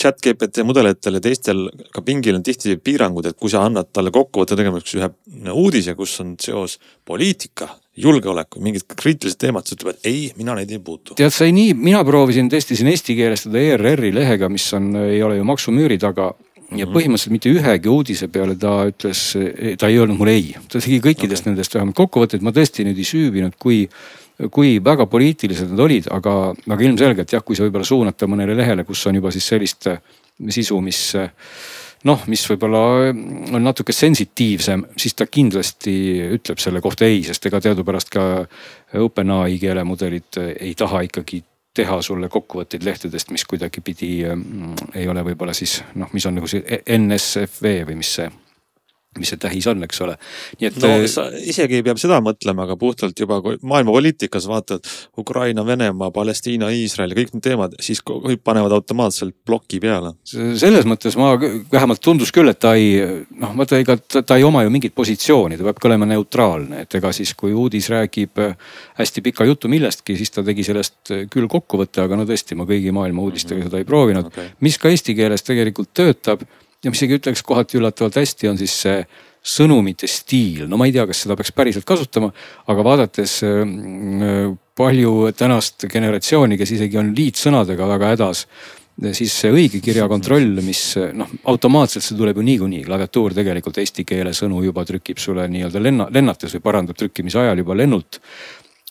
chat 0.00 0.20
GPT 0.24 0.64
mudelitel 0.66 1.18
ja 1.18 1.24
teistel 1.24 1.66
ka 1.94 2.04
pingil 2.06 2.38
on 2.38 2.46
tihti 2.46 2.76
piirangud, 2.76 3.30
et 3.30 3.38
kui 3.40 3.52
sa 3.52 3.64
annad 3.66 3.92
talle 3.94 4.12
kokkuvõtte 4.14 4.58
tegemiseks 4.58 4.98
ühe 4.98 5.10
uudise, 5.52 5.94
kus 5.98 6.16
on 6.24 6.34
seos 6.40 6.78
poliitika, 7.06 7.70
julgeoleku, 8.00 8.60
mingid 8.64 8.86
kriitilised 8.96 9.40
teemad, 9.40 9.66
siis 9.66 9.78
ütleb, 9.78 9.96
et 9.96 10.10
ei, 10.10 10.28
mina 10.38 10.54
neid 10.56 10.70
ei 10.72 10.82
puutu. 10.82 11.16
tead, 11.18 11.34
sai 11.34 11.50
nii, 11.56 11.74
mina 11.78 12.04
proovisin, 12.06 12.48
testisin 12.52 12.90
eestikeelestada 12.92 13.64
ERR-i 13.74 14.12
lehega, 14.14 14.48
mis 14.52 14.68
on, 14.76 14.92
ei 15.02 15.20
ole 15.26 15.40
ju 15.40 15.48
maksumüüri 15.48 15.98
taga 16.00 16.30
ja 16.70 16.86
mhm. 16.86 16.94
põhimõtteliselt 16.94 17.34
mitte 17.34 17.50
ühegi 17.50 17.90
uudise 17.90 18.28
peale 18.32 18.54
ta 18.60 18.76
ütles, 18.90 19.24
ta 19.78 19.90
ei 19.90 19.98
öelnud 19.98 20.20
mulle 20.20 20.36
ei, 20.38 20.54
ta 20.70 20.78
tegi 20.78 21.00
kõikidest 21.02 21.44
okay. 21.44 21.52
nendest 21.52 21.74
vähemalt 21.74 21.98
kokkuvõtteid, 21.98 22.44
ma 22.46 22.54
tõesti 22.54 22.86
nüüd 22.86 23.00
ei 23.00 23.08
süüvinud, 23.08 23.56
kui 23.60 23.82
kui 24.52 24.78
väga 24.84 25.06
poliitilised 25.10 25.72
nad 25.72 25.84
olid, 25.84 26.08
aga, 26.14 26.36
aga 26.54 26.86
ilmselgelt 26.86 27.34
jah, 27.34 27.44
kui 27.44 27.58
sa 27.58 27.66
võib-olla 27.66 27.86
suunad 27.86 28.16
ta 28.16 28.28
mõnele 28.30 28.56
lehele, 28.56 28.86
kus 28.88 29.04
on 29.10 29.20
juba 29.20 29.32
siis 29.34 29.50
sellist 29.52 29.90
äh, 29.90 30.00
sisu, 30.48 30.80
mis 30.84 31.02
äh, 31.18 31.28
noh, 32.08 32.24
mis 32.30 32.42
võib-olla 32.48 32.82
on 33.10 33.62
natuke 33.62 33.92
sensitiivsem, 33.92 34.86
siis 34.96 35.16
ta 35.18 35.28
kindlasti 35.28 35.94
ütleb 36.38 36.62
selle 36.62 36.80
kohta 36.84 37.08
ei, 37.08 37.22
sest 37.26 37.46
ega 37.50 37.60
teadupärast 37.60 38.12
ka 38.12 38.26
OpenAI 39.00 39.58
keelemudelid 39.60 40.40
ei 40.56 40.74
taha 40.78 41.04
ikkagi 41.08 41.42
teha 41.76 42.00
sulle 42.02 42.28
kokkuvõtteid 42.32 42.84
lehtedest, 42.84 43.30
mis 43.30 43.44
kuidagipidi 43.46 44.12
ei 44.26 45.08
ole 45.08 45.22
võib-olla 45.28 45.54
siis 45.54 45.80
noh, 45.94 46.10
mis 46.16 46.26
on 46.26 46.40
nagu 46.40 46.48
see 46.50 46.80
NSFV 46.96 47.76
või 47.90 48.00
mis 48.00 48.16
see 48.18 48.30
mis 49.18 49.32
see 49.32 49.40
tähis 49.42 49.66
on, 49.66 49.80
eks 49.82 49.98
ole. 50.04 50.12
nii 50.60 50.68
et. 50.68 50.76
no 50.78 50.90
sa 51.10 51.24
isegi 51.34 51.80
ei 51.80 51.82
pea 51.82 51.96
seda 51.98 52.20
mõtlema, 52.22 52.62
aga 52.68 52.76
puhtalt 52.78 53.18
juba 53.18 53.40
maailma 53.42 53.90
poliitikas 53.90 54.46
vaatad 54.46 54.86
Ukraina, 55.18 55.64
Venemaa, 55.66 56.12
Palestiina, 56.14 56.68
Iisrael 56.70 57.10
ja 57.10 57.18
kõik 57.18 57.34
need 57.34 57.42
teemad, 57.42 57.74
siis 57.82 58.04
kõik 58.06 58.44
panevad 58.46 58.76
automaatselt 58.76 59.34
ploki 59.46 59.80
peale. 59.82 60.12
selles 60.30 60.86
mõttes 60.86 61.18
ma 61.18 61.32
vähemalt 61.40 62.02
tundus 62.04 62.30
küll, 62.36 62.52
et 62.52 62.62
ta 62.62 62.76
ei 62.78 63.02
noh, 63.02 63.56
vaata 63.58 63.82
ega 63.82 63.98
ta, 63.98 64.22
ta 64.22 64.38
ei 64.38 64.46
oma 64.46 64.62
ju 64.62 64.70
mingit 64.70 64.94
positsiooni, 64.94 65.58
ta 65.58 65.66
peabki 65.66 65.90
olema 65.90 66.06
neutraalne, 66.12 66.86
et 66.86 67.00
ega 67.00 67.10
siis, 67.16 67.34
kui 67.34 67.50
uudis 67.50 67.90
räägib 67.90 68.38
hästi 69.00 69.26
pika 69.26 69.48
jutu 69.50 69.72
millestki, 69.72 70.14
siis 70.20 70.30
ta 70.30 70.46
tegi 70.46 70.70
sellest 70.70 71.16
küll 71.34 71.50
kokkuvõtte, 71.50 72.06
aga 72.06 72.22
no 72.22 72.30
tõesti, 72.30 72.54
ma 72.54 72.68
kõigi 72.70 72.94
maailma 72.94 73.26
uudistega 73.26 73.58
mm 73.58 73.66
-hmm. 73.66 73.74
seda 73.74 73.82
ei 73.82 73.90
proovinud 73.90 74.30
okay., 74.30 74.54
mis 74.60 74.78
ka 74.78 74.94
eesti 74.94 75.18
keeles 75.18 75.42
tegelikult 75.42 75.90
töötab 75.98 76.46
ja 76.84 76.92
mis 76.92 77.02
isegi 77.02 77.18
ütleks 77.20 77.44
kohati 77.46 77.80
üllatavalt 77.80 78.18
hästi, 78.20 78.50
on 78.50 78.60
siis 78.60 78.74
see 78.84 79.02
sõnumite 79.40 80.08
stiil, 80.10 80.66
no 80.68 80.76
ma 80.76 80.88
ei 80.88 80.92
tea, 80.92 81.06
kas 81.08 81.22
seda 81.24 81.36
peaks 81.38 81.54
päriselt 81.56 81.86
kasutama, 81.88 82.28
aga 82.68 82.84
vaadates 82.84 83.38
äh, 83.46 84.50
palju 84.80 85.14
tänast 85.36 85.88
generatsiooni, 85.92 86.58
kes 86.60 86.76
isegi 86.76 87.00
on 87.00 87.14
liitsõnadega 87.16 87.88
väga 87.94 88.14
hädas 88.14 88.46
siis 89.16 89.32
see 89.42 89.52
õigekirja 89.54 90.06
kontroll, 90.10 90.60
mis 90.64 90.82
noh, 91.16 91.30
automaatselt 91.48 92.04
see 92.04 92.16
tuleb 92.18 92.40
ju 92.40 92.44
niikuinii, 92.44 92.82
klaviatuur 92.84 93.34
tegelikult 93.36 93.80
eesti 93.80 94.04
keele 94.08 94.34
sõnu 94.36 94.60
juba 94.64 94.84
trükib 94.88 95.20
sulle 95.22 95.46
nii-öelda 95.48 95.82
lenna, 95.82 96.08
lennates 96.12 96.52
või 96.56 96.64
parandab 96.66 96.98
trükkimise 97.00 97.40
ajal 97.40 97.62
juba 97.62 97.76
lennult 97.78 98.20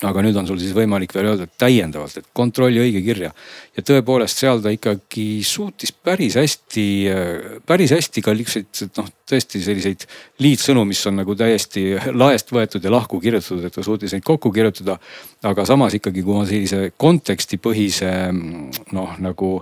aga 0.07 0.21
nüüd 0.23 0.37
on 0.39 0.47
sul 0.47 0.59
siis 0.61 0.71
võimalik 0.71 1.11
veel 1.11 1.33
öelda 1.33 1.45
täiendavalt, 1.59 2.21
et 2.21 2.27
kontrolli 2.35 2.79
õige 2.79 3.01
kirja. 3.03 3.33
ja 3.75 3.83
tõepoolest 3.83 4.39
seal 4.39 4.61
ta 4.63 4.71
ikkagi 4.71 5.41
suutis 5.43 5.91
päris 5.91 6.37
hästi, 6.39 6.85
päris 7.67 7.91
hästi 7.91 8.23
ka 8.23 8.33
niisuguseid 8.37 8.95
noh, 9.01 9.09
tõesti 9.27 9.59
selliseid 9.63 10.05
liitsõnu, 10.39 10.85
mis 10.87 11.03
on 11.11 11.19
nagu 11.19 11.35
täiesti 11.35 11.83
laest 12.15 12.55
võetud 12.55 12.83
ja 12.83 12.93
lahku 12.95 13.19
kirjutatud, 13.19 13.65
et 13.67 13.75
ta 13.75 13.83
suutis 13.83 14.15
neid 14.15 14.23
kokku 14.23 14.53
kirjutada. 14.55 14.95
aga 15.43 15.65
samas 15.67 15.93
ikkagi, 15.99 16.23
kui 16.23 16.35
ma 16.35 16.47
sellise 16.47 16.93
kontekstipõhise 16.97 18.11
noh, 18.95 19.15
nagu 19.19 19.53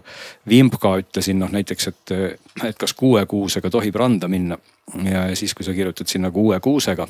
vimka 0.49 0.97
ütlesin 1.01 1.41
noh 1.41 1.53
näiteks, 1.53 1.87
et, 1.87 2.17
et 2.63 2.77
kas 2.77 2.93
kuue 2.93 3.25
kuusega 3.25 3.73
tohib 3.73 3.95
randa 3.95 4.29
minna 4.29 4.57
ja 5.03 5.31
siis, 5.35 5.57
kui 5.57 5.65
sa 5.65 5.73
kirjutad 5.73 6.07
sinna 6.07 6.29
kuue 6.31 6.59
kuusega 6.61 7.07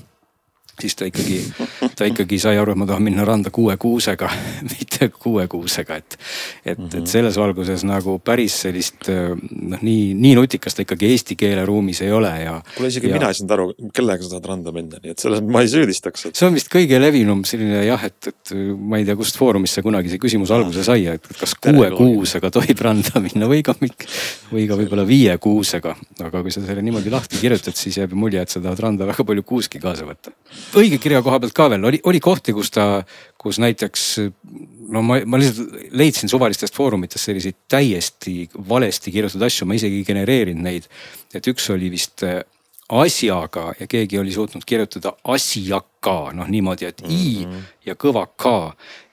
siis 0.82 0.96
ta 0.96 1.08
ikkagi, 1.10 1.40
ta 1.98 2.08
ikkagi 2.08 2.38
sai 2.42 2.58
aru, 2.62 2.74
et 2.76 2.80
ma 2.80 2.88
tahan 2.90 3.06
minna 3.06 3.26
randa 3.26 3.52
kuue 3.54 3.76
kuusega, 3.82 4.30
mitte 4.72 5.10
kuue 5.14 5.48
kuusega, 5.50 5.98
et. 5.98 6.18
et, 6.64 6.78
et 6.78 6.84
mhm. 6.84 7.06
selles 7.10 7.38
valguses 7.40 7.86
nagu 7.88 8.18
päris 8.24 8.60
sellist 8.66 9.10
noh, 9.10 9.82
nii, 9.82 10.14
nii 10.18 10.36
nutikas 10.38 10.78
ta 10.78 10.86
ikkagi 10.86 11.10
eesti 11.14 11.38
keele 11.40 11.66
ruumis 11.68 12.02
ei 12.06 12.12
ole 12.14 12.32
ja. 12.44 12.58
kuule 12.76 12.92
isegi 12.92 13.10
ja... 13.10 13.18
mina 13.18 13.32
ei 13.32 13.40
saanud 13.40 13.56
aru, 13.56 13.68
kellega 13.96 14.26
sa 14.26 14.36
tahad 14.36 14.50
randa 14.52 14.74
minna, 14.76 15.02
nii 15.04 15.16
et 15.16 15.26
selles 15.26 15.44
ma 15.46 15.64
ei 15.66 15.72
süüdistaks 15.72 16.30
et.... 16.30 16.38
see 16.38 16.50
on 16.50 16.58
vist 16.58 16.70
kõige 16.74 17.02
levinum 17.02 17.44
selline 17.48 17.82
jah, 17.88 18.06
et, 18.08 18.32
et 18.32 18.54
ma 18.78 19.02
ei 19.02 19.08
tea, 19.08 19.18
kust 19.20 19.40
foorumist 19.40 19.78
see 19.78 19.86
kunagi 19.86 20.14
see 20.14 20.22
küsimus 20.22 20.54
alguse 20.54 20.86
sai, 20.86 21.08
et 21.18 21.32
kas 21.40 21.56
kuue 21.62 21.90
kuusega 21.98 22.52
tohib 22.54 22.86
randa 22.86 23.22
minna 23.26 23.50
või 23.50 23.64
ka, 23.66 23.76
või 24.52 24.68
ka 24.70 24.78
võib-olla 24.80 25.08
viie 25.08 25.38
kuusega. 25.42 25.96
aga 26.28 26.44
kui 26.44 26.54
sa 26.54 26.62
selle 26.66 26.86
niimoodi 26.86 27.14
lahti 27.14 27.42
kirjutad, 27.42 27.78
siis 27.78 27.98
jääb 28.02 28.14
mulje, 28.18 28.44
et 28.44 28.54
sa 28.54 28.62
tahad 28.62 28.86
randa 28.86 29.10
väga 29.10 29.26
palju 29.28 29.46
kuuski 29.48 29.82
kaasa 29.82 30.06
võtta 30.08 30.34
õigekirja 30.76 31.22
koha 31.24 31.40
pealt 31.40 31.56
ka 31.56 31.70
veel 31.70 31.86
oli, 31.86 32.02
oli 32.04 32.20
kohti, 32.24 32.54
kus 32.54 32.72
ta, 32.74 33.04
kus 33.38 33.60
näiteks 33.64 34.04
no 34.94 35.04
ma, 35.06 35.20
ma 35.26 35.40
lihtsalt 35.40 35.96
leidsin 35.98 36.32
suvalistest 36.32 36.76
foorumitest 36.76 37.30
selliseid 37.30 37.58
täiesti 37.70 38.50
valesti 38.70 39.12
kirjutatud 39.12 39.48
asju, 39.48 39.68
ma 39.68 39.78
isegi 39.78 40.02
ei 40.02 40.08
genereerinud 40.08 40.64
neid. 40.64 40.88
et 41.36 41.48
üks 41.48 41.70
oli 41.74 41.92
vist 41.94 42.24
äh, 42.28 42.42
asjaga 42.90 43.74
ja 43.80 43.88
keegi 43.88 44.20
oli 44.20 44.32
suutnud 44.32 44.64
kirjutada 44.66 45.14
asjaka, 45.24 46.32
noh 46.34 46.48
niimoodi, 46.48 46.86
et 46.86 47.02
i 47.08 47.46
mm 47.46 47.52
-hmm. 47.52 47.64
ja 47.86 47.96
kõva 47.96 48.28
k 48.28 48.54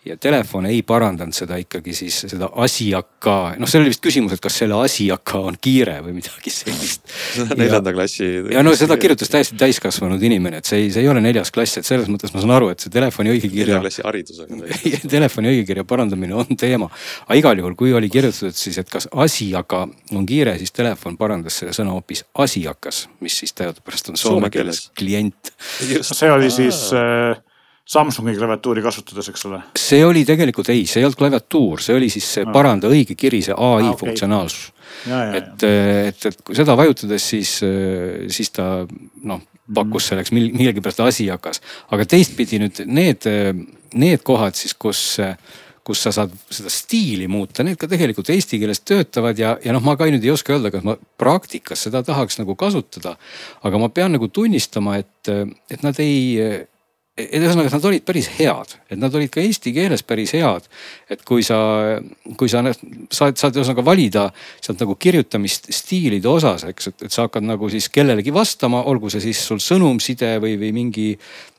ja 0.05 0.17
telefon 0.21 0.67
ei 0.69 0.83
parandanud 0.85 1.35
seda 1.37 1.57
ikkagi 1.61 1.95
siis 1.97 2.19
seda 2.29 2.51
asjaka, 2.61 3.37
noh, 3.61 3.71
seal 3.71 3.85
oli 3.85 3.93
vist 3.93 4.03
küsimus, 4.05 4.35
et 4.37 4.43
kas 4.45 4.59
selle 4.61 4.77
asjaka 4.85 5.40
on 5.49 5.57
kiire 5.61 5.97
või 6.05 6.17
midagi 6.19 6.53
sellist. 6.53 7.09
neljanda 7.61 7.95
klassi. 7.97 8.29
ja 8.53 8.64
no 8.67 8.75
seda 8.77 8.99
kirjutas 9.03 9.33
täiesti 9.33 9.57
täiskasvanud 9.61 10.23
inimene, 10.29 10.61
et 10.61 10.69
see 10.69 10.83
ei, 10.83 10.90
see 10.95 11.05
ei 11.07 11.09
ole 11.09 11.23
neljas 11.25 11.53
klass, 11.55 11.81
et 11.81 11.88
selles 11.88 12.11
mõttes 12.12 12.35
ma 12.35 12.43
saan 12.45 12.53
aru, 12.59 12.69
et 12.75 12.85
see 12.85 12.93
telefoni 12.93 13.33
õigekirja. 13.33 13.79
nelja 13.79 13.81
klassi 13.87 14.05
haridusega 14.05 14.61
telefoni 15.17 15.53
õigekirja 15.55 15.87
parandamine 15.88 16.37
on 16.45 16.61
teema. 16.61 16.90
aga 17.25 17.40
igal 17.40 17.64
juhul, 17.64 17.79
kui 17.79 17.97
oli 17.97 18.12
kirjutatud 18.12 18.61
siis, 18.61 18.79
et 18.83 18.93
kas 18.93 19.09
asjaka 19.25 19.87
on 20.12 20.29
kiire, 20.29 20.59
siis 20.61 20.75
telefon 20.77 21.17
parandas 21.21 21.62
selle 21.62 21.73
sõna 21.77 21.97
hoopis 21.97 22.27
asiakas, 22.45 23.07
mis 23.25 23.40
siis 23.40 23.57
teadupärast 23.57 24.12
on 24.12 24.21
soome, 24.21 24.37
soome 24.45 24.53
keeles 24.53 24.85
klient. 24.99 25.55
see 25.81 26.33
oli 26.33 26.53
siis 26.53 26.87
äh 26.93 27.40
Samsungi 27.85 28.33
klaviatuuri 28.38 28.81
kasutades, 28.85 29.27
eks 29.29 29.42
ole? 29.51 29.59
see 29.77 30.05
oli 30.07 30.23
tegelikult 30.25 30.70
ei, 30.73 30.87
see 30.88 31.03
ei 31.03 31.09
olnud 31.09 31.18
klaviatuur, 31.20 31.83
see 31.85 31.97
oli 31.99 32.09
siis 32.12 32.29
see 32.38 32.47
no. 32.47 32.55
paranda 32.55 32.88
õige 32.88 33.16
kiri, 33.18 33.42
see 33.44 33.57
ai 33.57 33.85
ah, 33.85 33.90
okay. 33.90 33.99
funktsionaalsus. 34.01 34.70
et, 35.37 35.66
et, 35.68 36.29
et 36.31 36.38
kui 36.47 36.57
seda 36.57 36.79
vajutades, 36.81 37.27
siis, 37.35 37.59
siis 38.33 38.55
ta 38.57 38.68
noh, 39.29 39.42
pakkus 39.75 40.09
selleks 40.11 40.33
millegipärast 40.33 41.05
asi 41.05 41.29
hakkas. 41.29 41.61
aga 41.92 42.09
teistpidi 42.09 42.62
nüüd 42.64 42.81
need, 42.88 43.29
need 43.92 44.25
kohad 44.25 44.57
siis, 44.57 44.73
kus 44.73 45.05
kus 45.85 46.01
sa 46.01 46.14
saad 46.16 46.33
seda 46.49 46.70
stiili 46.73 47.27
muuta, 47.29 47.61
need 47.61 47.77
ka 47.77 47.85
tegelikult 47.90 48.31
eesti 48.33 48.57
keeles 48.57 48.81
töötavad 48.88 49.37
ja, 49.37 49.51
ja 49.61 49.75
noh, 49.77 49.83
ma 49.85 49.99
ka 50.01 50.09
nüüd 50.09 50.25
ei 50.25 50.33
oska 50.33 50.55
öelda, 50.57 50.70
kas 50.73 50.85
ma 50.87 50.94
praktikas 51.20 51.85
seda 51.85 52.01
tahaks 52.07 52.40
nagu 52.40 52.57
kasutada. 52.57 53.18
aga 53.61 53.81
ma 53.83 53.90
pean 53.92 54.16
nagu 54.16 54.31
tunnistama, 54.33 54.97
et, 55.03 55.29
et 55.68 55.85
nad 55.85 56.01
ei 56.01 56.64
et 57.14 57.38
ühesõnaga, 57.38 57.70
nad 57.70 57.85
olid 57.87 58.03
päris 58.03 58.27
head, 58.40 58.72
et 58.90 58.98
nad 58.98 59.14
olid 59.14 59.31
ka 59.31 59.38
eesti 59.38 59.70
keeles 59.77 60.03
päris 60.03 60.33
head. 60.35 60.66
et 61.11 61.20
kui 61.22 61.44
sa, 61.46 61.57
kui 62.37 62.50
sa 62.50 62.62
saad, 62.64 63.38
saad 63.38 63.55
ühesõnaga 63.55 63.85
valida 63.87 64.24
sealt 64.59 64.83
nagu 64.83 64.96
kirjutamisstiilide 64.98 66.29
osas, 66.29 66.64
eks, 66.72 66.90
et, 66.90 67.05
et 67.07 67.14
sa 67.14 67.29
hakkad 67.29 67.46
nagu 67.46 67.70
siis 67.70 67.87
kellelegi 67.94 68.35
vastama, 68.35 68.83
olgu 68.90 69.12
see 69.14 69.22
siis 69.29 69.44
sul 69.46 69.62
sõnumside 69.62 70.33
või, 70.42 70.57
või 70.59 70.72
mingi 70.74 71.07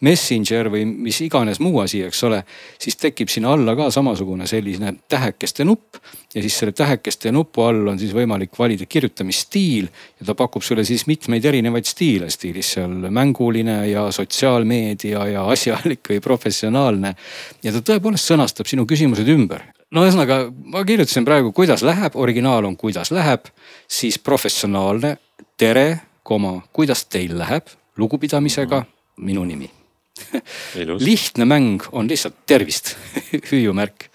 messenger 0.04 0.68
või 0.74 0.84
mis 0.91 1.22
iganes 1.24 1.62
muu 1.63 1.80
asi, 1.86 2.04
eks 2.04 2.24
ole. 2.28 2.44
siis 2.82 3.00
tekib 3.00 3.32
sinna 3.32 3.56
alla 3.56 3.78
ka 3.80 3.88
samasugune 3.96 4.48
selline 4.52 4.91
tähekeste 5.08 5.63
nupp 5.63 6.04
ja 6.36 6.41
siis 6.44 6.58
selle 6.60 6.72
tähekeste 6.76 7.32
nupu 7.32 7.63
all 7.63 7.88
on 7.88 8.00
siis 8.00 8.12
võimalik 8.13 8.58
valida 8.60 8.86
kirjutamisstiil 8.86 9.88
ja 10.20 10.28
ta 10.28 10.36
pakub 10.36 10.63
sulle 10.63 10.84
siis 10.84 11.06
mitmeid 11.08 11.46
erinevaid 11.48 11.88
stiile, 11.88 12.28
stiilis 12.30 12.74
seal 12.76 13.08
mänguline 13.08 13.78
ja 13.88 14.10
sotsiaalmeedia 14.12 15.28
ja 15.32 15.45
asjalik 15.52 16.10
või 16.10 16.20
professionaalne. 16.24 17.16
ja 17.64 17.72
ta 17.72 17.82
tõepoolest 17.92 18.32
sõnastab 18.32 18.70
sinu 18.70 18.86
küsimused 18.86 19.28
ümber. 19.30 19.62
no 19.92 20.06
ühesõnaga, 20.06 20.52
ma 20.52 20.84
kirjutasin 20.86 21.26
praegu, 21.26 21.52
kuidas 21.52 21.84
läheb, 21.84 22.16
originaal 22.16 22.66
on 22.66 22.78
kuidas 22.78 23.12
läheb, 23.12 23.48
siis 23.88 24.20
professionaalne, 24.20 25.18
tere, 25.58 26.02
koma, 26.24 26.62
kuidas 26.74 27.06
teil 27.06 27.38
läheb, 27.38 27.70
lugupidamisega, 27.98 28.86
minu 29.18 29.46
nimi 29.46 29.72
lihtne 31.08 31.46
mäng 31.46 31.84
on 31.92 32.08
lihtsalt 32.08 32.46
tervist 32.48 32.96
hüüumärk 33.52 34.08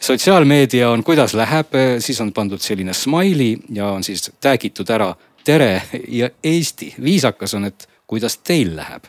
sotsiaalmeedia 0.00 0.90
on, 0.90 1.04
kuidas 1.04 1.34
läheb, 1.34 1.72
siis 1.98 2.20
on 2.20 2.32
pandud 2.32 2.60
selline 2.62 2.92
smiley 2.94 3.56
ja 3.72 3.90
on 3.96 4.04
siis 4.04 4.30
tag 4.40 4.64
itud 4.64 4.90
ära 4.90 5.14
tere 5.44 5.82
ja 6.08 6.30
Eesti. 6.44 6.94
viisakas 7.02 7.54
on, 7.54 7.64
et 7.64 7.88
kuidas 8.06 8.38
teil 8.38 8.76
läheb 8.76 9.08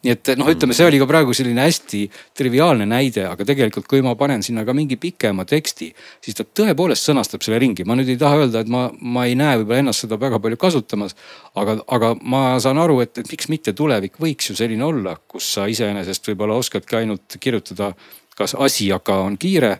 nii 0.00 0.12
et 0.14 0.30
noh, 0.40 0.48
ütleme, 0.48 0.74
see 0.76 0.86
oli 0.88 0.98
ka 1.00 1.06
praegu 1.08 1.34
selline 1.36 1.64
hästi 1.66 2.02
triviaalne 2.38 2.86
näide, 2.88 3.26
aga 3.28 3.44
tegelikult, 3.46 3.88
kui 3.90 4.00
ma 4.04 4.14
panen 4.18 4.44
sinna 4.44 4.64
ka 4.64 4.74
mingi 4.76 4.96
pikema 5.00 5.44
teksti, 5.48 5.90
siis 6.24 6.38
ta 6.38 6.46
tõepoolest 6.46 7.08
sõnastab 7.10 7.44
selle 7.44 7.60
ringi. 7.60 7.84
ma 7.84 7.96
nüüd 7.98 8.08
ei 8.08 8.20
taha 8.20 8.40
öelda, 8.44 8.64
et 8.64 8.72
ma, 8.72 8.86
ma 9.00 9.26
ei 9.28 9.36
näe 9.38 9.60
võib-olla 9.60 9.84
ennast 9.84 10.06
seda 10.06 10.16
väga 10.20 10.40
palju 10.40 10.60
kasutamas. 10.60 11.16
aga, 11.54 11.76
aga 11.88 12.14
ma 12.22 12.44
saan 12.64 12.80
aru, 12.80 13.00
et, 13.04 13.18
et 13.20 13.32
miks 13.32 13.50
mitte 13.52 13.76
tulevik 13.76 14.16
võiks 14.22 14.50
ju 14.50 14.56
selline 14.56 14.84
olla, 14.88 15.18
kus 15.28 15.52
sa 15.56 15.68
iseenesest 15.68 16.32
võib-olla 16.32 16.56
oskadki 16.60 17.02
ainult 17.02 17.36
kirjutada, 17.40 17.92
kas 18.36 18.56
asi 18.56 18.88
aga 18.92 19.20
on 19.20 19.36
kiire 19.36 19.76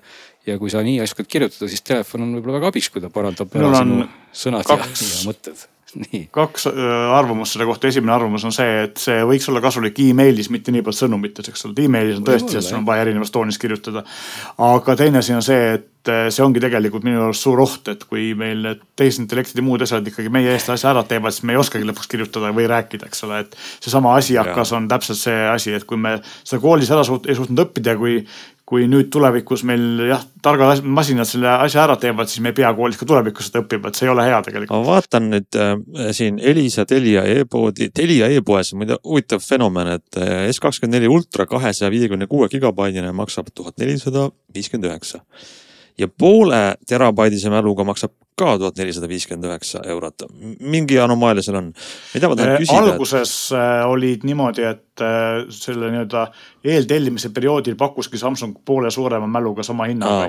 ja 0.47 0.59
kui 0.61 0.71
sa 0.73 0.85
nii 0.85 1.01
oskad 1.05 1.29
kirjutada, 1.31 1.69
siis 1.71 1.85
telefon 1.87 2.27
on 2.27 2.37
võib-olla 2.37 2.61
väga 2.61 2.73
abiks, 2.75 2.93
kui 2.93 3.03
ta 3.03 3.09
parandab 3.13 3.53
sinu 3.57 4.07
sõnad 4.33 4.69
kaks, 4.69 5.03
ja, 5.03 5.13
ja 5.17 5.29
mõtted. 5.29 5.69
Kaks 6.39 6.67
äh, 6.71 7.13
arvamust 7.17 7.55
selle 7.55 7.67
kohta, 7.69 7.89
esimene 7.91 8.15
arvamus 8.15 8.45
on 8.47 8.55
see, 8.55 8.85
et 8.87 9.01
see 9.01 9.21
võiks 9.27 9.49
olla 9.51 9.63
kasulik 9.65 9.99
emailis, 10.05 10.51
mitte 10.53 10.75
nii 10.75 10.85
palju 10.87 11.05
sõnumites, 11.05 11.51
eks 11.51 11.67
ole, 11.67 11.87
emailis 11.87 12.21
on 12.21 12.27
tõesti, 12.27 12.55
sest 12.57 12.71
sul 12.71 12.81
on 12.81 12.89
vaja 12.89 13.07
erinevas 13.07 13.33
toonis 13.35 13.59
kirjutada. 13.61 14.05
aga 14.67 14.97
teine 14.99 15.23
asi 15.23 15.35
on 15.37 15.43
see, 15.45 15.75
et 15.79 16.13
äh, 16.13 16.29
see 16.31 16.45
ongi 16.45 16.63
tegelikult 16.63 17.07
minu 17.07 17.25
arust 17.27 17.47
suur 17.47 17.63
oht, 17.65 17.91
et 17.93 18.05
kui 18.11 18.31
meil 18.39 18.63
need 18.67 18.85
tehisintellektid 19.01 19.63
ja 19.63 19.67
muud 19.67 19.83
asjad 19.87 20.07
ikkagi 20.07 20.33
meie 20.33 20.55
eest 20.55 20.71
asja 20.73 20.93
ära 20.95 21.05
teevad, 21.09 21.35
siis 21.35 21.49
me 21.49 21.57
ei 21.57 21.63
oskagi 21.63 21.89
lõpuks 21.89 22.11
kirjutada 22.13 22.55
või 22.57 22.69
rääkida, 22.71 23.11
eks 23.11 23.27
ole, 23.29 23.43
et. 23.47 23.59
seesama 23.81 24.15
asi 24.19 24.39
hakkas, 24.41 24.75
on 24.79 24.89
täpselt 24.91 25.21
see 25.21 25.43
asi, 25.51 25.75
et 25.77 25.89
kui 25.89 26.01
me 26.01 26.19
seda 26.43 26.63
koolis 26.63 26.91
ära 26.95 27.07
suut-, 27.07 27.29
ei 27.31 27.39
suutnud 27.39 27.67
õppida, 27.67 27.99
kui, 28.01 28.23
kui 28.71 28.87
nüüd 28.87 29.09
tulevikus 29.11 29.65
meil 29.67 30.05
jah, 30.07 30.23
targad 30.45 30.85
masinad 30.87 31.27
selle 31.27 31.51
asja 31.67 31.83
ära 31.83 31.97
teevad, 31.99 32.31
siis 32.31 32.43
me 32.45 32.53
ei 32.53 32.59
pea 32.61 32.71
koolis 32.77 33.01
ka 33.01 33.09
tulevikus 33.09 33.49
seda 33.51 33.65
õppima, 33.65 33.91
et 33.91 33.99
see 33.99 34.07
ei 34.07 34.13
ole 34.13 34.27
hea 34.29 34.39
tegelikult. 34.47 34.75
ma 34.77 34.93
vaatan 34.95 35.27
nüüd 35.33 35.59
äh, 35.59 36.13
siin 36.17 36.39
Elisa 36.53 36.87
Telia 36.87 37.25
e-poodi, 37.35 37.91
Telia 37.95 38.31
e-poes 38.31 38.71
on 38.75 38.85
muide 38.85 39.01
huvitav 39.03 39.43
fenomen, 39.43 39.97
et 39.99 40.21
S 40.55 40.63
kakskümmend 40.63 40.99
neli 41.01 41.11
ultra 41.11 41.49
kahesaja 41.51 41.91
viiekümne 41.91 42.31
kuue 42.31 42.49
gigabaidine 42.53 43.11
maksab 43.17 43.51
tuhat 43.55 43.79
nelisada 43.83 44.29
viiskümmend 44.55 44.93
üheksa 44.93 45.25
ja 46.01 46.09
poole 46.09 46.75
terabaidise 46.89 47.51
mäluga 47.53 47.85
maksab 47.85 48.15
ka 48.41 48.55
tuhat 48.61 48.79
nelisada 48.81 49.09
viiskümmend 49.11 49.49
üheksa 49.49 49.83
eurot. 49.93 50.27
mingi 50.61 50.99
anomaalia 51.01 51.45
seal 51.45 51.59
on. 51.61 51.73
mida 52.15 52.31
ma 52.31 52.39
tahan 52.39 52.55
äh, 52.55 52.63
küsida? 52.63 52.81
alguses 52.81 53.35
et... 53.53 53.85
olid 53.91 54.27
niimoodi, 54.29 54.67
et 54.71 55.05
äh, 55.05 55.45
selle 55.55 55.91
nii-öelda 55.93 56.25
eeltellimise 56.73 57.33
perioodil 57.37 57.77
pakkuski 57.81 58.21
Samsung 58.21 58.59
poole 58.67 58.91
suurema 58.91 59.29
mäluga 59.31 59.65
sama 59.67 59.89
hinnaga. 59.91 60.29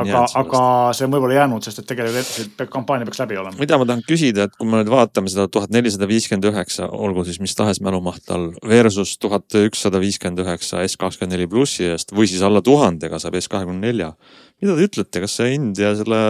aga, 0.00 0.24
aga 0.42 0.62
see 0.96 1.08
on 1.08 1.14
võib-olla 1.16 1.38
jäänud, 1.40 1.64
sest 1.66 1.82
et 1.82 1.88
tegelikult 1.92 2.66
kampaania 2.72 3.08
peaks 3.08 3.22
läbi 3.24 3.40
olema. 3.40 3.56
mida 3.60 3.80
ma 3.80 3.88
tahan 3.88 4.04
küsida, 4.08 4.48
et 4.48 4.56
kui 4.58 4.68
me 4.68 4.82
nüüd 4.82 4.92
vaatame 4.92 5.32
seda 5.32 5.48
tuhat 5.52 5.72
nelisada 5.74 6.08
viiskümmend 6.10 6.50
üheksa, 6.52 6.90
olgu 6.90 7.24
siis 7.28 7.40
mis 7.44 7.56
tahes 7.58 7.82
mälumaht 7.84 8.30
all 8.34 8.50
versus 8.66 9.16
tuhat 9.20 9.60
ükssada 9.66 10.02
viiskümmend 10.02 10.44
üheksa 10.46 10.84
S 10.86 11.00
kakskümmend 11.00 11.36
neli 11.36 11.50
plussi 11.50 11.90
eest 11.90 12.14
või 12.16 12.28
siis 12.30 12.44
alla 12.46 12.64
tuhandega 12.64 13.20
saab 13.22 13.40
S 13.40 13.50
kahekümne 13.52 13.90
nelja 13.90 14.14
mida 14.60 14.76
te 14.76 14.86
ütlete, 14.88 15.24
kas 15.24 15.38
see 15.40 15.54
hind 15.54 15.80
ja 15.80 15.94
selle, 15.98 16.20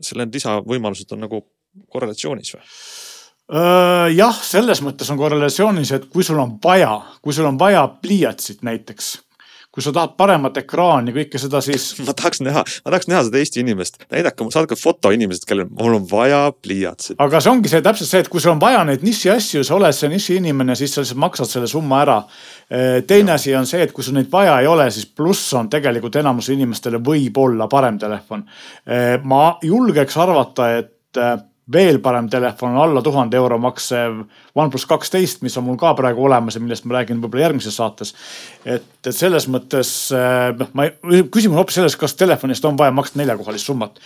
selle 0.00 0.28
lisavõimalused 0.32 1.12
on 1.16 1.26
nagu 1.26 1.42
korrelatsioonis 1.92 2.54
või? 2.56 2.62
jah, 4.16 4.38
selles 4.46 4.80
mõttes 4.84 5.10
on 5.12 5.18
korrelatsioonis, 5.20 5.90
et 5.92 6.04
kui 6.12 6.24
sul 6.24 6.38
on 6.40 6.54
vaja, 6.62 6.94
kui 7.20 7.34
sul 7.36 7.48
on 7.50 7.58
vaja 7.60 7.82
pliiatsit 8.00 8.62
näiteks, 8.64 9.10
kui 9.72 9.84
sa 9.84 9.92
tahad 9.94 10.14
paremat 10.20 10.58
ekraani, 10.60 11.14
kõike 11.16 11.40
seda, 11.40 11.62
siis. 11.64 11.92
ma 12.06 12.14
tahaks 12.16 12.42
näha, 12.44 12.64
ma 12.84 12.92
tahaks 12.92 13.08
näha 13.10 13.22
seda 13.28 13.40
Eesti 13.40 13.62
inimest, 13.64 13.98
näidake, 14.12 14.46
saatke 14.52 14.76
foto 14.78 15.12
inimesest, 15.14 15.46
kellel 15.48 15.70
mul 15.70 15.96
on 15.96 16.06
vaja 16.10 16.42
pliiatsit. 16.52 17.16
aga 17.22 17.40
see 17.40 17.52
ongi 17.52 17.72
see 17.72 17.84
täpselt 17.84 18.10
see, 18.10 18.22
et 18.24 18.30
kui 18.32 18.42
sul 18.42 18.54
on 18.54 18.62
vaja 18.62 18.82
neid 18.88 19.04
niši 19.06 19.32
asju, 19.32 19.64
sa 19.66 19.76
oled 19.78 19.96
see 19.96 20.12
niši 20.12 20.38
inimene, 20.42 20.76
siis 20.78 20.92
sa 20.92 21.04
lihtsalt 21.04 21.22
maksad 21.24 21.50
selle 21.50 21.70
summa 21.70 22.02
ära. 22.04 22.18
teine 23.08 23.36
asi 23.36 23.54
on 23.56 23.68
see, 23.68 23.82
et 23.86 23.94
kui 23.96 24.04
sul 24.04 24.16
neid 24.18 24.30
vaja 24.32 24.58
ei 24.60 24.68
ole, 24.68 24.90
siis 24.92 25.08
pluss 25.08 25.54
on 25.58 25.70
tegelikult 25.72 26.20
enamusele 26.20 26.60
inimestele 26.60 27.00
võib-olla 27.04 27.68
parem 27.72 27.98
telefon. 28.02 28.44
ma 29.24 29.44
julgeks 29.64 30.20
arvata, 30.20 30.68
et 30.82 31.51
veel 31.72 31.98
parem 32.02 32.28
telefon 32.30 32.76
on 32.76 32.82
alla 32.82 33.02
tuhande 33.02 33.36
euro 33.36 33.58
maksev 33.58 34.22
OnePlus 34.54 34.86
kaksteist, 34.86 35.42
mis 35.42 35.56
on 35.58 35.66
mul 35.66 35.78
ka 35.80 35.94
praegu 35.98 36.24
olemas 36.24 36.56
ja 36.56 36.62
millest 36.62 36.84
ma 36.84 36.98
räägin 36.98 37.22
võib-olla 37.22 37.48
järgmises 37.48 37.76
saates. 37.76 38.14
et, 38.64 38.84
et 39.06 39.16
selles 39.16 39.48
mõttes 39.48 39.90
noh, 40.58 40.70
ma, 40.78 40.88
küsimus 41.02 41.54
on 41.54 41.60
hoopis 41.62 41.80
selles, 41.80 41.96
kas 41.98 42.16
telefoni 42.18 42.56
eest 42.56 42.68
on 42.68 42.78
vaja 42.78 42.94
maksta 42.94 43.20
neljakohalist 43.20 43.70
summat. 43.70 44.00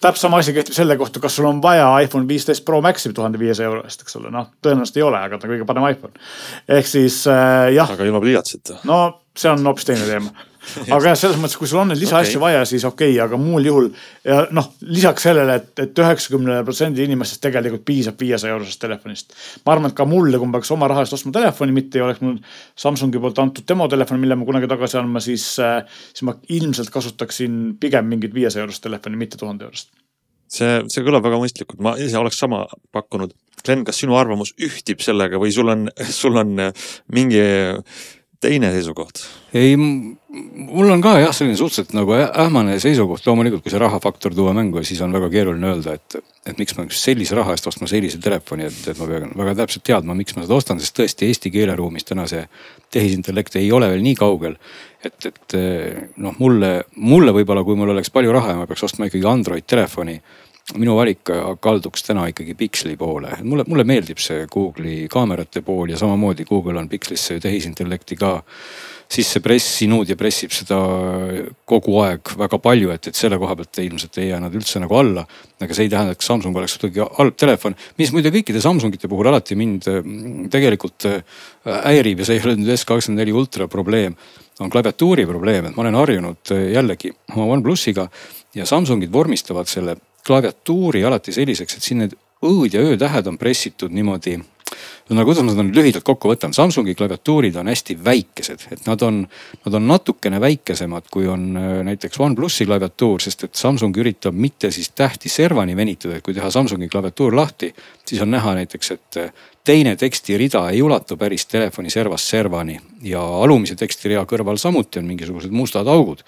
täpselt 0.00 0.22
sama 0.26 0.38
asi 0.42 0.52
kehtib 0.52 0.76
selle 0.76 0.96
kohta, 1.00 1.20
kas 1.20 1.36
sul 1.36 1.48
on 1.48 1.62
vaja 1.62 1.86
iPhone 2.04 2.28
viisteist 2.28 2.64
Pro 2.64 2.80
Maxi 2.84 3.12
tuhande 3.12 3.38
viiesaja 3.38 3.68
euro 3.68 3.84
eest, 3.84 4.02
eks 4.02 4.16
ole, 4.20 4.32
noh 4.34 4.50
tõenäoliselt 4.62 5.00
ei 5.00 5.06
ole, 5.10 5.20
aga 5.20 5.38
ta 5.38 5.48
on 5.48 5.54
kõige 5.54 5.68
parem 5.68 5.90
iPhone. 5.90 6.26
ehk 6.68 6.88
siis 6.88 7.22
äh, 7.28 7.70
jah. 7.74 7.90
aga 7.90 8.08
ilma 8.08 8.20
pliiatsita. 8.24 8.80
no 8.84 9.04
see 9.36 9.50
on 9.50 9.66
hoopis 9.66 9.90
teine 9.90 10.08
teema 10.08 10.32
aga 10.94 11.12
jah, 11.12 11.18
selles 11.18 11.40
mõttes, 11.40 11.56
kui 11.60 11.70
sul 11.70 11.82
on 11.82 11.92
neid 11.92 12.00
lisaasju 12.02 12.38
okay. 12.38 12.42
vaja, 12.42 12.64
siis 12.68 12.86
okei 12.88 13.14
okay,, 13.14 13.22
aga 13.24 13.40
muul 13.40 13.68
juhul 13.68 13.88
ja 14.26 14.44
noh, 14.54 14.70
lisaks 14.86 15.26
sellele 15.28 15.58
et, 15.60 15.70
et, 15.74 15.82
et 15.88 16.02
üheksakümnele 16.04 16.64
protsendile 16.66 17.08
inimestest 17.08 17.42
tegelikult 17.44 17.86
piisab 17.88 18.20
viiesaja 18.20 18.56
eurosest 18.56 18.82
telefonist. 18.84 19.34
ma 19.66 19.76
arvan, 19.76 19.92
et 19.92 19.98
ka 19.98 20.08
mulle, 20.08 20.40
kui 20.40 20.50
ma 20.50 20.58
peaks 20.58 20.72
oma 20.76 20.90
raha 20.90 21.04
eest 21.04 21.18
ostma 21.18 21.34
telefoni, 21.34 21.76
mitte 21.76 22.00
ei 22.00 22.06
oleks 22.06 22.22
mul 22.24 22.38
Samsungi 22.84 23.20
poolt 23.22 23.38
antud 23.42 23.66
demotelefon, 23.68 24.20
mille 24.20 24.38
ma 24.38 24.48
kunagi 24.48 24.70
tagasi 24.70 25.00
andma, 25.00 25.22
siis, 25.24 25.50
äh, 25.62 25.82
siis 26.12 26.26
ma 26.28 26.36
ilmselt 26.52 26.92
kasutaksin 26.94 27.76
pigem 27.80 28.08
mingit 28.10 28.34
viiesaja 28.34 28.66
eurost 28.66 28.84
telefoni, 28.84 29.20
mitte 29.20 29.40
tuhande 29.40 29.68
eurost 29.68 29.92
see, 30.54 30.82
see 30.92 31.04
kõlab 31.04 31.24
väga 31.24 31.40
mõistlikult, 31.42 31.80
ma 31.84 31.94
ise 32.00 32.18
oleks 32.20 32.38
sama 32.40 32.64
pakkunud. 32.94 33.34
Glen, 33.64 33.84
kas 33.86 34.02
sinu 34.02 34.18
arvamus 34.18 34.52
ühtib 34.60 35.00
sellega 35.04 35.40
või 35.40 35.52
sul 35.54 35.72
on, 35.72 35.86
sul 36.12 36.36
on 36.40 36.52
mingi 37.12 37.44
teine 38.42 38.70
seisukoht? 38.74 39.22
ei, 39.54 39.76
mul 39.78 40.90
on 40.90 41.02
ka 41.04 41.14
jah, 41.20 41.34
selline 41.34 41.56
suhteliselt 41.58 41.94
nagu 41.94 42.14
ähmane 42.16 42.76
seisukoht, 42.82 43.22
loomulikult 43.28 43.62
kui 43.64 43.72
see 43.72 43.80
rahafaktor 43.82 44.34
tuua 44.34 44.54
mängu, 44.56 44.82
siis 44.86 45.02
on 45.04 45.14
väga 45.14 45.28
keeruline 45.32 45.70
öelda, 45.70 45.94
et, 45.94 46.16
et 46.50 46.58
miks 46.58 46.74
ma 46.78 46.86
sellise 46.90 47.38
raha 47.38 47.54
eest 47.54 47.68
ostma 47.70 47.88
sellise 47.90 48.18
telefoni, 48.22 48.66
et, 48.70 48.80
et 48.90 49.00
ma 49.00 49.08
pean 49.10 49.30
väga 49.38 49.56
täpselt 49.62 49.86
teadma, 49.86 50.16
miks 50.18 50.34
ma 50.36 50.46
seda 50.46 50.58
ostan, 50.58 50.82
sest 50.82 50.96
tõesti 50.98 51.30
Eesti 51.30 51.52
keeleruumis 51.54 52.08
täna 52.08 52.26
see 52.30 52.42
tehisintellekt 52.94 53.60
ei 53.60 53.70
ole 53.74 53.90
veel 53.92 54.02
nii 54.04 54.16
kaugel. 54.18 54.58
et, 55.04 55.28
et 55.28 55.58
noh, 56.16 56.34
mulle, 56.40 56.72
mulle 56.96 57.34
võib-olla, 57.36 57.64
kui 57.64 57.76
mul 57.78 57.94
oleks 57.94 58.10
palju 58.10 58.32
raha 58.34 58.54
ja 58.54 58.58
ma 58.62 58.66
peaks 58.66 58.86
ostma 58.88 59.10
ikkagi 59.10 59.26
Android 59.28 59.66
telefoni 59.68 60.18
minu 60.72 60.96
valik 60.96 61.28
kalduks 61.60 62.06
täna 62.06 62.24
ikkagi 62.30 62.54
Pixli 62.56 62.96
poole, 62.96 63.34
mulle, 63.44 63.66
mulle 63.68 63.84
meeldib 63.84 64.20
see 64.22 64.46
Google'i 64.50 65.04
kaamerate 65.12 65.60
pool 65.62 65.92
ja 65.92 66.00
samamoodi 66.00 66.46
Google 66.48 66.80
on 66.80 66.88
Pixlisse 66.88 67.36
tehisintellekti 67.42 68.16
ka 68.16 68.38
sisse 69.14 69.42
pressinud 69.44 70.08
ja 70.08 70.16
pressib 70.16 70.52
seda 70.54 70.78
kogu 71.68 71.98
aeg 72.02 72.32
väga 72.40 72.58
palju, 72.62 72.92
et, 72.94 73.10
et 73.10 73.18
selle 73.18 73.36
koha 73.40 73.56
pealt 73.58 73.80
ilmselt 73.82 74.16
ei 74.22 74.30
jää 74.30 74.40
nad 74.42 74.54
üldse 74.56 74.80
nagu 74.82 74.96
alla. 74.96 75.26
aga 75.60 75.76
see 75.76 75.86
ei 75.86 75.92
tähenda, 75.92 76.12
et 76.16 76.24
Samsung 76.24 76.56
oleks 76.56 76.78
kuidagi 76.78 77.04
halb 77.18 77.36
telefon, 77.40 77.76
mis 78.00 78.12
muide 78.12 78.32
kõikide 78.34 78.60
Samsungite 78.64 79.08
puhul 79.08 79.28
alati 79.30 79.56
mind 79.56 79.90
mm, 79.90 80.48
tegelikult 80.52 81.06
äh, 81.08 81.20
häirib 81.84 82.20
ja 82.20 82.28
see 82.28 82.40
ei 82.40 82.46
ole 82.48 82.56
nüüd 82.60 82.72
S24 82.74 83.36
ultra 83.36 83.68
probleem 83.68 84.16
on 84.60 84.70
klaviatuuri 84.70 85.26
probleem, 85.28 85.68
et 85.68 85.76
ma 85.76 85.84
olen 85.84 86.00
harjunud 86.00 86.56
äh, 86.56 86.66
jällegi 86.74 87.12
oma 87.34 87.46
OnePlusiga 87.58 88.08
ja 88.56 88.66
Samsungid 88.68 89.12
vormistavad 89.12 89.70
selle 89.70 89.96
klaviatuuri 90.26 91.04
alati 91.04 91.32
selliseks, 91.32 91.76
et 91.76 91.86
siin 91.86 92.04
need 92.04 92.16
õ-d 92.44 92.76
ja 92.76 92.82
ö-tähed 92.84 93.28
on 93.30 93.38
pressitud 93.40 93.92
niimoodi 93.94 94.38
no 95.10 95.24
kuidas 95.26 95.44
ma 95.44 95.52
seda 95.52 95.64
nüüd 95.66 95.76
lühidalt 95.76 96.04
kokku 96.06 96.30
võtan, 96.30 96.54
Samsungi 96.56 96.94
klaviatuurid 96.96 97.56
on 97.60 97.68
hästi 97.70 97.96
väikesed, 98.04 98.66
et 98.74 98.86
nad 98.88 99.02
on, 99.04 99.22
nad 99.66 99.76
on 99.78 99.86
natukene 99.88 100.40
väikesemad, 100.42 101.08
kui 101.12 101.28
on 101.30 101.50
äh, 101.60 101.72
näiteks 101.90 102.20
OnePlusi 102.24 102.66
klaviatuur, 102.68 103.22
sest 103.22 103.46
et 103.48 103.60
Samsung 103.60 103.96
üritab 104.00 104.36
mitte 104.36 104.72
siis 104.74 104.90
tähti 104.96 105.32
servani 105.32 105.76
venitada, 105.76 106.18
et 106.18 106.24
kui 106.24 106.36
teha 106.36 106.50
Samsungi 106.52 106.88
klaviatuur 106.92 107.36
lahti, 107.36 107.74
siis 108.06 108.22
on 108.24 108.32
näha 108.34 108.56
näiteks, 108.60 108.94
et 108.96 109.20
äh, 109.20 109.44
teine 109.64 109.96
tekstirida 109.96 110.66
ei 110.70 110.82
ulatu 110.82 111.16
päris 111.16 111.46
telefoni 111.46 111.90
servast 111.90 112.28
servani 112.28 112.74
ja 113.02 113.20
alumise 113.20 113.76
tekstirea 113.80 114.24
kõrval 114.28 114.58
samuti 114.60 115.00
on 115.00 115.06
mingisugused 115.08 115.52
mustad 115.56 115.88
augud. 115.88 116.20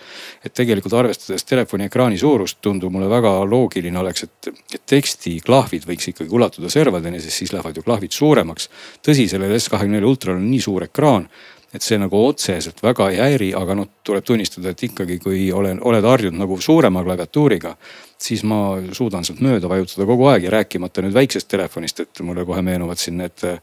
et 0.44 0.54
tegelikult 0.56 0.94
arvestades 0.96 1.44
telefoni 1.44 1.84
ekraani 1.84 2.18
suurust, 2.18 2.58
tundub 2.64 2.92
mulle 2.92 3.10
väga 3.10 3.32
loogiline 3.44 3.98
oleks, 3.98 4.24
et, 4.24 4.48
et 4.74 4.86
tekstiklahvid 4.86 5.84
võiks 5.84 6.08
ikkagi 6.12 6.32
ulatuda 6.32 6.70
servadeni, 6.72 7.20
sest 7.20 7.42
siis 7.42 7.52
lähevad 7.52 7.76
ju 7.76 7.84
klahvid 7.84 8.16
suuremaks. 8.16 8.70
tõsi, 9.04 9.28
sellel 9.28 9.52
S24 9.58 10.04
ultral 10.04 10.40
on 10.40 10.48
nii 10.50 10.64
suur 10.64 10.88
ekraan 10.88 11.28
et 11.76 11.84
see 11.84 11.98
nagu 12.00 12.20
otseselt 12.28 12.80
väga 12.84 13.10
ei 13.12 13.20
häiri, 13.20 13.50
aga 13.58 13.76
noh, 13.78 13.88
tuleb 14.06 14.24
tunnistada, 14.26 14.72
et 14.72 14.86
ikkagi, 14.88 15.18
kui 15.22 15.46
olen, 15.52 15.80
oled 15.84 16.06
harjunud 16.08 16.40
nagu 16.40 16.58
suurema 16.62 17.02
klaviatuuriga, 17.04 17.74
siis 18.18 18.44
ma 18.48 18.78
suudan 18.96 19.26
sealt 19.26 19.42
mööda 19.44 19.68
vajutada 19.70 20.08
kogu 20.08 20.30
aeg 20.32 20.48
ja 20.48 20.56
rääkimata 20.56 21.04
nüüd 21.04 21.16
väiksest 21.16 21.50
telefonist, 21.52 22.00
et 22.06 22.24
mulle 22.24 22.46
kohe 22.48 22.64
meenuvad 22.64 23.00
siin 23.00 23.20
need 23.20 23.44
äh, 23.48 23.60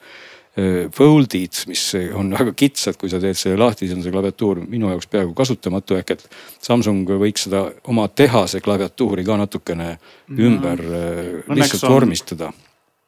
fold'id, 0.93 1.63
mis 1.69 1.85
on 2.13 2.29
väga 2.37 2.53
kitsad, 2.57 2.99
kui 3.01 3.09
sa 3.09 3.21
teed 3.21 3.39
selle 3.39 3.57
lahti, 3.57 3.87
siis 3.87 3.97
on 3.97 4.05
see 4.05 4.13
klaviatuur 4.13 4.61
minu 4.67 4.91
jaoks 4.93 5.09
peaaegu 5.09 5.33
kasutamatu, 5.37 5.97
ehk 5.97 6.13
et 6.13 6.27
Samsung 6.61 7.09
võiks 7.23 7.47
seda 7.47 7.65
oma 7.89 8.05
tehase 8.13 8.61
klaviatuuri 8.61 9.25
ka 9.25 9.39
natukene 9.41 9.95
mhm. 9.95 10.45
ümber 10.45 10.85
mm. 10.85 11.57
lihtsalt 11.57 11.89
on... 11.89 11.97
vormistada 11.97 12.53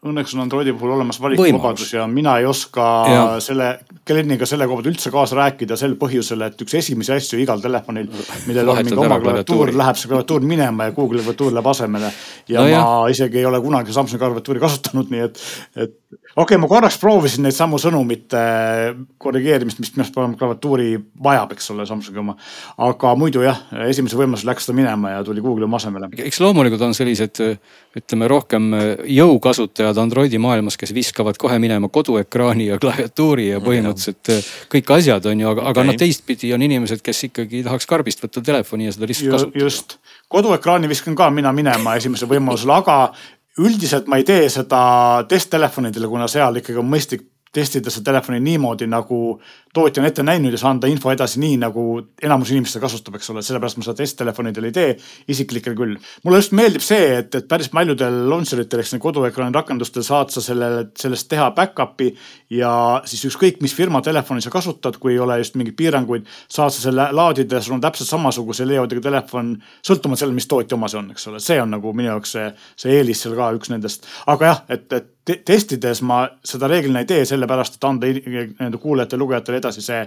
õnneks 0.05 0.35
on 0.35 0.43
Androidi 0.43 0.73
puhul 0.75 0.93
olemas 0.95 1.19
valikuvabadus 1.21 1.93
ja 1.93 2.05
mina 2.07 2.37
ei 2.39 2.45
oska 2.45 2.85
ja. 3.09 3.23
selle 3.43 3.69
kliendiga 4.05 4.45
selle 4.45 4.67
koha 4.69 4.81
pealt 4.81 4.91
üldse 4.93 5.11
kaasa 5.13 5.37
rääkida 5.39 5.77
sel 5.79 5.95
põhjusel, 5.99 6.43
et 6.45 6.61
üks 6.61 6.77
esimesi 6.77 7.13
asju 7.15 7.39
igal 7.41 7.61
telefonil, 7.63 8.09
millel 8.45 8.69
on 8.69 8.81
mingi 8.83 8.99
oma 9.01 9.17
klaviatuur, 9.21 9.73
läheb 9.73 9.99
see 9.99 10.11
klaviatuur 10.11 10.45
minema 10.45 10.89
ja 10.89 10.95
Google'i 10.95 11.23
klaviatuur 11.23 11.55
läheb 11.55 11.69
asemele. 11.73 12.11
ja 12.51 12.61
no, 12.61 12.65
ma 12.67 12.73
jah. 12.75 12.91
isegi 13.15 13.41
ei 13.41 13.47
ole 13.49 13.61
kunagi 13.63 13.95
Samsungi 13.95 14.21
klaviatuuri 14.21 14.61
kasutanud, 14.61 15.09
nii 15.13 15.25
et, 15.25 15.41
et 15.75 15.95
okei 16.35 16.43
okay,, 16.43 16.61
ma 16.61 16.69
korraks 16.69 16.99
proovisin 17.01 17.47
neid 17.47 17.57
samu 17.57 17.79
sõnumite 17.81 18.43
korrigeerimist, 19.21 19.81
mis 19.81 19.93
minu 19.95 20.05
arust 20.05 20.39
klaviatuuri 20.39 20.89
vajab, 21.25 21.55
eks 21.57 21.73
ole, 21.73 21.87
Samsungi 21.89 22.21
oma. 22.21 22.37
aga 22.85 23.15
muidu 23.17 23.41
jah, 23.45 23.63
esimese 23.87 24.19
võimalusel 24.19 24.51
läks 24.51 24.69
ta 24.69 24.77
minema 24.77 25.15
ja 25.15 25.25
tuli 25.25 25.41
Google'i 25.41 25.65
oma 25.65 25.81
asemele. 25.81 26.11
eks 26.29 26.41
loomulikult 26.43 26.85
on 26.85 26.93
sellised 26.97 27.41
ütleme 27.95 28.29
rohkem 28.29 28.69
jõukasutajad 29.09 29.94
Androidi 30.01 30.39
maailmas, 30.41 30.77
kes 30.77 30.93
viskavad 30.95 31.37
kohe 31.41 31.59
minema 31.59 31.89
koduekraani 31.89 32.69
ja 32.71 32.79
klaviatuuri 32.81 33.49
ja 33.49 33.61
põhimõtteliselt 33.63 34.31
äh, 34.33 34.49
kõik 34.71 34.91
asjad 34.97 35.29
on 35.31 35.43
ju, 35.43 35.51
aga, 35.51 35.67
aga 35.71 35.85
noh, 35.89 35.99
teistpidi 35.99 36.53
on 36.55 36.65
inimesed, 36.65 37.03
kes 37.05 37.27
ikkagi 37.29 37.63
tahaks 37.67 37.89
karbist 37.89 38.23
võtta 38.25 38.43
telefoni 38.45 38.89
ja 38.89 38.95
seda 38.95 39.09
lihtsalt 39.11 39.37
kasutada. 39.37 39.63
just, 39.65 39.97
koduekraani 40.31 40.91
viskan 40.91 41.17
ka 41.17 41.29
mina 41.33 41.53
minema 41.55 41.95
esimesel 41.99 42.31
võimalusel, 42.31 42.73
aga 42.75 42.99
üldiselt 43.61 44.09
ma 44.11 44.19
ei 44.19 44.27
tee 44.27 44.49
seda 44.51 44.81
testtelefonidele, 45.29 46.09
kuna 46.11 46.27
seal 46.31 46.59
ikkagi 46.59 46.81
on 46.81 46.89
mõistlik 46.91 47.27
testida 47.55 47.93
seda 47.93 48.11
telefoni 48.11 48.41
niimoodi, 48.43 48.87
nagu 48.91 49.39
tootja 49.75 50.01
on 50.01 50.07
ette 50.07 50.23
näinud 50.23 50.55
ja 50.55 50.59
anda 50.69 50.89
info 50.91 51.11
edasi 51.11 51.39
nii, 51.41 51.57
nagu 51.61 51.83
enamus 52.23 52.51
inimestel 52.53 52.83
kasutab, 52.83 53.17
eks 53.17 53.31
ole, 53.33 53.43
sellepärast 53.45 53.79
ma 53.79 53.87
seda 53.87 53.99
testtelefonidel 53.99 54.69
ei 54.69 54.75
tee, 54.75 54.95
isiklikel 55.31 55.75
küll. 55.77 55.95
mulle 56.23 56.41
just 56.41 56.55
meeldib 56.55 56.83
see, 56.83 57.07
et, 57.19 57.35
et 57.35 57.47
päris 57.49 57.69
paljudel 57.73 58.21
launcher 58.29 58.61
itel 58.63 58.83
ehk 58.83 58.93
koduekraani 59.03 59.55
rakendustel 59.55 60.05
saad 60.05 60.31
sa 60.33 60.43
sellele, 60.43 60.87
sellest 60.99 61.29
teha 61.31 61.49
back-up'i 61.55 62.11
ja 62.55 62.71
siis 63.07 63.25
ükskõik, 63.31 63.61
mis 63.63 63.75
firma 63.75 64.01
telefoni 64.05 64.43
sa 64.43 64.53
kasutad, 64.53 64.99
kui 65.01 65.15
ei 65.15 65.19
ole 65.23 65.39
just 65.41 65.59
mingeid 65.59 65.77
piiranguid, 65.79 66.29
saad 66.51 66.73
sa 66.75 66.87
selle 66.87 67.09
laadida 67.15 67.59
ja 67.59 67.65
sul 67.65 67.77
on 67.77 67.83
täpselt 67.83 68.11
samasuguse 68.11 68.67
layout'iga 68.67 69.07
telefon, 69.09 69.55
sõltumata 69.85 70.23
sellest, 70.23 70.39
mis 70.39 70.51
tootja 70.51 70.79
oma 70.79 70.91
see 70.91 71.01
on, 71.01 71.11
eks 71.15 71.27
ole, 71.31 71.43
see 71.43 71.59
on 71.61 71.75
nagu 71.75 71.95
minu 71.95 72.13
jaoks 72.13 72.37
see, 72.37 72.47
see 72.79 72.95
eelis 72.99 73.25
seal 73.25 73.35
ka 73.37 73.51
üks 73.57 73.73
nendest. 73.73 74.07
aga 74.31 74.51
jah, 74.51 74.63
et, 74.75 74.87
et 74.93 75.11
testides 75.25 76.01
ma 76.05 76.23
seda 76.45 76.69
reeglina 76.69 77.01
ei 77.01 77.09
tee, 77.09 77.25
sellepärast 77.25 77.77
et 77.77 77.87
anda 77.87 78.09
nii-öelda 78.09 78.81
kuulajatele-lugejatele 78.81 79.61
edasi 79.61 79.81
see 79.85 80.01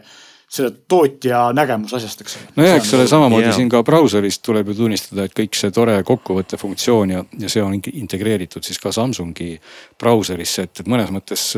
selle 0.49 0.71
tootja 0.89 1.51
nägemus 1.53 1.93
asjast, 1.95 2.23
eks 2.25 2.37
nojah, 2.57 2.79
eks 2.79 2.95
ole, 2.95 3.03
nagu- 3.03 3.11
samamoodi 3.11 3.45
yeah. 3.45 3.57
siin 3.57 3.69
ka 3.69 3.83
brauserist 3.85 4.41
tuleb 4.47 4.71
ju 4.73 4.79
tunnistada, 4.79 5.27
et 5.29 5.35
kõik 5.37 5.59
see 5.59 5.75
tore 5.77 5.99
kokkuvõtte 6.09 6.57
funktsioon 6.61 7.13
ja, 7.13 7.25
ja 7.41 7.51
see 7.53 7.65
on 7.65 7.77
integreeritud 7.77 8.65
siis 8.65 8.81
ka 8.81 8.93
Samsungi 8.95 9.59
brauserisse, 10.01 10.65
et, 10.65 10.81
et 10.81 10.89
mõnes 10.89 11.13
mõttes 11.13 11.51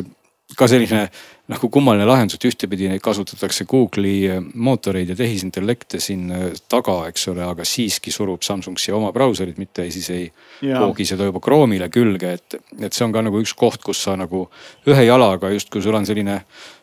ka 0.56 0.68
selline 0.70 1.04
nagu 1.50 1.68
kummaline 1.72 2.06
lahendus, 2.06 2.38
et 2.38 2.46
ühtepidi 2.46 2.88
neid 2.90 3.02
kasutatakse 3.02 3.66
Google'i 3.70 4.18
eh, 4.30 4.40
mootoreid 4.40 5.10
ja 5.10 5.16
tehisintellekte 5.18 6.00
siin 6.02 6.28
eh, 6.34 6.44
taga, 6.70 7.00
eks 7.10 7.26
ole, 7.32 7.42
aga 7.46 7.66
siiski 7.66 8.12
surub 8.14 8.44
Samsung 8.46 8.78
siia 8.78 8.96
oma 8.98 9.10
brauserit, 9.14 9.58
mitte 9.58 9.88
siis 9.90 10.10
ei 10.14 10.28
poogi 10.60 11.08
seda 11.08 11.26
juba 11.28 11.42
Chrome'ile 11.42 11.90
külge, 11.92 12.34
et, 12.38 12.58
et 12.78 12.94
see 12.94 13.06
on 13.06 13.14
ka 13.14 13.24
nagu 13.26 13.42
üks 13.42 13.54
koht, 13.58 13.82
kus 13.86 14.04
sa 14.06 14.14
nagu 14.20 14.46
ühe 14.90 15.06
jalaga 15.08 15.50
justkui 15.54 15.82
sul 15.82 15.98
on 15.98 16.06
selline 16.06 16.40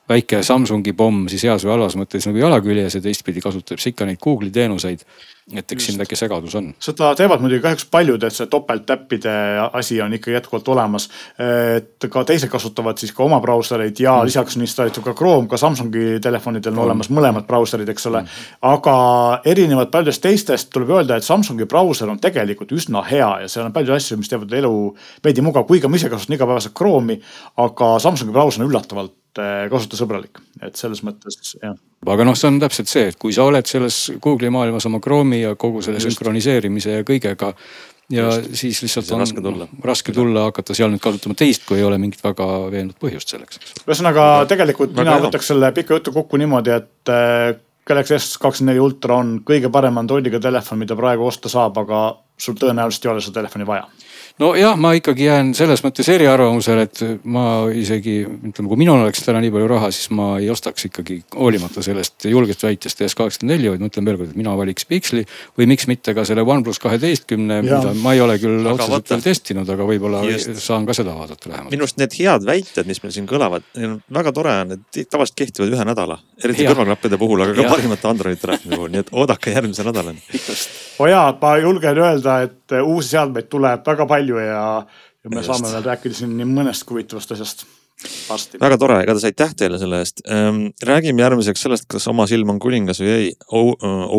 väike 0.10 0.44
Samsungi 0.44 0.94
pomm 0.98 1.26
siis 1.32 1.44
heas 1.48 1.66
või 1.66 1.76
halvas 1.76 1.98
mõttes 2.00 2.28
nagu 2.30 2.40
jala 2.42 2.62
küljes 2.64 2.98
ja 2.98 3.04
teistpidi 3.04 3.44
kasutab 3.44 3.82
see 3.82 3.96
ikka 3.96 4.08
neid 4.08 4.22
Google'i 4.24 4.54
teenuseid 4.54 5.04
et 5.56 5.72
eks 5.72 5.86
siin 5.88 6.00
väike 6.00 6.16
segadus 6.20 6.56
on. 6.60 6.66
seda 6.84 7.14
teevad 7.16 7.40
muidugi 7.40 7.64
kahjuks 7.64 7.86
paljud, 7.92 8.24
et 8.28 8.36
see 8.36 8.50
topelttäppide 8.52 9.34
asi 9.80 10.02
on 10.04 10.14
ikka 10.18 10.32
jätkuvalt 10.34 10.68
olemas. 10.74 11.08
et 11.40 12.08
ka 12.12 12.24
teised 12.28 12.52
kasutavad 12.52 13.00
siis 13.00 13.14
ka 13.16 13.24
oma 13.24 13.40
brausereid 13.44 14.00
ja 14.00 14.18
mm. 14.18 14.28
lisaks 14.28 14.58
on 14.58 14.66
installitud 14.68 15.06
ka 15.06 15.14
Chrome, 15.16 15.48
ka 15.48 15.58
Samsungi 15.58 16.20
telefonidel 16.24 16.74
on 16.74 16.80
mm. 16.80 16.86
olemas 16.86 17.10
mõlemad 17.10 17.48
brauserid, 17.48 17.90
eks 17.90 18.10
ole 18.12 18.26
mm.. 18.26 18.42
aga 18.74 18.98
erinevalt 19.46 19.92
paljudest 19.92 20.24
teistest 20.26 20.72
tuleb 20.74 20.92
öelda, 20.98 21.16
et 21.16 21.28
Samsungi 21.28 21.66
brauser 21.70 22.12
on 22.12 22.20
tegelikult 22.20 22.74
üsna 22.76 23.06
hea 23.08 23.30
ja 23.46 23.48
seal 23.52 23.70
on 23.70 23.76
palju 23.76 23.96
asju, 23.96 24.20
mis 24.20 24.32
teevad 24.32 24.52
elu 24.60 24.74
veidi 25.24 25.46
mugav, 25.46 25.64
kuigi 25.70 25.88
ma 25.88 25.96
ise 25.96 26.12
kasutan 26.12 26.36
igapäevaselt 26.36 26.76
Chrome'i. 26.76 27.22
aga 27.64 27.96
Samsungi 28.04 28.36
brauser 28.36 28.66
on 28.66 28.72
üllatavalt 28.72 29.16
kasutajasõbralik, 29.72 30.42
et 30.66 30.80
selles 30.80 31.04
mõttes 31.06 31.56
jah 31.62 31.78
aga 32.06 32.26
noh, 32.28 32.38
see 32.38 32.50
on 32.52 32.62
täpselt 32.62 32.92
see, 32.92 33.12
et 33.12 33.20
kui 33.20 33.36
sa 33.36 33.46
oled 33.48 33.68
selles 33.68 34.00
Google'i 34.24 34.52
maailmas 34.54 34.88
oma 34.90 35.02
Chrome'i 35.04 35.44
ja 35.44 35.54
kogu 35.60 35.84
selle 35.86 36.02
Just. 36.02 36.14
sünkroniseerimise 36.18 37.00
ja 37.00 37.06
kõigega. 37.08 37.54
ja 38.14 38.28
Just. 38.30 38.56
siis 38.62 38.82
lihtsalt 38.86 39.12
on 39.16 39.24
raske 39.26 39.44
tulla, 39.44 39.68
raske 39.84 40.16
tulla 40.16 40.48
hakata 40.48 40.76
seal 40.78 40.92
nüüd 40.94 41.04
kasutama 41.04 41.38
teist, 41.38 41.66
kui 41.68 41.82
ei 41.82 41.88
ole 41.88 41.98
mingit 42.02 42.24
väga 42.24 42.48
veenvat 42.72 43.00
põhjust 43.02 43.34
selleks, 43.34 43.62
eks. 43.62 43.80
ühesõnaga 43.86 44.28
tegelikult 44.50 44.96
mina 44.98 45.18
võtaks 45.26 45.54
selle 45.54 45.72
pika 45.76 45.98
jutu 45.98 46.14
kokku 46.16 46.40
niimoodi, 46.40 46.76
et 46.78 47.14
äh, 47.14 47.58
Galaxy 47.88 48.18
S24 48.20 48.84
Ultra 48.84 49.22
on 49.24 49.38
kõige 49.48 49.72
parema 49.72 50.04
Androidiga 50.04 50.42
telefon, 50.44 50.80
mida 50.84 50.96
praegu 51.00 51.28
osta 51.28 51.52
saab, 51.52 51.80
aga 51.80 52.10
sul 52.38 52.58
tõenäoliselt 52.60 53.08
ei 53.08 53.14
ole 53.14 53.24
seda 53.24 53.42
telefoni 53.42 53.68
vaja 53.68 53.88
nojah, 54.42 54.78
ma 54.78 54.92
ikkagi 54.98 55.26
jään 55.26 55.52
selles 55.58 55.82
mõttes 55.86 56.08
eriarvamusele, 56.14 56.86
et 56.86 57.02
ma 57.26 57.44
isegi 57.74 58.20
ütleme, 58.26 58.70
kui 58.70 58.80
minul 58.80 59.02
oleks 59.02 59.24
täna 59.26 59.42
nii 59.42 59.52
palju 59.54 59.70
raha, 59.72 59.90
siis 59.94 60.12
ma 60.16 60.30
ei 60.42 60.50
ostaks 60.54 60.88
ikkagi 60.90 61.20
hoolimata 61.34 61.82
sellest 61.86 62.28
julgest 62.30 62.66
väitest 62.68 63.02
S84, 63.08 63.72
vaid 63.74 63.82
ma 63.84 63.90
ütlen 63.90 64.08
veel 64.08 64.20
kord, 64.20 64.34
et 64.34 64.40
mina 64.40 64.54
valiks 64.60 64.86
Pixli 64.90 65.24
või 65.58 65.70
miks 65.74 65.88
mitte 65.90 66.14
ka 66.18 66.26
selle 66.28 66.46
OnePlus 66.46 66.82
kaheteistkümne, 66.84 67.62
mida 67.66 67.94
ma 68.04 68.14
ei 68.14 68.22
ole 68.24 68.38
küll 68.42 68.62
aga 68.62 68.76
otseselt 68.78 69.14
veel 69.16 69.26
testinud, 69.26 69.72
aga 69.74 69.90
võib-olla 69.90 70.22
saan 70.62 70.86
ka 70.88 70.96
seda 70.98 71.18
vaadata 71.18 71.52
lähemalt. 71.52 71.74
minu 71.74 71.88
arust 71.88 71.98
need 72.02 72.18
head 72.20 72.46
väited, 72.48 72.90
mis 72.90 73.02
meil 73.04 73.16
siin 73.16 73.30
kõlavad, 73.30 73.66
väga 74.20 74.36
tore 74.38 74.54
on, 74.62 74.78
et 74.78 75.02
tavaliselt 75.10 75.40
kehtivad 75.42 75.74
ühe 75.74 75.88
nädala, 75.90 76.20
eriti 76.44 76.68
kõrvaklappide 76.70 77.18
puhul, 77.18 77.42
aga 77.46 77.58
ka 77.58 77.68
parimate 77.74 78.12
Androidi 78.12 78.42
telefonide 78.42 78.78
puhul, 78.78 78.94
nii 78.94 79.06
et 79.06 79.12
oodake 79.18 79.58
järgmise 79.58 79.88
nädalani. 79.88 80.22
oo 80.28 81.06
oh 81.06 81.10
jaa, 81.10 81.28
ma 81.42 81.58
julgen 81.62 82.04
öelda, 82.06 82.40
et 82.46 82.78
uusi 82.84 83.16
seadmeid 83.16 83.50
tuleb 83.50 83.86
väga 83.86 84.06
palju 84.10 84.27
palju 84.28 84.44
ja, 84.46 84.86
ja 85.24 85.30
me 85.30 85.42
Just. 85.42 85.52
saame 85.52 85.74
veel 85.74 85.86
rääkida 85.88 86.18
siin 86.18 86.36
nii 86.38 86.48
mõnest 86.50 86.88
huvitavast 86.90 87.32
asjast 87.36 87.64
varsti. 88.28 88.60
väga 88.62 88.78
tore, 88.78 89.00
igatahes 89.04 89.28
aitäh 89.30 89.56
teile 89.58 89.80
selle 89.80 90.02
eest. 90.04 90.22
Ehm, 90.28 90.68
räägime 90.84 91.24
järgmiseks 91.24 91.66
sellest, 91.66 91.88
kas 91.90 92.08
oma 92.08 92.28
silm 92.28 92.50
on 92.54 92.60
kuningas 92.60 93.02
või 93.02 93.14
ei. 93.14 93.32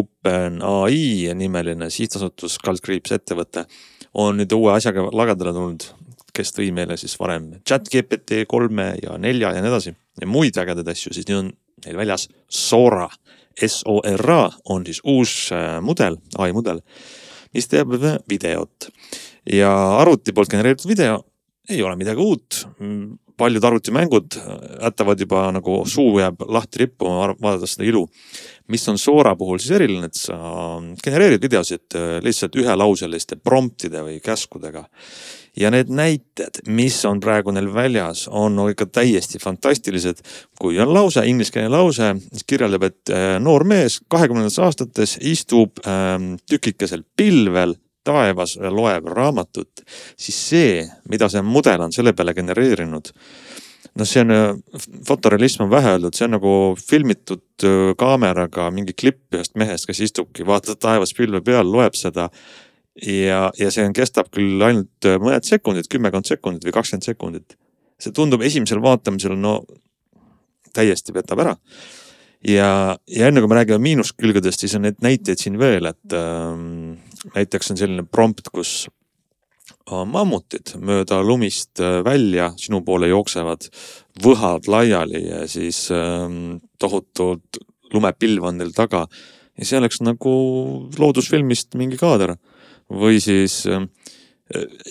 OpenAI 0.01 1.35
nimeline 1.39 1.91
sihtasutus, 1.91 2.59
kaldkriips 2.65 3.15
ettevõte 3.19 3.67
on 4.15 4.41
nüüd 4.41 4.53
uue 4.57 4.73
asjaga 4.73 5.09
lagedale 5.13 5.53
tulnud, 5.53 5.87
kes 6.35 6.55
tõi 6.57 6.73
meile 6.73 6.97
siis 6.97 7.17
varem 7.21 7.53
chat 7.67 7.89
GPT 7.93 8.45
kolme 8.49 8.95
ja 9.03 9.19
nelja 9.19 9.53
ja 9.55 9.63
nii 9.63 9.73
edasi 9.73 9.95
ja 10.21 10.27
muid 10.27 10.59
ägedaid 10.59 10.95
asju, 10.95 11.13
siis 11.15 11.29
nüüd 11.29 11.39
on 11.45 11.53
neil 11.87 11.99
väljas 11.99 12.29
Sora. 12.49 13.09
S-O-R-A 13.59 14.43
on 14.71 14.85
siis 14.87 15.01
uus 15.03 15.49
äh, 15.51 15.81
mudel, 15.83 16.15
ai 16.39 16.53
mudel, 16.55 16.79
mis 17.51 17.67
teeb 17.67 17.91
videot 18.31 18.87
ja 19.53 19.73
arvuti 19.99 20.33
poolt 20.33 20.51
genereeritud 20.53 20.91
video 20.91 21.23
ei 21.69 21.83
ole 21.83 21.97
midagi 21.97 22.21
uut. 22.21 22.67
paljud 23.39 23.65
arvutimängud 23.65 24.35
jätavad 24.83 25.21
juba 25.21 25.45
nagu 25.55 25.85
suu 25.87 26.17
jääb 26.19 26.41
lahti 26.51 26.81
rippuma, 26.81 27.29
vaadates 27.39 27.77
seda 27.77 27.87
ilu. 27.87 28.09
mis 28.67 28.89
on 28.89 28.99
Sora 28.99 29.37
puhul 29.37 29.59
siis 29.59 29.77
eriline, 29.77 30.07
et 30.11 30.15
sa 30.15 30.37
genereerid 31.05 31.43
videosid 31.43 31.95
äh, 31.95 32.19
lihtsalt 32.25 32.57
ühelauseliste 32.59 33.37
promptide 33.37 34.03
või 34.03 34.19
käskudega. 34.21 34.85
ja 35.57 35.71
need 35.71 35.89
näited, 35.89 36.63
mis 36.67 37.05
on 37.05 37.21
praegu 37.21 37.55
neil 37.55 37.71
väljas, 37.75 38.27
on 38.29 38.59
ikka 38.71 38.87
täiesti 38.87 39.39
fantastilised. 39.39 40.19
kui 40.59 40.81
on 40.81 40.95
lause, 40.95 41.23
ingliskeelne 41.27 41.69
lause, 41.69 42.15
mis 42.33 42.45
kirjeldab, 42.45 42.83
et 42.83 43.11
äh, 43.11 43.39
noor 43.39 43.65
mees 43.65 44.01
kahekümnendates 44.09 44.59
aastates 44.59 45.19
istub 45.21 45.79
ähm, 45.87 46.35
tükikesel 46.49 47.05
pilvel 47.17 47.77
taevas 48.09 48.57
loeb 48.73 49.09
raamatut, 49.13 49.85
siis 50.19 50.39
see, 50.51 50.83
mida 51.11 51.29
see 51.33 51.45
mudel 51.45 51.85
on 51.87 51.95
selle 51.95 52.15
peale 52.17 52.35
genereerinud. 52.37 53.13
noh, 53.99 54.07
see 54.07 54.23
on, 54.23 54.63
fotorealism 55.07 55.65
on 55.65 55.71
vähe 55.73 55.95
öeldud, 55.97 56.15
see 56.15 56.27
on 56.27 56.37
nagu 56.37 56.53
filmitud 56.79 57.67
äh, 57.67 57.93
kaameraga 57.99 58.69
mingi 58.75 58.95
klipp 58.95 59.35
ühest 59.35 59.57
mehest, 59.59 59.89
kes 59.89 60.03
istubki, 60.07 60.47
vaatab 60.47 60.81
taevas 60.83 61.15
pilve 61.17 61.41
peal, 61.45 61.67
loeb 61.73 61.97
seda. 61.99 62.29
ja, 63.03 63.49
ja 63.59 63.71
see 63.75 63.87
on, 63.87 63.95
kestab 63.97 64.31
küll 64.35 64.63
ainult 64.65 65.09
äh, 65.09 65.19
mõned 65.23 65.47
sekundid, 65.47 65.91
kümmekond 65.91 66.27
sekundit 66.31 66.67
või 66.67 66.77
kakskümmend 66.81 67.07
sekundit. 67.07 67.59
see 67.99 68.15
tundub 68.15 68.43
esimesel 68.47 68.83
vaatamisel 68.83 69.35
no 69.39 69.61
täiesti 70.75 71.15
petab 71.15 71.41
ära 71.43 71.57
ja, 72.47 72.71
ja 73.11 73.29
enne 73.29 73.43
kui 73.43 73.51
me 73.51 73.59
räägime 73.59 73.83
miinuskülgedest, 73.83 74.63
siis 74.63 74.77
on 74.79 74.87
neid 74.87 75.01
näiteid 75.05 75.43
siin 75.43 75.59
veel, 75.61 75.91
et 75.91 76.17
ähm, 76.17 76.99
näiteks 77.35 77.73
on 77.73 77.81
selline 77.81 78.05
prompt, 78.11 78.51
kus 78.53 78.89
mammutid 79.89 80.75
mööda 80.85 81.21
lumist 81.25 81.81
äh, 81.81 82.01
välja 82.05 82.51
sinu 82.61 82.83
poole 82.85 83.09
jooksevad, 83.09 83.69
võhad 84.23 84.69
laiali 84.69 85.25
ja 85.29 85.47
siis 85.49 85.87
ähm, 85.95 86.59
tohutult 86.79 87.61
lumepilv 87.93 88.45
on 88.45 88.59
neil 88.61 88.73
taga. 88.77 89.07
ja 89.59 89.65
see 89.65 89.79
oleks 89.79 90.03
nagu 90.05 90.33
loodusfilmist 90.99 91.75
mingi 91.75 91.97
kaader 91.97 92.37
või 92.89 93.21
siis 93.21 93.65
äh, 93.67 93.87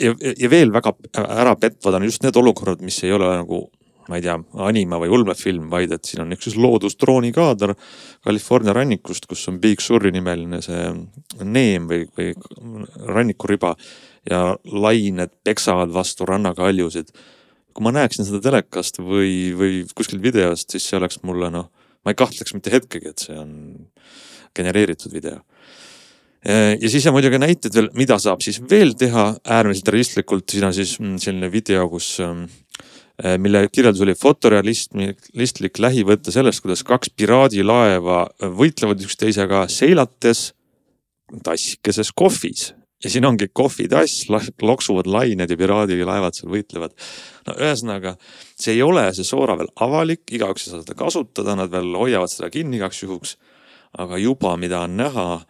ja, 0.01 0.15
ja 0.17 0.49
veel 0.49 0.73
väga 0.73 0.93
ärapetvad 1.17 1.99
on 1.99 2.07
just 2.07 2.23
need 2.23 2.37
olukorrad, 2.37 2.81
mis 2.81 3.03
ei 3.03 3.13
ole 3.13 3.29
nagu 3.37 3.67
ma 4.07 4.17
ei 4.17 4.23
tea, 4.23 4.35
anima 4.63 4.99
või 5.01 5.11
ulmefilm, 5.17 5.67
vaid 5.71 5.91
et 5.95 6.07
siin 6.07 6.23
on 6.23 6.35
üks 6.35 6.55
loodusdrooni 6.55 7.33
kaader 7.35 7.73
California 8.25 8.75
rannikust, 8.75 9.27
kus 9.29 9.47
on 9.51 9.59
Big 9.63 9.83
Sur'i 9.83 10.11
nimeline 10.15 10.61
see 10.63 10.85
neem 11.43 11.89
või, 11.89 12.05
või 12.17 12.31
rannikuriba 13.07 13.73
ja 14.27 14.41
lained 14.71 15.33
peksavad 15.47 15.91
vastu 15.95 16.27
rannakaljusid. 16.27 17.11
kui 17.77 17.85
ma 17.85 17.91
näeksin 17.93 18.25
seda 18.25 18.39
telekast 18.41 18.97
või, 18.97 19.53
või 19.53 19.83
kuskilt 19.95 20.23
videost, 20.23 20.71
siis 20.71 20.87
see 20.87 20.97
oleks 20.97 21.21
mulle 21.21 21.51
noh, 21.53 21.69
ma 22.01 22.13
ei 22.13 22.17
kahtleks 22.17 22.55
mitte 22.55 22.73
hetkegi, 22.73 23.11
et 23.11 23.27
see 23.27 23.37
on 23.37 23.51
genereeritud 24.55 25.13
video 25.13 25.43
ja 26.47 26.89
siis 26.89 27.03
on 27.09 27.15
muidugi 27.15 27.39
näited 27.41 27.73
veel, 27.75 27.89
mida 27.97 28.15
saab 28.21 28.39
siis 28.45 28.61
veel 28.69 28.93
teha 28.95 29.33
äärmiselt 29.43 29.89
realistlikult, 29.91 30.45
siin 30.47 30.63
on 30.63 30.73
siis 30.73 30.93
mm, 31.01 31.17
selline 31.19 31.49
video, 31.51 31.89
kus 31.91 32.13
Äh, 32.21 32.47
mille 33.41 33.63
kirjeldus 33.73 34.03
oli 34.05 34.13
fotorealistlik 34.13 35.79
lähivõte 35.81 36.31
sellest, 36.31 36.61
kuidas 36.61 36.83
kaks 36.85 37.09
piraadilaeva 37.17 38.19
võitlevad 38.59 39.01
üksteisega 39.01 39.63
seilates 39.73 40.51
tassikeses 41.43 42.11
kohvis. 42.15 42.73
ja 43.03 43.09
siin 43.09 43.25
ongi 43.25 43.45
kohvitass, 43.53 44.25
loksuvad 44.61 45.05
lained 45.05 45.49
ja 45.49 45.57
piraadilaevad 45.57 46.33
seal 46.33 46.51
võitlevad. 46.51 46.93
no 47.47 47.53
ühesõnaga, 47.53 48.15
see 48.55 48.73
ei 48.73 48.81
ole, 48.81 49.13
see 49.13 49.23
Soora 49.23 49.57
veel 49.57 49.69
avalik, 49.75 50.23
igaüks 50.31 50.67
ei 50.67 50.71
saa 50.71 50.81
seda 50.81 50.95
kasutada, 50.97 51.55
nad 51.55 51.71
veel 51.71 51.93
hoiavad 51.95 52.31
seda 52.31 52.49
kinni 52.49 52.77
igaks 52.77 53.03
juhuks. 53.03 53.37
aga 53.97 54.17
juba, 54.17 54.57
mida 54.57 54.79
on 54.79 54.97
näha, 54.97 55.41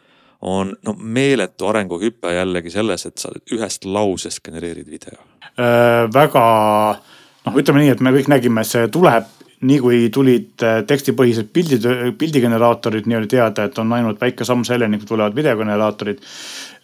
on 0.42 0.76
no 0.86 0.94
meeletu 0.94 1.68
arenguhüpe 1.68 2.34
jällegi 2.34 2.72
selles, 2.72 3.06
et 3.06 3.18
sa 3.18 3.32
ühest 3.52 3.86
lausest 3.86 4.44
genereerid 4.44 4.88
video 4.88 5.20
äh,. 5.58 6.08
väga 6.14 7.02
noh, 7.48 7.58
ütleme 7.58 7.84
nii, 7.84 7.96
et 7.96 8.04
me 8.04 8.14
kõik 8.16 8.30
nägime, 8.32 8.64
see 8.68 8.88
tuleb 8.94 9.34
nii 9.68 9.80
kui 9.82 10.04
tulid 10.14 10.62
äh, 10.66 10.84
tekstipõhised 10.86 11.50
pildid, 11.54 11.86
pildigeneraatorid 12.20 13.08
nii 13.10 13.18
oli 13.18 13.30
teada, 13.32 13.66
et 13.66 13.80
on 13.82 13.94
ainult 13.98 14.22
väike 14.22 14.46
samm 14.46 14.66
selleni, 14.68 15.00
kui 15.02 15.10
tulevad 15.10 15.36
videogeneraatorid. 15.38 16.22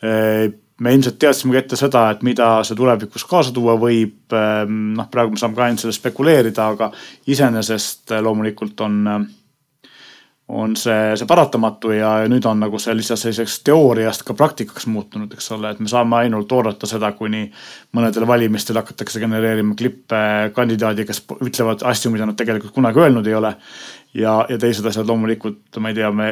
Äh, 0.02 0.48
me 0.84 0.96
ilmselt 0.96 1.20
teadsime 1.22 1.54
ka 1.54 1.62
ette 1.62 1.78
seda, 1.78 2.08
et 2.12 2.24
mida 2.26 2.48
see 2.66 2.78
tulevikus 2.78 3.28
kaasa 3.30 3.54
tuua 3.54 3.76
võib. 3.80 4.18
Ähm, 4.34 4.96
noh, 4.98 5.08
praegu 5.12 5.36
me 5.36 5.40
saame 5.40 5.58
ka 5.60 5.68
ainult 5.68 5.84
selle 5.84 5.94
spekuleerida, 5.96 6.66
aga 6.74 6.90
iseenesest 7.30 8.16
loomulikult 8.26 8.82
on 8.88 8.98
on 10.54 10.76
see, 10.80 11.16
see 11.20 11.28
paratamatu 11.30 11.92
ja 11.96 12.12
nüüd 12.30 12.46
on 12.50 12.62
nagu 12.64 12.80
see 12.82 12.94
lihtsalt 12.98 13.22
selliseks 13.22 13.60
teooriast 13.68 14.26
ka 14.28 14.36
praktikaks 14.38 14.88
muutunud, 14.92 15.34
eks 15.34 15.52
ole, 15.56 15.72
et 15.74 15.82
me 15.84 15.90
saame 15.92 16.20
ainult 16.22 16.52
oodata 16.56 16.90
seda, 16.90 17.12
kuni 17.18 17.46
mõnedel 17.96 18.28
valimistel 18.30 18.80
hakatakse 18.82 19.22
genereerima 19.24 19.76
klippe 19.80 20.22
kandidaadi, 20.56 21.08
kes 21.10 21.24
ütlevad 21.40 21.86
asju, 21.90 22.14
mida 22.14 22.30
nad 22.30 22.40
tegelikult 22.40 22.76
kunagi 22.76 23.04
öelnud 23.04 23.28
ei 23.28 23.38
ole. 23.40 23.54
Ja, 24.14 24.34
ja 24.50 24.58
teised 24.62 24.86
asjad 24.86 25.08
loomulikult, 25.10 25.80
ma 25.82 25.92
ei 25.92 25.98
tea, 25.98 26.10
me 26.14 26.30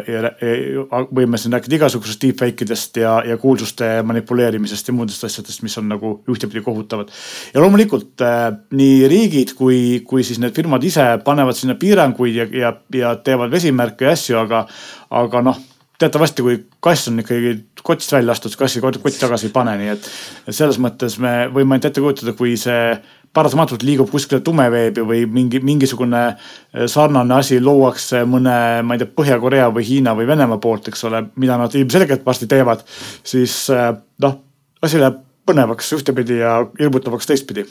võime 1.16 1.40
siin 1.42 1.56
rääkida 1.56 1.80
igasugusest 1.80 2.22
deepfake 2.22 2.66
idest 2.68 3.00
ja, 3.02 3.16
ja 3.26 3.38
kuulsuste 3.42 3.90
manipuleerimisest 4.08 4.92
ja 4.92 4.96
muudest 4.96 5.26
asjadest, 5.28 5.64
mis 5.66 5.78
on 5.82 5.90
nagu 5.92 6.14
ühtepidi 6.32 6.64
kohutavad. 6.66 7.10
ja 7.54 7.64
loomulikult 7.64 8.22
äh, 8.26 8.46
nii 8.78 9.10
riigid 9.12 9.56
kui, 9.58 9.82
kui 10.08 10.24
siis 10.28 10.40
need 10.42 10.56
firmad 10.56 10.84
ise 10.86 11.08
panevad 11.26 11.58
sinna 11.58 11.76
piiranguid 11.80 12.38
ja, 12.38 12.48
ja, 12.54 12.74
ja 12.96 13.16
teevad 13.24 13.52
vesimärke 13.52 14.06
ja 14.06 14.16
asju, 14.18 14.38
aga, 14.46 14.66
aga 15.10 15.46
noh 15.50 15.62
teatavasti, 16.02 16.42
kui 16.42 16.58
kass 16.82 17.10
on 17.12 17.22
ikkagi 17.22 17.56
kotist 17.86 18.14
välja 18.14 18.34
astunud, 18.34 18.58
kassi 18.58 18.82
kott 18.82 19.18
tagasi 19.20 19.50
ei 19.50 19.54
pane, 19.54 19.76
nii 19.78 19.92
et 19.94 20.08
selles 20.50 20.80
mõttes 20.82 21.18
me 21.22 21.34
võime 21.54 21.76
ainult 21.76 21.90
ette 21.90 22.02
kujutada, 22.02 22.34
kui 22.38 22.56
see 22.60 22.96
paratamatult 23.34 23.84
liigub 23.88 24.10
kuskile 24.12 24.42
tumeveebi 24.44 25.04
või 25.08 25.24
mingi, 25.32 25.62
mingisugune 25.64 26.22
eh, 26.28 26.86
sarnane 26.92 27.38
asi 27.38 27.60
luuakse 27.64 28.24
mõne, 28.28 28.56
ma 28.84 28.98
ei 28.98 29.02
tea, 29.02 29.12
Põhja-Korea 29.18 29.70
või 29.74 29.88
Hiina 29.88 30.16
või 30.18 30.28
Venemaa 30.30 30.62
poolt, 30.62 30.92
eks 30.92 31.08
ole, 31.10 31.24
mida 31.42 31.58
nad 31.62 31.76
ilmselgelt 31.76 32.26
varsti 32.28 32.50
teevad, 32.52 32.84
siis 33.24 33.64
eh, 33.74 33.92
noh, 34.24 34.40
asi 34.84 35.02
läheb 35.02 35.22
põnevaks 35.48 35.96
ühtepidi 35.98 36.42
ja 36.44 36.60
hirmutavaks 36.80 37.30
teistpidi 37.32 37.66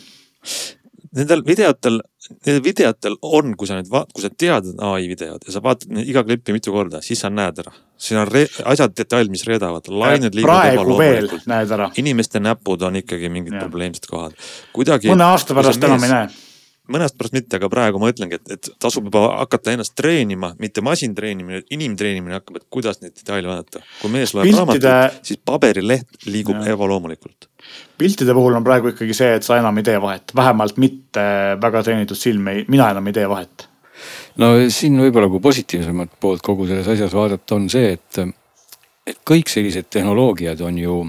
nendel 1.16 1.42
videotel, 1.46 2.00
nendel 2.46 2.64
videotel 2.64 3.16
on, 3.26 3.54
kui 3.58 3.68
sa 3.68 3.78
nüüd, 3.78 3.90
kui 4.14 4.24
sa 4.24 4.30
tead 4.30 4.72
ai 4.86 5.08
videod 5.10 5.46
ja 5.46 5.54
sa 5.54 5.62
vaatad 5.64 6.02
iga 6.02 6.22
klippi 6.26 6.54
mitu 6.54 6.74
korda, 6.74 7.02
siis 7.04 7.22
sa 7.22 7.30
näed 7.32 7.62
ära. 7.62 7.72
Siin 8.00 8.20
on 8.22 8.30
asjad 8.72 8.94
detail, 8.96 9.30
mis 9.32 9.44
reedavad, 9.48 9.88
lained 9.92 10.36
liiguvad 10.36 10.74
ebaloomulikult. 10.74 11.48
näed 11.50 11.74
ära. 11.76 11.90
inimeste 12.00 12.40
näpud 12.42 12.86
on 12.88 13.00
ikkagi 13.02 13.32
mingid 13.32 13.56
ja. 13.56 13.64
probleemsed 13.64 14.08
kohad. 14.10 14.38
kuidagi. 14.76 15.12
mõne 15.12 15.28
aasta 15.30 15.56
pärast 15.56 15.84
enam 15.90 16.08
ei 16.08 16.14
näe 16.14 16.30
mõne 16.90 17.06
aasta 17.06 17.20
pärast 17.20 17.36
mitte, 17.36 17.58
aga 17.60 17.68
praegu 17.70 18.00
ma 18.02 18.10
ütlengi, 18.10 18.40
et, 18.40 18.56
et 18.56 18.70
tasub 18.82 19.06
juba 19.06 19.22
hakata 19.36 19.76
ennast 19.76 19.94
treenima, 19.98 20.52
mitte 20.58 20.82
masintreenimine, 20.82 21.62
inimtreenimine 21.76 22.40
hakkab, 22.40 22.58
et 22.58 22.66
kuidas 22.72 22.98
neid 23.02 23.14
detaile 23.14 23.50
vaadata. 23.50 23.84
kui 24.00 24.10
mees 24.10 24.34
loeb 24.34 24.48
Piltide... 24.48 24.90
raamatut, 24.90 25.22
siis 25.28 25.40
paberileht 25.44 26.26
liigub 26.26 26.58
ja. 26.58 26.74
ebaloomulikult 26.74 27.50
piltide 28.00 28.34
puhul 28.34 28.56
on 28.56 28.64
praegu 28.64 28.94
ikkagi 28.94 29.14
see, 29.16 29.34
et 29.36 29.46
sa 29.46 29.58
enam 29.60 29.76
ei 29.80 29.84
tee 29.86 29.98
vahet, 30.00 30.32
vähemalt 30.36 30.78
mitte 30.80 31.24
väga 31.60 31.82
treenitud 31.84 32.18
silm 32.18 32.48
ei, 32.52 32.64
mina 32.72 32.88
enam 32.94 33.10
ei 33.10 33.16
tee 33.16 33.26
vahet. 33.28 33.66
No 34.40 34.50
siin 34.72 34.98
võib-olla 35.00 35.30
kui 35.30 35.42
positiivsemat 35.44 36.18
poolt 36.20 36.44
kogu 36.44 36.68
selles 36.68 36.88
asjas 36.88 37.14
vaadata 37.16 37.56
on 37.56 37.68
see, 37.72 37.94
et, 37.96 38.20
et 39.06 39.20
kõik 39.26 39.50
sellised 39.52 39.90
tehnoloogiad 39.92 40.60
on 40.66 40.78
ju 40.80 41.00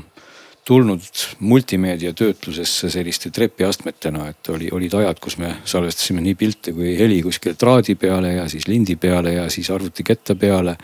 tulnud 0.68 1.24
multimeediatöötlusesse 1.40 2.90
selliste 2.94 3.32
trepiastmetena, 3.34 4.28
et 4.30 4.50
oli, 4.54 4.68
olid 4.72 4.94
ajad, 5.00 5.18
kus 5.20 5.40
me 5.42 5.56
salvestasime 5.66 6.22
nii 6.22 6.36
pilte 6.38 6.74
kui 6.76 6.94
heli 7.00 7.22
kuskil 7.26 7.58
traadi 7.60 7.96
peale 8.00 8.36
ja 8.36 8.46
siis 8.52 8.68
lindi 8.70 8.96
peale 8.96 9.34
ja 9.40 9.48
siis 9.50 9.72
arvutiketta 9.74 10.36
peale 10.36 10.78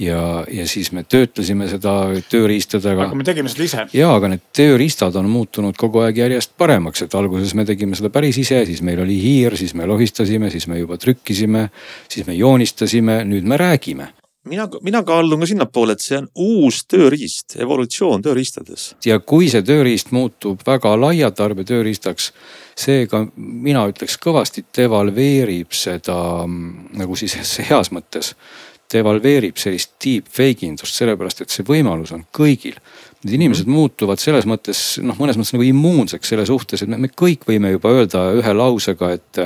ja, 0.00 0.44
ja 0.50 0.66
siis 0.68 0.90
me 0.96 1.04
töötlesime 1.04 1.68
seda 1.70 1.94
tööriistadega. 2.30 3.08
aga 3.08 3.18
me 3.18 3.26
tegime 3.26 3.52
seda 3.52 3.66
ise. 3.66 3.86
ja, 3.96 4.12
aga 4.14 4.32
need 4.34 4.46
tööriistad 4.56 5.16
on 5.20 5.28
muutunud 5.32 5.76
kogu 5.80 6.04
aeg 6.04 6.22
järjest 6.22 6.56
paremaks, 6.60 7.04
et 7.06 7.16
alguses 7.18 7.54
me 7.58 7.66
tegime 7.68 7.98
seda 7.98 8.12
päris 8.14 8.40
ise, 8.40 8.62
siis 8.68 8.80
meil 8.86 9.02
oli 9.04 9.18
hiir, 9.20 9.58
siis 9.60 9.74
me 9.78 9.88
lohistasime, 9.90 10.50
siis 10.52 10.66
me 10.70 10.80
juba 10.80 10.98
trükkisime, 11.00 11.68
siis 12.08 12.26
me 12.28 12.38
joonistasime, 12.38 13.22
nüüd 13.28 13.48
me 13.48 13.60
räägime 13.60 14.14
mina, 14.48 14.68
mina 14.82 15.02
kaalun 15.02 15.40
ka 15.40 15.46
sinnapoole, 15.46 15.94
et 15.96 16.04
see 16.04 16.18
on 16.18 16.28
uus 16.40 16.80
tööriist, 16.88 17.58
evolutsioon 17.60 18.24
tööriistades. 18.24 18.94
ja 19.04 19.20
kui 19.20 19.50
see 19.52 19.62
tööriist 19.66 20.14
muutub 20.16 20.64
väga 20.66 20.94
laia 21.00 21.30
tarbetööriistaks, 21.30 22.32
seega 22.80 23.26
mina 23.36 23.84
ütleks 23.90 24.16
kõvasti 24.22 24.64
devalveerib 24.76 25.76
seda 25.76 26.16
mm, 26.46 26.96
nagu 27.00 27.16
siis 27.20 27.36
heas 27.68 27.92
mõttes 27.92 28.34
devalveerib 28.92 29.58
sellist 29.60 29.94
deepfake 30.04 30.66
indust, 30.66 30.96
sellepärast 30.98 31.44
et 31.44 31.54
see 31.54 31.66
võimalus 31.66 32.14
on 32.16 32.24
kõigil. 32.36 32.78
Need 33.24 33.36
inimesed 33.36 33.66
mm 33.66 33.72
-hmm. 33.72 33.76
muutuvad 33.76 34.18
selles 34.18 34.46
mõttes 34.48 34.98
noh, 35.02 35.18
mõnes 35.18 35.36
mõttes 35.36 35.52
nagu 35.54 35.66
immuunseks 35.66 36.28
selle 36.28 36.46
suhtes, 36.46 36.82
et 36.82 36.88
me, 36.88 36.96
me 36.96 37.08
kõik 37.08 37.44
võime 37.48 37.70
juba 37.70 37.92
öelda 37.92 38.30
ühe 38.40 38.56
lausega, 38.56 39.12
et 39.12 39.44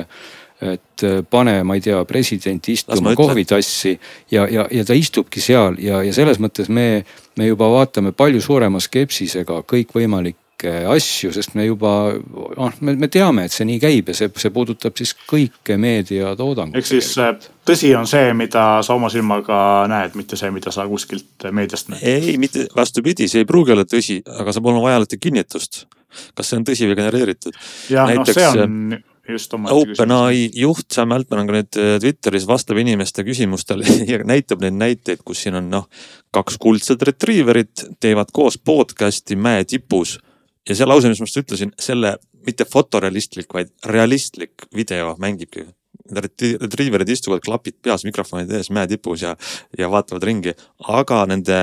et 0.61 1.03
pane, 1.29 1.63
ma 1.63 1.75
ei 1.75 1.81
tea, 1.83 1.97
president 2.07 2.67
istuma 2.71 3.11
kohvitassi 3.15 3.99
ja, 4.31 4.47
ja, 4.47 4.63
ja 4.71 4.85
ta 4.85 4.95
istubki 4.95 5.41
seal 5.43 5.75
ja, 5.83 5.99
ja 6.03 6.13
selles 6.15 6.39
mõttes 6.39 6.69
me, 6.71 7.03
me 7.35 7.49
juba 7.49 7.67
vaatame 7.69 8.13
palju 8.15 8.41
suurema 8.41 8.79
skepsisega 8.79 9.61
kõikvõimalikke 9.67 10.44
kõiki 10.65 10.89
asju, 10.95 11.31
sest 11.35 11.55
me 11.57 11.65
juba 11.67 11.91
noh, 12.15 12.77
me, 12.81 12.95
me 12.99 13.09
teame, 13.11 13.45
et 13.45 13.55
see 13.55 13.67
nii 13.67 13.79
käib 13.81 14.11
ja 14.11 14.17
see, 14.17 14.31
see 14.41 14.53
puudutab 14.53 14.97
siis 14.97 15.13
kõike 15.29 15.77
meediatoodangut. 15.81 16.77
ehk 16.79 16.89
siis 16.89 17.11
äh, 17.21 17.33
tõsi 17.67 17.93
on 17.97 18.07
see, 18.09 18.33
mida 18.37 18.65
sa 18.85 18.95
oma 18.97 19.11
silmaga 19.13 19.57
näed, 19.91 20.15
mitte 20.19 20.39
see, 20.39 20.51
mida 20.55 20.73
sa 20.75 20.87
kuskilt 20.89 21.47
meediast 21.51 21.91
näed? 21.93 22.05
ei, 22.05 22.37
mitte 22.41 22.67
vastupidi, 22.75 23.29
see 23.31 23.45
ei 23.45 23.49
pruugi 23.49 23.75
olla 23.75 23.87
tõsi, 23.89 24.21
aga 24.25 24.55
saab 24.55 24.71
olema 24.71 24.87
vaja 24.87 25.01
alati 25.01 25.21
kinnitust. 25.21 25.85
kas 26.35 26.49
see 26.49 26.61
on 26.61 26.67
tõsi 26.67 26.89
või 26.89 27.01
genereeritud? 27.01 27.59
jah, 27.91 28.15
noh 28.15 28.31
see 28.31 28.47
on 28.53 28.97
just 29.29 29.53
oma. 29.57 29.71
OpenAI 29.73 30.51
juht 30.53 30.93
Sam 30.93 31.15
Altman 31.15 31.43
on 31.43 31.49
ka 31.49 31.57
nüüd 31.57 31.79
äh, 31.81 31.95
Twitteris 32.03 32.45
vastab 32.49 32.77
inimeste 32.81 33.25
küsimustele 33.25 33.87
ja 34.11 34.21
näitab 34.27 34.63
neid 34.65 34.77
näiteid, 34.77 35.25
kus 35.25 35.45
siin 35.45 35.57
on 35.57 35.71
noh, 35.71 35.89
kaks 36.35 36.59
kuldset 36.61 37.01
retriiverit 37.09 37.87
teevad 38.03 38.33
koos 38.35 38.59
podcast'i 38.61 39.37
mäe 39.39 39.65
tipus 39.65 40.19
ja 40.69 40.77
see 40.77 40.87
lause, 40.87 41.09
mis 41.11 41.21
ma 41.21 41.29
just 41.29 41.41
ütlesin, 41.41 41.73
selle 41.81 42.15
mitte 42.45 42.67
fotorealistlik, 42.69 43.49
vaid 43.53 43.73
realistlik 43.89 44.67
video 44.75 45.15
mängibki. 45.21 45.67
Retrieverid 46.15 47.09
istuvad 47.09 47.41
klapid 47.45 47.79
peas 47.81 48.03
mikrofonide 48.05 48.59
ees 48.59 48.69
mäetipus 48.73 49.23
ja, 49.25 49.33
ja 49.77 49.89
vaatavad 49.89 50.25
ringi, 50.27 50.53
aga 50.85 51.23
nende 51.29 51.57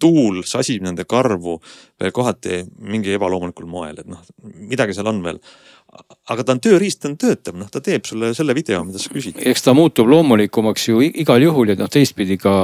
tuul 0.00 0.42
sasib 0.48 0.84
nende 0.86 1.04
karvu 1.04 1.58
veel 2.00 2.12
kohati 2.14 2.62
mingi 2.88 3.12
ebaloomulikul 3.16 3.68
moel, 3.68 3.98
et 4.00 4.08
noh, 4.08 4.22
midagi 4.68 4.96
seal 4.96 5.10
on 5.10 5.20
veel 5.24 5.42
aga 6.28 6.44
ta 6.44 6.52
on 6.52 6.60
tööriist, 6.60 7.00
ta 7.00 7.08
on 7.08 7.16
töötav, 7.20 7.56
noh, 7.56 7.68
ta 7.72 7.80
teeb 7.84 8.04
sulle 8.06 8.30
selle 8.36 8.54
video, 8.56 8.82
mida 8.84 9.00
sa 9.00 9.12
küsid. 9.12 9.38
eks 9.50 9.64
ta 9.64 9.72
muutub 9.76 10.08
loomulikumaks 10.10 10.88
ju 10.90 11.00
igal 11.08 11.42
juhul 11.42 11.72
ja 11.72 11.78
noh, 11.80 11.88
teistpidi 11.92 12.36
ka 12.40 12.54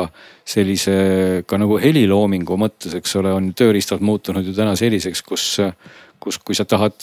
sellise 0.49 1.45
ka 1.49 1.59
nagu 1.61 1.79
heliloomingu 1.81 2.59
mõttes, 2.61 2.97
eks 3.01 3.17
ole, 3.21 3.33
on 3.33 3.53
tööriistad 3.57 4.05
muutunud 4.05 4.45
ju 4.45 4.57
täna 4.57 4.77
selliseks, 4.77 5.25
kus 5.25 5.47
kus, 6.25 6.39
kui 6.41 6.57
sa 6.57 6.65
tahad 6.69 6.97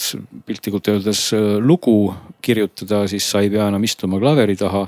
piltlikult 0.46 0.88
öeldes 0.90 1.28
lugu 1.62 2.12
kirjutada, 2.42 3.04
siis 3.10 3.26
sa 3.30 3.42
ei 3.42 3.52
pea 3.52 3.68
enam 3.70 3.84
istuma 3.86 4.18
klaveri 4.18 4.56
taha 4.58 4.86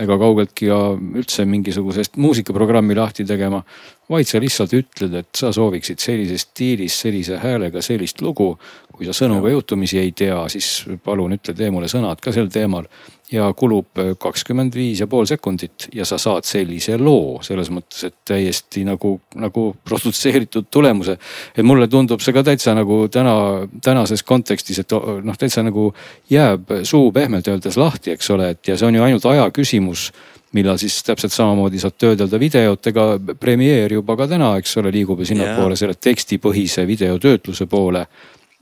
ega 0.00 0.18
kaugeltki 0.20 0.68
ka 0.70 0.80
üldse 1.20 1.46
mingisugusest 1.48 2.18
muusikaprogrammi 2.20 2.96
lahti 2.98 3.26
tegema. 3.26 3.62
Vaid 4.10 4.26
sa 4.26 4.40
lihtsalt 4.42 4.74
ütled, 4.74 5.14
et 5.22 5.38
sa 5.38 5.52
sooviksid 5.54 6.02
sellises 6.02 6.48
stiilis, 6.48 6.96
sellise 7.04 7.38
häälega 7.42 7.82
sellist 7.84 8.20
lugu. 8.24 8.56
kui 9.00 9.06
sa 9.08 9.14
sõnu 9.16 9.38
ka 9.40 9.48
juhtumisi 9.48 9.96
ei 9.96 10.10
tea, 10.12 10.36
siis 10.52 10.84
palun 11.04 11.32
ütle, 11.32 11.54
tee 11.56 11.70
mulle 11.72 11.88
sõnad 11.88 12.20
ka 12.20 12.34
sel 12.36 12.50
teemal 12.52 12.84
ja 13.32 13.46
kulub 13.56 13.96
kakskümmend 14.20 14.74
viis 14.74 15.00
ja 15.00 15.06
pool 15.08 15.24
sekundit 15.24 15.86
ja 15.94 16.04
sa 16.04 16.18
saad 16.20 16.44
sellise 16.44 16.98
loo 16.98 17.38
selles 17.46 17.70
mõttes, 17.72 18.02
et 18.10 18.16
täiesti 18.28 18.82
nagu, 18.84 19.14
nagu 19.40 19.64
produtseeritud 19.84 20.68
tulemuse. 20.70 21.16
et 21.56 21.64
mulle 21.64 21.88
tundub 21.88 22.20
see 22.20 22.34
ka 22.36 22.42
täitsa 22.42 22.74
nagu 22.74 23.06
täna, 23.08 23.34
tänases 23.82 24.22
kontekstis, 24.22 24.82
et 24.82 24.92
noh, 25.24 25.38
täitsa 25.38 25.62
nagu 25.62 25.94
jääb 26.30 26.82
suu 26.82 27.12
pehmelt 27.12 27.48
öeldes 27.48 27.80
lahti, 27.80 28.10
eks 28.10 28.30
ole, 28.30 28.50
et 28.50 28.68
ja 28.68 28.76
see 28.76 28.90
on 28.90 29.00
ju 29.00 29.06
ainult 29.06 29.26
aja 29.32 29.48
küsimus 29.50 30.10
millal 30.52 30.78
siis 30.82 30.98
täpselt 31.06 31.32
samamoodi 31.32 31.78
saad 31.78 31.96
töödelda 31.98 32.38
videot, 32.40 32.86
ega 32.90 33.06
Premiere 33.40 33.94
juba 34.00 34.16
ka 34.18 34.26
täna, 34.30 34.52
eks 34.58 34.76
ole, 34.80 34.92
liigub 34.94 35.22
ju 35.22 35.28
sinnapoole 35.30 35.78
selle 35.78 35.94
tekstipõhise 35.94 36.86
videotöötluse 36.88 37.66
poole 37.70 38.06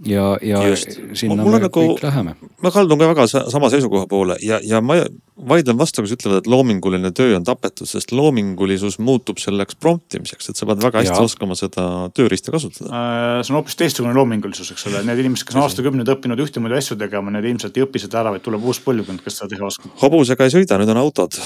ja, 0.06 0.38
ja 0.42 0.68
Just. 0.68 0.88
sinna 1.12 1.42
Mul 1.42 1.56
me 1.56 1.60
nagu, 1.64 1.74
kõik 1.74 2.02
läheme. 2.02 2.34
ma 2.62 2.70
kaldun 2.70 3.00
ka 3.00 3.08
väga 3.10 3.26
sama 3.30 3.70
seisukoha 3.72 4.06
poole 4.10 4.36
ja, 4.44 4.60
ja 4.62 4.80
ma 4.84 5.00
vaidlen 5.48 5.78
vastu, 5.78 6.02
kes 6.02 6.14
ütlevad, 6.16 6.42
et 6.42 6.50
loominguline 6.50 7.10
töö 7.14 7.36
on 7.38 7.46
tapetud, 7.46 7.88
sest 7.90 8.12
loomingulisus 8.14 8.98
muutub 9.02 9.38
selleks 9.42 9.78
prompt 9.78 10.18
imiseks, 10.18 10.50
et 10.50 10.60
sa 10.60 10.66
pead 10.68 10.82
väga 10.82 11.02
hästi 11.02 11.14
ja. 11.14 11.26
oskama 11.30 11.58
seda 11.58 11.86
tööriista 12.14 12.54
kasutada 12.54 12.90
äh,. 12.90 13.40
see 13.42 13.54
on 13.54 13.60
hoopis 13.60 13.78
teistsugune 13.78 14.14
loomingulisus, 14.18 14.72
eks 14.74 14.88
ole, 14.90 15.02
need 15.08 15.24
inimesed, 15.24 15.48
kes 15.48 15.58
on 15.58 15.66
aastakümneid 15.66 16.14
õppinud 16.14 16.46
ühtemoodi 16.46 16.78
asju 16.78 16.98
tegema, 17.00 17.34
need 17.34 17.50
ilmselt 17.52 17.78
ei 17.78 17.86
õpi 17.86 18.02
seda 18.02 18.22
ära, 18.22 18.34
vaid 18.34 18.46
tuleb 18.46 18.66
uus 18.66 18.82
põlvkond, 18.84 19.22
kes 19.24 19.40
seda 19.40 19.52
teha 19.54 19.70
oskab. 19.70 19.94
hobusega 20.02 20.48
ei 20.48 20.56
sõida, 20.58 20.80
nüüd 20.80 20.94
on 20.94 21.02
autod 21.02 21.38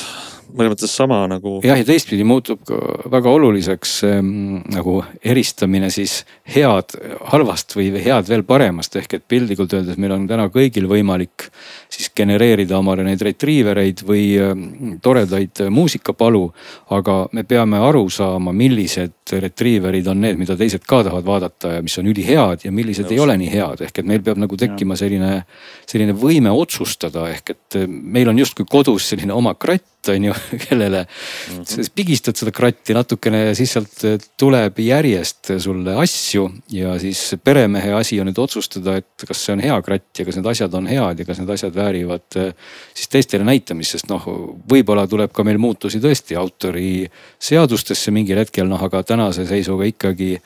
mõnes 0.53 0.75
mõttes 0.75 0.93
sama 0.95 1.23
nagu. 1.31 1.59
jah, 1.65 1.79
ja 1.81 1.87
teistpidi 1.87 2.25
muutub 2.29 2.61
ka 2.67 2.79
väga 3.13 3.33
oluliseks 3.33 3.95
ähm, 4.09 4.61
nagu 4.73 5.01
eristamine 5.25 5.91
siis 5.93 6.23
head 6.55 6.97
halvast 7.33 7.77
või 7.77 7.91
head 8.03 8.29
veel 8.29 8.42
paremast, 8.47 8.97
ehk 9.01 9.17
et 9.19 9.25
piltlikult 9.29 9.75
öeldes 9.77 9.99
meil 10.01 10.15
on 10.17 10.27
täna 10.29 10.49
kõigil 10.53 10.89
võimalik 10.91 11.49
siis 11.93 12.11
genereerida 12.17 12.79
omale 12.79 13.05
neid 13.07 13.23
retriivereid 13.23 14.03
või 14.09 14.25
ähm, 14.41 14.65
toredaid 15.03 15.65
muusikapalu. 15.71 16.43
aga 16.91 17.17
me 17.33 17.45
peame 17.45 17.79
aru 17.79 18.09
saama, 18.11 18.53
millised 18.53 19.33
retriiverid 19.33 20.07
on 20.09 20.21
need, 20.21 20.39
mida 20.41 20.57
teised 20.57 20.85
ka 20.87 21.03
tahavad 21.05 21.25
vaadata 21.25 21.77
ja 21.77 21.83
mis 21.83 21.99
on 21.99 22.11
ülihead 22.11 22.65
ja 22.65 22.73
millised 22.73 23.05
Just. 23.05 23.13
ei 23.13 23.21
ole 23.21 23.37
nii 23.37 23.53
head, 23.53 23.87
ehk 23.87 23.99
et 23.99 24.07
meil 24.07 24.23
peab 24.23 24.41
nagu 24.43 24.57
tekkima 24.57 24.97
selline, 24.97 25.45
selline 25.87 26.17
võime 26.17 26.53
otsustada, 26.53 27.29
ehk 27.33 27.57
et 27.57 27.81
äh, 27.83 27.89
meil 27.89 28.29
on 28.29 28.39
justkui 28.39 28.67
kodus 28.69 29.13
selline 29.13 29.33
oma 29.33 29.55
kratt 29.55 29.92
on 30.09 30.25
ju, 30.25 30.35
kellele 30.65 31.03
mm 31.03 31.63
-hmm. 31.63 31.91
pigistad 31.95 32.37
seda 32.37 32.51
kratti 32.51 32.95
natukene 32.95 33.45
ja 33.45 33.55
siis 33.55 33.73
sealt 33.73 34.05
tuleb 34.37 34.79
järjest 34.79 35.53
sulle 35.59 35.95
asju. 35.97 36.51
ja 36.71 36.99
siis 36.99 37.37
peremehe 37.45 37.93
asi 37.93 38.21
on 38.21 38.27
nüüd 38.27 38.39
otsustada, 38.39 38.97
et 38.97 39.27
kas 39.29 39.45
see 39.45 39.53
on 39.53 39.61
hea 39.61 39.83
kratt 39.83 40.19
ja 40.19 40.25
kas 40.25 40.37
need 40.37 40.47
asjad 40.47 40.75
on 40.75 40.87
head 40.87 41.19
ja 41.19 41.25
kas 41.25 41.39
need 41.39 41.51
asjad 41.51 41.75
väärivad 41.75 42.55
siis 42.95 43.09
teistele 43.09 43.45
näitamist, 43.45 43.91
sest 43.91 44.09
noh, 44.09 44.27
võib-olla 44.71 45.07
tuleb 45.07 45.33
ka 45.33 45.45
meil 45.45 45.59
muutusi 45.59 46.01
tõesti 46.01 46.37
autoriseadustesse 46.39 48.11
mingil 48.11 48.39
hetkel, 48.39 48.67
noh 48.67 48.83
aga 48.83 49.03
tänase 49.03 49.47
seisuga 49.47 49.85
ikkagi 49.85 50.39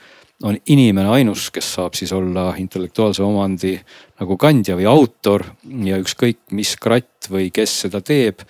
on 0.44 0.56
inimene 0.68 1.08
ainus, 1.08 1.48
kes 1.50 1.68
saab 1.78 1.94
siis 1.96 2.12
olla 2.12 2.50
intellektuaalse 2.60 3.22
omandi 3.24 3.72
nagu 4.20 4.36
kandja 4.40 4.76
või 4.76 4.84
autor 4.88 5.44
ja 5.84 5.96
ükskõik, 6.00 6.42
mis 6.56 6.74
kratt 6.80 7.30
või 7.32 7.48
kes 7.54 7.72
seda 7.86 8.02
teeb, 8.04 8.42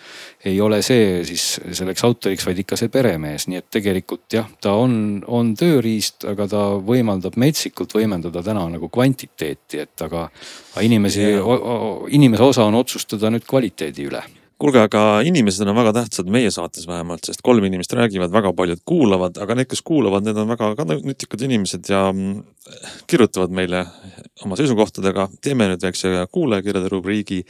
ei 0.45 0.59
ole 0.61 0.81
see 0.83 1.23
siis 1.27 1.45
selleks 1.79 2.03
autoriks, 2.07 2.47
vaid 2.47 2.59
ikka 2.63 2.79
see 2.79 2.91
peremees, 2.93 3.47
nii 3.47 3.61
et 3.63 3.69
tegelikult 3.79 4.35
jah, 4.35 4.49
ta 4.63 4.75
on, 4.79 5.23
on 5.27 5.55
tööriist, 5.59 6.27
aga 6.27 6.49
ta 6.51 6.65
võimaldab 6.83 7.39
metsikult 7.39 7.95
võimendada 7.95 8.43
täna 8.47 8.67
nagu 8.73 8.91
kvantiteeti, 8.91 9.85
et 9.87 10.07
aga 10.07 10.27
inimesi, 10.83 11.29
inimese 12.19 12.51
osa 12.51 12.67
on 12.67 12.83
otsustada 12.83 13.31
nüüd 13.31 13.47
kvaliteedi 13.47 14.11
üle 14.11 14.25
kuulge, 14.61 14.81
aga 14.87 15.03
inimesed 15.27 15.69
on 15.69 15.77
väga 15.77 15.93
tähtsad 15.99 16.29
meie 16.33 16.51
saates 16.55 16.87
vähemalt, 16.89 17.27
sest 17.29 17.43
kolm 17.45 17.65
inimest 17.69 17.93
räägivad, 17.97 18.33
väga 18.33 18.53
paljud 18.57 18.81
kuulavad, 18.89 19.37
aga 19.43 19.57
need, 19.59 19.69
kes 19.69 19.83
kuulavad, 19.85 20.25
need 20.25 20.39
on 20.41 20.49
väga 20.49 20.71
ka 20.79 20.87
nutikad 20.89 21.45
inimesed 21.45 21.91
ja 21.93 22.07
mm, 22.09 22.41
kirjutavad 23.11 23.53
meile 23.53 23.85
oma 24.45 24.57
seisukohtadega. 24.57 25.29
teeme 25.45 25.69
nüüd 25.69 25.85
väikse 25.85 26.15
kuulajakirjade 26.33 26.91
rubriigi, 26.93 27.43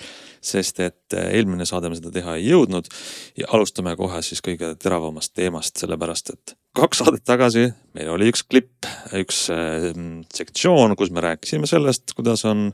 sest 0.43 0.83
et 0.83 1.17
eh, 1.17 1.31
eelmine 1.39 1.67
saade 1.69 1.91
me 1.91 1.99
seda 1.99 2.11
teha 2.15 2.37
ei 2.41 2.51
jõudnud 2.51 2.91
ja 3.39 3.51
alustame 3.55 3.95
kohe 3.97 4.23
siis 4.27 4.43
kõige 4.43 4.75
teravamast 4.75 5.35
teemast, 5.39 5.77
sellepärast 5.79 6.35
et 6.35 6.57
kaks 6.77 7.05
saadet 7.05 7.25
tagasi 7.25 7.69
meil 7.97 8.11
oli 8.13 8.33
üks 8.35 8.43
klipp, 8.51 8.91
üks 9.15 9.47
eh, 9.55 9.93
sektsioon, 10.35 10.99
kus 10.99 11.15
me 11.15 11.23
rääkisime 11.23 11.71
sellest, 11.71 12.19
kuidas 12.19 12.45
on 12.51 12.73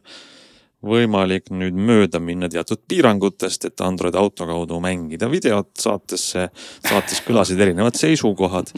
võimalik 0.83 1.51
nüüd 1.55 1.77
mööda 1.79 2.21
minna 2.23 2.49
teatud 2.51 2.83
piirangutest, 2.89 3.69
et 3.71 3.81
Android 3.85 4.17
auto 4.19 4.47
kaudu 4.49 4.81
mängida 4.83 5.31
videot 5.31 5.71
saatesse. 5.79 6.49
saates 6.89 7.23
kõlasid 7.27 7.61
erinevad 7.61 7.95
seisukohad 7.99 8.73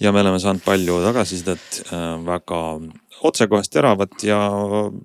ja 0.00 0.12
me 0.12 0.20
oleme 0.20 0.38
saanud 0.40 0.62
palju 0.64 1.00
tagasisidet, 1.04 1.82
äh, 1.92 2.24
väga 2.26 2.60
otsekohest, 3.22 3.72
teravat 3.72 4.24
ja 4.26 4.38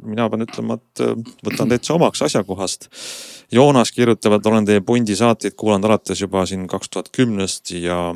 mina 0.03 0.29
pean 0.29 0.45
ütlema, 0.47 0.77
et 0.79 1.03
äh, 1.03 1.15
võtan 1.45 1.69
täitsa 1.69 1.95
omaks 1.97 2.21
asjakohast. 2.21 2.89
Joonas 3.51 3.91
kirjutab, 3.95 4.37
et 4.37 4.47
olen 4.49 4.65
teie 4.67 4.81
Pundi 4.83 5.15
saateid 5.15 5.55
kuulanud 5.55 5.87
alates 5.87 6.21
juba 6.21 6.45
siin 6.45 6.67
kaks 6.67 6.89
tuhat 6.89 7.11
kümnest 7.15 7.71
ja 7.71 8.15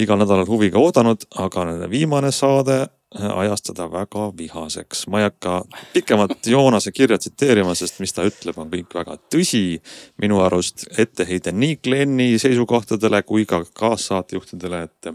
igal 0.00 0.20
nädalal 0.20 0.48
huviga 0.48 0.80
oodanud, 0.80 1.26
aga 1.36 1.66
viimane 1.90 2.32
saade 2.32 2.86
ajas 3.14 3.62
teda 3.62 3.86
väga 3.92 4.32
vihaseks. 4.38 5.06
ma 5.06 5.18
ei 5.18 5.28
hakka 5.28 5.64
pikemalt 5.92 6.46
Joonase 6.46 6.92
kirja 6.92 7.18
tsiteerima, 7.18 7.74
sest 7.74 8.00
mis 8.00 8.12
ta 8.12 8.24
ütleb, 8.26 8.58
on 8.58 8.70
kõik 8.70 8.94
väga 8.94 9.16
tõsi. 9.30 9.80
minu 10.22 10.40
arust 10.42 10.86
etteheide 10.98 11.52
nii 11.52 11.76
Glenni 11.76 12.38
seisukohtadele 12.38 13.22
kui 13.22 13.46
ka 13.46 13.64
kaassaatejuhtidele, 13.78 14.82
et, 14.82 15.14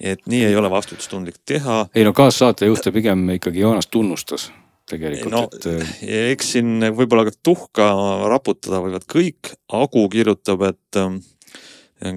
et 0.00 0.26
nii 0.26 0.44
ei 0.44 0.56
ole 0.56 0.70
vastutustundlik 0.70 1.42
teha. 1.46 1.86
ei 1.94 2.04
no 2.04 2.12
kaassaatejuhte 2.12 2.92
pigem 2.92 3.30
ikkagi 3.38 3.60
Joonas 3.60 3.86
tunnustas 3.86 4.50
tegelikult 4.90 5.32
no,, 5.32 5.44
et. 5.52 6.02
eks 6.32 6.54
siin 6.56 6.88
võib-olla 6.94 7.30
tuhka 7.42 7.92
raputada 8.30 8.82
võivad 8.82 9.06
kõik. 9.10 9.54
Agu 9.72 10.08
kirjutab, 10.12 10.62
et 10.68 10.98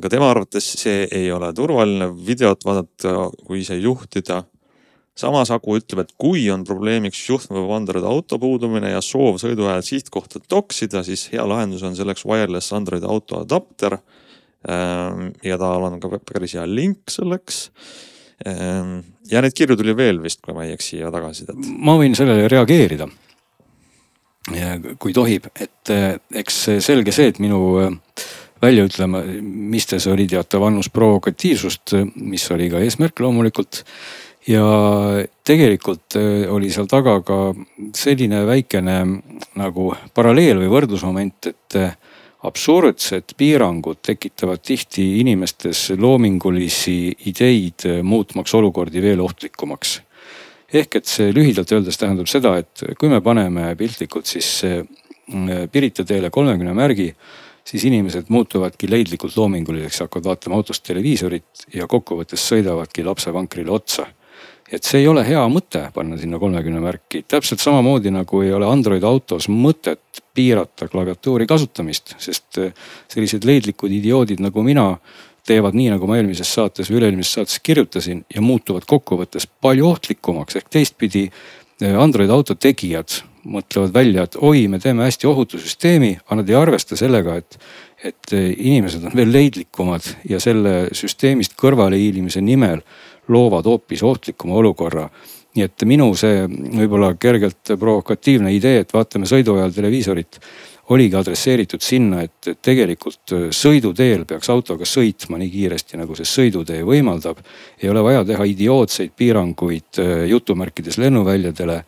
ka 0.01 0.09
tema 0.11 0.29
arvates 0.33 0.67
see 0.81 1.05
ei 1.11 1.31
ole 1.31 1.51
turvaline 1.53 2.09
videot 2.27 2.65
vaadata, 2.65 3.29
kui 3.45 3.61
ise 3.61 3.77
juhtida 3.77 4.43
samas 5.15 5.51
Aku 5.55 5.77
ütleb, 5.79 6.03
et 6.03 6.13
kui 6.19 6.43
on 6.51 6.65
probleemiks 6.67 7.21
juhtme 7.29 7.61
või 7.61 7.77
Android 7.77 8.05
auto 8.07 8.39
puudumine 8.41 8.91
ja 8.91 9.01
soov 9.03 9.39
sõidu 9.41 9.69
ajal 9.69 9.85
sihtkohta 9.87 10.41
toksida, 10.43 11.05
siis 11.07 11.29
hea 11.31 11.45
lahendus 11.47 11.85
on 11.87 11.95
selleks 11.97 12.25
wireless 12.27 12.75
Android 12.75 13.05
auto 13.07 13.39
adapter. 13.45 13.97
Ehm, 14.67 15.29
ja 15.45 15.59
tal 15.61 15.87
on 15.87 15.99
ka 16.03 16.11
päris 16.19 16.57
hea 16.57 16.65
link 16.67 17.13
selleks. 17.13 17.69
Ehm, 18.45 18.97
ja 19.31 19.43
neid 19.43 19.55
kirju 19.55 19.77
tuli 19.79 19.95
veel 19.95 20.19
vist, 20.23 20.41
kui 20.43 20.55
ma 20.57 20.65
ei 20.65 20.73
eksi, 20.75 20.99
ja 20.99 21.11
tagasisidet. 21.13 21.55
ma 21.79 21.95
võin 21.99 22.17
sellele 22.17 22.49
reageerida. 22.51 23.07
kui 24.99 25.13
tohib, 25.13 25.47
et 25.57 25.89
eh, 25.89 26.19
eks 26.37 26.57
selge 26.85 27.09
see, 27.11 27.31
et 27.31 27.39
minu 27.41 27.79
eh, 27.81 27.95
väljaütlemistes 28.61 30.05
oli 30.11 30.27
teatav 30.29 30.67
annus 30.67 30.91
provokatiivsust, 30.93 31.95
mis 32.15 32.45
oli 32.53 32.69
ka 32.69 32.83
eesmärk 32.85 33.23
loomulikult 33.25 33.81
ja 34.47 34.65
tegelikult 35.45 36.17
äh, 36.19 36.45
oli 36.51 36.69
seal 36.73 36.89
taga 36.89 37.19
ka 37.25 37.37
selline 37.95 38.43
väikene 38.47 38.97
nagu 39.59 39.91
paralleel 40.15 40.61
või 40.63 40.71
võrdlusmoment, 40.73 41.49
et 41.51 41.77
äh, 41.79 41.95
absurdsed 42.45 43.33
piirangud 43.37 44.03
tekitavad 44.05 44.61
tihti 44.61 45.05
inimestes 45.21 45.87
loomingulisi 45.97 46.97
ideid, 47.31 47.87
äh, 47.89 48.03
muutmaks 48.05 48.53
olukordi 48.57 49.01
veel 49.01 49.23
ohtlikumaks. 49.25 50.01
ehk 50.75 50.95
et 50.95 51.05
see 51.05 51.31
lühidalt 51.31 51.71
öeldes 51.71 51.97
tähendab 51.97 52.27
seda, 52.27 52.57
et 52.57 52.83
kui 52.99 53.09
me 53.09 53.21
paneme 53.21 53.75
piltlikult 53.75 54.25
siis 54.25 54.61
Pirita 55.71 56.03
teele 56.05 56.29
kolmekümne 56.29 56.73
märgi 56.77 57.07
siis 57.65 57.83
inimesed 57.89 58.27
muutuvadki 58.29 58.89
leidlikult 58.89 59.37
loominguliseks, 59.37 60.03
hakkavad 60.03 60.27
vaatama 60.29 60.59
autost 60.59 60.83
televiisorit 60.85 61.65
ja 61.73 61.87
kokkuvõttes 61.89 62.43
sõidavadki 62.45 63.05
lapsevankrile 63.07 63.71
otsa 63.73 64.05
et 64.71 64.83
see 64.83 65.03
ei 65.03 65.07
ole 65.07 65.21
hea 65.27 65.43
mõte 65.51 65.83
panna 65.93 66.17
sinna 66.17 66.39
kolmekümne 66.41 66.81
märki, 66.81 67.23
täpselt 67.29 67.61
samamoodi 67.61 68.13
nagu 68.13 68.41
ei 68.41 68.53
ole 68.55 68.67
Android 68.69 69.03
autos 69.05 69.47
mõtet 69.51 70.23
piirata 70.35 70.89
klaviatuuri 70.91 71.47
kasutamist, 71.49 72.15
sest 72.21 72.59
eh, 72.61 72.73
sellised 73.11 73.45
leidlikud 73.45 73.93
idioodid 73.93 74.41
nagu 74.43 74.65
mina 74.65 74.95
teevad 75.45 75.77
nii, 75.77 75.91
nagu 75.93 76.09
ma 76.09 76.17
eelmises 76.17 76.49
saates 76.57 76.89
või 76.89 76.99
üle-eelmises 77.03 77.37
saates 77.37 77.61
kirjutasin 77.61 78.25
ja 78.33 78.41
muutuvad 78.41 78.87
kokkuvõttes 78.89 79.45
palju 79.61 79.91
ohtlikumaks. 79.91 80.57
Ehk 80.57 80.73
teistpidi 80.73 81.27
eh, 81.29 81.93
Android 81.93 82.33
auto 82.33 82.57
tegijad 82.57 83.21
mõtlevad 83.45 83.93
välja, 83.93 84.25
et 84.25 84.37
oi, 84.41 84.65
me 84.67 84.79
teeme 84.81 85.05
hästi 85.05 85.29
ohutu 85.29 85.61
süsteemi, 85.61 86.15
aga 86.25 86.39
nad 86.41 86.49
ei 86.49 86.57
arvesta 86.57 86.97
sellega, 86.97 87.37
et, 87.37 87.59
et 88.01 88.33
eh, 88.33 88.49
inimesed 88.57 89.05
on 89.05 89.13
veel 89.17 89.29
leidlikumad 89.29 90.09
ja 90.29 90.41
selle 90.41 90.87
süsteemist 90.97 91.53
kõrvalehiilimise 91.61 92.41
nimel 92.41 92.81
loovad 93.27 93.65
hoopis 93.65 94.03
ohtlikuma 94.03 94.55
olukorra. 94.61 95.09
nii 95.55 95.63
et 95.63 95.83
minu 95.87 96.09
see 96.19 96.41
võib-olla 96.51 97.13
kergelt 97.15 97.69
provokatiivne 97.79 98.51
idee, 98.51 98.81
et 98.83 98.89
vaatame 98.91 99.23
sõidu 99.23 99.53
ajal 99.55 99.71
televiisorit, 99.71 100.39
oligi 100.91 101.15
adresseeritud 101.15 101.81
sinna, 101.81 102.25
et 102.27 102.49
tegelikult 102.61 103.31
sõiduteel 103.55 104.25
peaks 104.27 104.51
autoga 104.51 104.85
sõitma 104.85 105.39
nii 105.39 105.53
kiiresti, 105.53 105.97
nagu 105.97 106.17
see 106.19 106.27
sõidutee 106.27 106.83
võimaldab. 106.83 107.39
ei 107.81 107.89
ole 107.89 108.03
vaja 108.03 108.25
teha 108.25 108.49
idiootseid 108.51 109.15
piiranguid 109.15 110.01
äh, 110.03 110.27
jutumärkides 110.29 110.97
lennuväljadele 110.97 111.79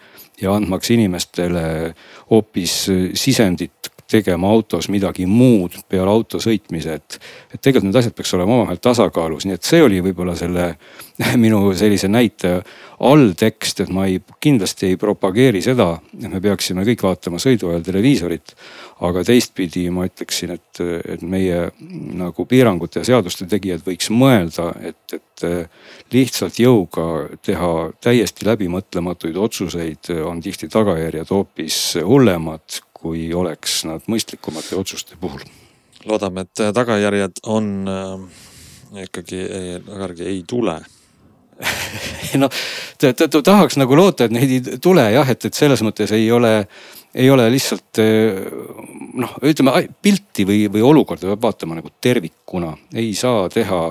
ja 0.41 0.55
andmaks 0.55 0.91
inimestele 0.95 1.93
hoopis 2.29 2.79
sisendit 3.13 3.91
tegema 4.07 4.49
autos 4.49 4.87
midagi 4.89 5.25
muud 5.27 5.75
peale 5.89 6.11
auto 6.11 6.39
sõitmise, 6.43 6.97
et. 6.99 7.19
et 7.53 7.59
tegelikult 7.59 7.89
need 7.89 7.99
asjad 7.99 8.15
peaks 8.15 8.33
olema 8.37 8.55
omavahel 8.55 8.79
tasakaalus, 8.81 9.45
nii 9.47 9.57
et 9.57 9.67
see 9.67 9.83
oli 9.83 10.01
võib-olla 10.05 10.35
selle 10.39 10.69
minu 11.43 11.73
sellise 11.77 12.09
näite 12.11 12.59
alltekst, 13.03 13.83
et 13.83 13.91
ma 13.93 14.07
ei, 14.09 14.17
kindlasti 14.41 14.91
ei 14.91 14.97
propageeri 14.97 15.61
seda, 15.61 15.91
et 16.17 16.31
me 16.31 16.41
peaksime 16.41 16.85
kõik 16.87 17.03
vaatama 17.05 17.41
sõidu 17.41 17.71
ajal 17.71 17.85
televiisorit. 17.85 18.55
aga 19.05 19.21
teistpidi 19.21 19.83
ma 19.93 20.07
ütleksin, 20.07 20.55
et, 20.55 20.79
et 21.05 21.21
meie 21.21 21.67
nagu 22.17 22.45
piirangute 22.49 23.03
ja 23.03 23.05
seaduste 23.05 23.45
tegijad 23.45 23.83
võiks 23.85 24.09
mõelda, 24.09 24.71
et, 24.81 25.13
et 25.13 25.45
lihtsalt 26.13 26.57
jõuga 26.57 27.27
teha 27.45 27.91
täiesti 28.01 28.47
läbimõtlematuid 28.47 29.37
otsuseid 29.37 30.09
on 30.25 30.41
tihti 30.41 30.69
tagajärjed 30.73 31.29
hoopis 31.29 31.77
hullemad 32.01 32.81
kui 32.97 33.29
oleks 33.33 33.83
nad 33.87 34.05
mõistlikumate 34.09 34.77
otsuste 34.79 35.17
puhul. 35.19 35.45
loodame, 36.07 36.45
et 36.47 36.61
tagajärjed 36.73 37.41
on 37.51 37.71
äh, 37.91 38.43
ikkagi, 39.07 39.41
tagajärgi 39.85 40.29
ei 40.29 40.43
tule 40.47 40.79
noh, 42.41 42.51
tahaks 43.43 43.79
nagu 43.81 43.97
loota, 43.97 44.27
et 44.27 44.35
neid 44.35 44.51
ei 44.51 44.77
tule 44.81 45.07
jah, 45.13 45.29
et, 45.29 45.47
et 45.49 45.57
selles 45.57 45.81
mõttes 45.85 46.11
ei 46.15 46.29
ole, 46.31 46.53
ei 47.17 47.29
ole 47.33 47.47
lihtsalt 47.53 48.01
äh, 48.03 48.37
noh, 49.17 49.33
ütleme 49.45 49.87
pilti 50.01 50.45
või, 50.47 50.65
või 50.73 50.85
olukorda 50.85 51.31
peab 51.31 51.49
vaatama 51.49 51.79
nagu 51.79 51.91
tervikuna, 52.01 52.75
ei 52.97 53.13
saa 53.17 53.47
teha 53.53 53.81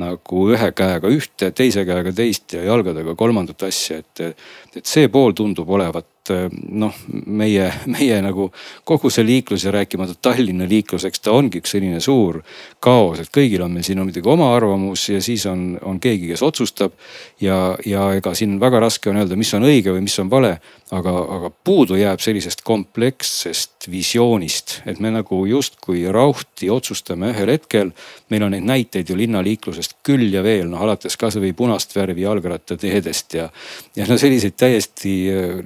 nagu 0.00 0.46
ühe 0.54 0.70
käega 0.72 1.10
ühte, 1.12 1.50
teise 1.52 1.84
käega 1.84 2.14
teist 2.16 2.54
ja 2.56 2.62
jalgadega 2.64 3.14
kolmandat 3.18 3.66
asja, 3.68 4.00
et, 4.00 4.38
et 4.72 4.88
see 4.88 5.10
pool 5.12 5.36
tundub 5.36 5.68
olevat 5.68 6.08
et 6.30 6.52
noh, 6.70 6.94
meie, 7.26 7.66
meie 7.90 8.18
nagu 8.22 8.48
kogu 8.84 9.10
see 9.10 9.24
liiklus 9.26 9.64
ja 9.66 9.72
rääkimata 9.74 10.14
Tallinna 10.22 10.68
liiklus, 10.68 11.06
eks 11.08 11.24
ta 11.24 11.34
ongi 11.34 11.62
üks 11.62 11.74
selline 11.74 12.00
suur 12.00 12.42
kaos, 12.82 13.22
et 13.22 13.32
kõigil 13.34 13.64
on 13.64 13.72
meil 13.74 13.86
siin 13.86 13.98
on 13.98 14.08
muidugi 14.08 14.30
oma 14.30 14.52
arvamus 14.54 15.08
ja 15.10 15.22
siis 15.22 15.46
on, 15.50 15.72
on 15.82 15.98
keegi, 16.00 16.30
kes 16.30 16.42
otsustab. 16.46 16.92
ja, 17.40 17.76
ja 17.86 18.12
ega 18.14 18.34
siin 18.38 18.60
väga 18.60 18.80
raske 18.80 19.10
on 19.10 19.18
öelda, 19.22 19.36
mis 19.36 19.54
on 19.54 19.66
õige 19.66 19.94
või 19.94 20.06
mis 20.06 20.18
on 20.22 20.30
vale 20.30 20.58
aga, 20.92 21.12
aga 21.36 21.50
puudu 21.64 21.96
jääb 21.96 22.20
sellisest 22.22 22.62
komplekssest 22.66 23.88
visioonist, 23.90 24.80
et 24.86 25.00
me 25.02 25.12
nagu 25.14 25.42
justkui 25.48 26.04
rauhti 26.12 26.70
otsustame 26.70 27.32
ühel 27.32 27.54
hetkel. 27.54 27.92
Meil 28.32 28.46
on 28.46 28.54
neid 28.56 28.66
näiteid 28.66 29.10
ju 29.10 29.16
linnaliiklusest 29.18 29.98
küll 30.06 30.32
ja 30.32 30.42
veel, 30.44 30.68
noh 30.70 30.82
alates 30.82 31.16
kasvõi 31.20 31.52
punast 31.56 31.94
värvi 31.96 32.24
jalgrattateedest 32.24 33.36
ja. 33.38 33.48
ja 33.96 34.06
no 34.08 34.18
selliseid 34.20 34.56
täiesti 34.58 35.14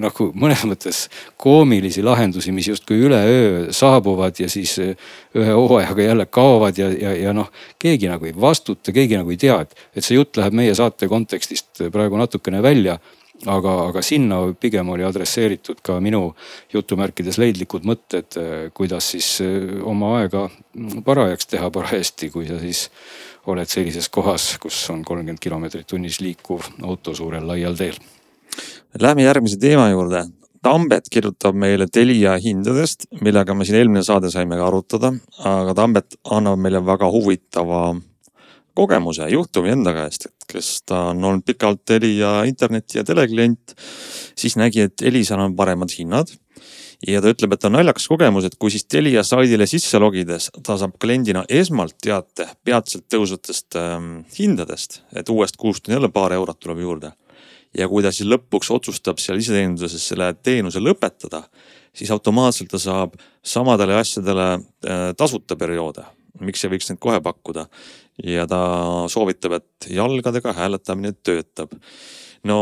nagu 0.03 0.31
mõnes 0.43 0.65
mõttes 0.69 1.05
koomilisi 1.41 2.05
lahendusi, 2.07 2.55
mis 2.57 2.71
justkui 2.73 3.01
üleöö 3.09 3.67
saabuvad 3.75 4.43
ja 4.43 4.51
siis 4.53 4.77
ühe 4.81 5.53
hooajaga 5.53 6.09
jälle 6.11 6.27
kaovad 6.27 6.79
ja, 6.79 6.91
ja, 6.93 7.15
ja 7.27 7.37
noh, 7.37 7.53
keegi 7.79 8.11
nagu 8.11 8.27
ei 8.29 8.35
vastuta, 8.41 8.95
keegi 8.95 9.21
nagu 9.21 9.31
ei 9.33 9.41
tea, 9.41 9.61
et, 9.63 9.77
et 9.97 10.05
see 10.05 10.19
jutt 10.19 10.37
läheb 10.41 10.57
meie 10.57 10.75
saate 10.77 11.09
kontekstist 11.11 11.87
praegu 11.93 12.19
natukene 12.21 12.63
välja 12.65 12.99
aga, 13.45 13.75
aga 13.91 14.03
sinna 14.05 14.41
pigem 14.61 14.89
oli 14.95 15.05
adresseeritud 15.07 15.83
ka 15.85 15.99
minu 16.01 16.31
jutumärkides 16.73 17.39
leidlikud 17.43 17.87
mõtted, 17.89 18.39
kuidas 18.77 19.13
siis 19.15 19.31
eh, 19.45 19.77
oma 19.85 20.17
aega 20.21 20.47
parajaks 21.05 21.53
teha 21.53 21.71
parajasti, 21.75 22.31
kui 22.33 22.49
sa 22.49 22.59
siis 22.63 22.87
oled 23.47 23.69
sellises 23.71 24.09
kohas, 24.13 24.57
kus 24.63 24.79
on 24.91 25.05
kolmkümmend 25.07 25.43
kilomeetrit 25.43 25.87
tunnis 25.87 26.21
liikuv 26.21 26.67
auto 26.83 27.15
suurel 27.15 27.47
laial 27.47 27.77
teel. 27.79 28.01
Läheme 29.01 29.27
järgmise 29.27 29.61
teema 29.61 29.91
juurde. 29.93 30.25
Tambet 30.67 31.07
kirjutab 31.13 31.55
meile 31.55 31.87
Telia 31.93 32.33
hindadest, 32.43 33.05
millega 33.23 33.55
me 33.55 33.67
siin 33.69 33.77
eelmine 33.79 34.03
saade 34.03 34.33
saime 34.33 34.57
ka 34.59 34.67
arutada, 34.67 35.13
aga 35.47 35.75
Tambet 35.79 36.17
annab 36.35 36.59
meile 36.59 36.81
väga 36.83 37.11
huvitava 37.13 37.83
kogemuse, 38.77 39.27
juhtumi 39.33 39.73
enda 39.75 39.93
käest, 39.97 40.29
kes 40.51 40.71
ta 40.89 41.09
on 41.11 41.25
olnud 41.25 41.45
pikalt 41.47 41.85
Telia 41.89 42.43
interneti 42.49 43.01
ja 43.01 43.05
teleklient, 43.07 43.75
siis 44.37 44.57
nägi, 44.61 44.87
et 44.87 45.05
Elisal 45.07 45.41
on 45.43 45.57
paremad 45.57 45.93
hinnad. 45.99 46.33
ja 47.07 47.21
ta 47.21 47.29
ütleb, 47.29 47.53
et 47.53 47.65
on 47.69 47.75
naljakas 47.77 48.07
kogemus, 48.09 48.47
et 48.49 48.55
kui 48.59 48.73
siis 48.73 48.87
Telia 48.89 49.23
saidile 49.25 49.67
sisse 49.69 49.99
logides, 50.01 50.49
ta 50.65 50.79
saab 50.81 50.97
kliendina 51.01 51.45
esmalt 51.49 51.97
teate 52.03 52.49
peatselt 52.65 53.05
tõusvatest 53.13 53.77
ähm, 53.81 54.25
hindadest, 54.39 55.03
et 55.13 55.29
uuest 55.29 55.61
kuust 55.61 55.89
on 55.89 55.99
jälle 55.99 56.09
paar 56.13 56.33
eurot 56.33 56.61
tuleb 56.61 56.81
juurde. 56.81 57.13
ja 57.77 57.89
kui 57.89 58.03
ta 58.03 58.13
siis 58.13 58.29
lõpuks 58.29 58.71
otsustab 58.73 59.19
seal 59.21 59.39
iseteeninduses 59.39 60.09
selle 60.09 60.33
teenuse 60.43 60.81
lõpetada, 60.81 61.43
siis 61.93 62.11
automaatselt 62.11 62.71
ta 62.71 62.79
saab 62.79 63.17
samadele 63.45 64.01
asjadele 64.01 64.53
äh, 64.55 65.13
tasuta 65.17 65.57
perioode 65.57 66.05
miks 66.41 66.65
ei 66.65 66.73
võiks 66.73 66.91
neid 66.91 67.01
kohe 67.03 67.21
pakkuda. 67.23 67.67
Ja 68.25 68.47
ta 68.49 68.61
soovitab, 69.13 69.59
et 69.59 69.89
jalgadega 69.93 70.55
hääletamine 70.57 71.13
töötab. 71.25 71.75
no 72.45 72.59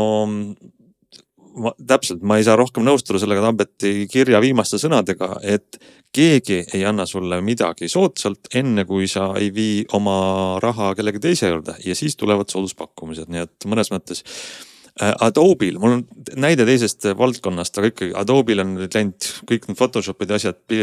ma 1.55 1.71
täpselt, 1.87 2.23
ma 2.25 2.37
ei 2.39 2.45
saa 2.45 2.57
rohkem 2.59 2.83
nõustuda 2.85 3.19
sellega 3.21 3.43
Tambeti 3.45 4.07
kirja 4.11 4.41
viimaste 4.43 4.79
sõnadega, 4.81 5.37
et 5.43 5.79
keegi 6.15 6.61
ei 6.75 6.83
anna 6.87 7.05
sulle 7.07 7.39
midagi 7.43 7.89
soodsalt, 7.91 8.49
enne 8.55 8.85
kui 8.87 9.07
sa 9.11 9.29
ei 9.39 9.51
vii 9.55 9.85
oma 9.97 10.17
raha 10.63 10.93
kellegi 10.97 11.21
teise 11.23 11.51
juurde 11.51 11.77
ja 11.85 11.95
siis 11.95 12.15
tulevad 12.19 12.51
sooduspakkumised, 12.51 13.31
nii 13.31 13.45
et 13.45 13.67
mõnes 13.71 13.91
mõttes 13.93 14.23
äh, 14.23 15.13
Adobe'l, 15.27 15.79
mul 15.79 15.97
on 15.99 16.05
näide 16.39 16.67
teisest 16.67 17.07
valdkonnast, 17.19 17.79
aga 17.79 17.91
ikkagi 17.91 18.15
Adobe'l 18.19 18.63
on 18.63 18.75
nüüd 18.79 18.95
läinud 18.95 19.31
kõik 19.47 19.69
need 19.69 19.79
Photoshop'id 19.79 20.31
ja 20.31 20.41
asjad 20.41 20.77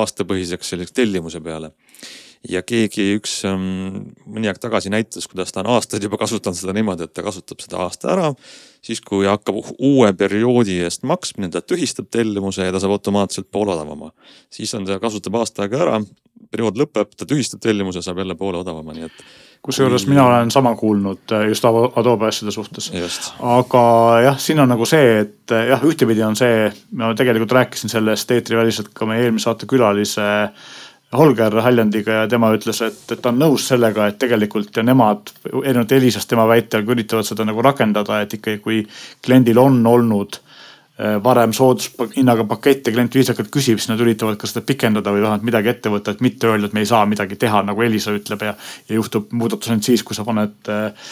aastapõhiseks 0.00 0.74
selliseks 0.74 0.96
tellimuse 0.96 1.40
peale 1.44 1.72
ja 2.46 2.62
keegi 2.62 3.08
üks 3.16 3.40
ähm, 3.48 4.12
mõni 4.28 4.50
aeg 4.50 4.60
tagasi 4.62 4.92
näitas, 4.92 5.26
kuidas 5.30 5.52
ta 5.52 5.62
on 5.64 5.72
aastaid 5.74 6.04
juba 6.04 6.20
kasutanud 6.20 6.58
seda 6.58 6.74
niimoodi, 6.76 7.08
et 7.08 7.14
ta 7.14 7.24
kasutab 7.26 7.62
seda 7.64 7.82
aasta 7.86 8.12
ära. 8.14 8.30
siis 8.82 9.00
kui 9.02 9.26
hakkab 9.26 9.58
uue 9.78 10.12
perioodi 10.14 10.78
eest 10.86 11.02
maksmine, 11.02 11.50
ta 11.50 11.60
tühistab 11.60 12.06
tellimuse 12.10 12.68
ja 12.68 12.72
ta 12.72 12.80
saab 12.82 12.94
automaatselt 12.98 13.50
poole 13.50 13.74
odavama. 13.74 14.12
siis 14.50 14.74
on 14.74 14.86
ta, 14.86 15.00
kasutab 15.02 15.40
aasta 15.40 15.66
aega 15.66 15.82
ära, 15.82 16.00
periood 16.50 16.78
lõpeb, 16.78 17.12
ta 17.16 17.26
tühistab 17.26 17.60
tellimuse, 17.64 18.02
saab 18.02 18.22
jälle 18.22 18.38
poole 18.38 18.62
odavama, 18.62 18.94
nii 18.94 19.10
et 19.10 19.28
kusjuures 19.62 20.04
mina 20.06 20.22
olen 20.22 20.50
sama 20.54 20.76
kuulnud 20.78 21.32
äh, 21.34 21.48
just 21.50 21.64
Adobe 21.66 22.28
asjade 22.28 22.54
suhtes. 22.54 22.92
aga 23.42 23.80
jah, 24.22 24.38
siin 24.38 24.60
on 24.62 24.70
nagu 24.70 24.86
see, 24.86 25.24
et 25.24 25.54
äh, 25.54 25.72
jah, 25.72 25.82
ühtepidi 25.82 26.22
on 26.22 26.38
see, 26.38 26.68
ma 26.94 27.10
tegelikult 27.18 27.52
rääkisin 27.58 27.90
sellest 27.90 28.30
eetriväliselt 28.30 28.94
ka 28.94 29.10
meie 29.10 29.26
eelmise 29.26 29.50
saate 29.50 29.66
külalise 29.66 30.22
äh, 30.22 30.76
Holger 31.16 31.54
Haljandiga 31.64 32.12
ja 32.12 32.26
tema 32.28 32.50
ütles, 32.52 32.82
et, 32.84 32.98
et 33.12 33.20
ta 33.22 33.30
on 33.30 33.38
nõus 33.40 33.64
sellega, 33.70 34.10
et 34.10 34.18
tegelikult 34.20 34.76
ja 34.76 34.84
nemad 34.84 35.32
erinevalt 35.62 35.94
Elisast 35.96 36.28
tema 36.28 36.44
väitel 36.50 36.84
üritavad 36.84 37.24
seda 37.24 37.46
nagu 37.48 37.64
rakendada, 37.64 38.20
et 38.20 38.36
ikkagi 38.36 38.60
kui 38.64 38.82
kliendil 39.24 39.60
on 39.62 39.80
olnud 39.88 40.36
eh, 40.36 41.16
varem 41.24 41.54
soodushinnaga 41.56 42.44
pakett 42.50 42.90
ja 42.90 42.92
klient 42.92 43.16
viisakalt 43.16 43.48
küsib, 43.54 43.80
siis 43.80 43.88
nad 43.88 44.04
üritavad 44.04 44.36
ka 44.36 44.50
seda 44.50 44.60
pikendada 44.68 45.14
või 45.14 45.24
vähemalt 45.24 45.48
midagi 45.48 45.72
ette 45.72 45.94
võtta, 45.94 46.12
et 46.12 46.20
mitte 46.24 46.52
öelda, 46.52 46.68
et 46.68 46.76
me 46.76 46.84
ei 46.84 46.92
saa 46.92 47.08
midagi 47.08 47.40
teha, 47.40 47.64
nagu 47.70 47.88
Elisa 47.88 48.12
ütleb 48.12 48.44
ja, 48.44 48.52
ja 48.90 49.00
juhtub 49.00 49.32
muudatus 49.32 49.72
ainult 49.72 49.88
siis, 49.88 50.04
kui 50.04 50.18
sa 50.18 50.28
paned 50.28 50.72
äh, 50.74 51.08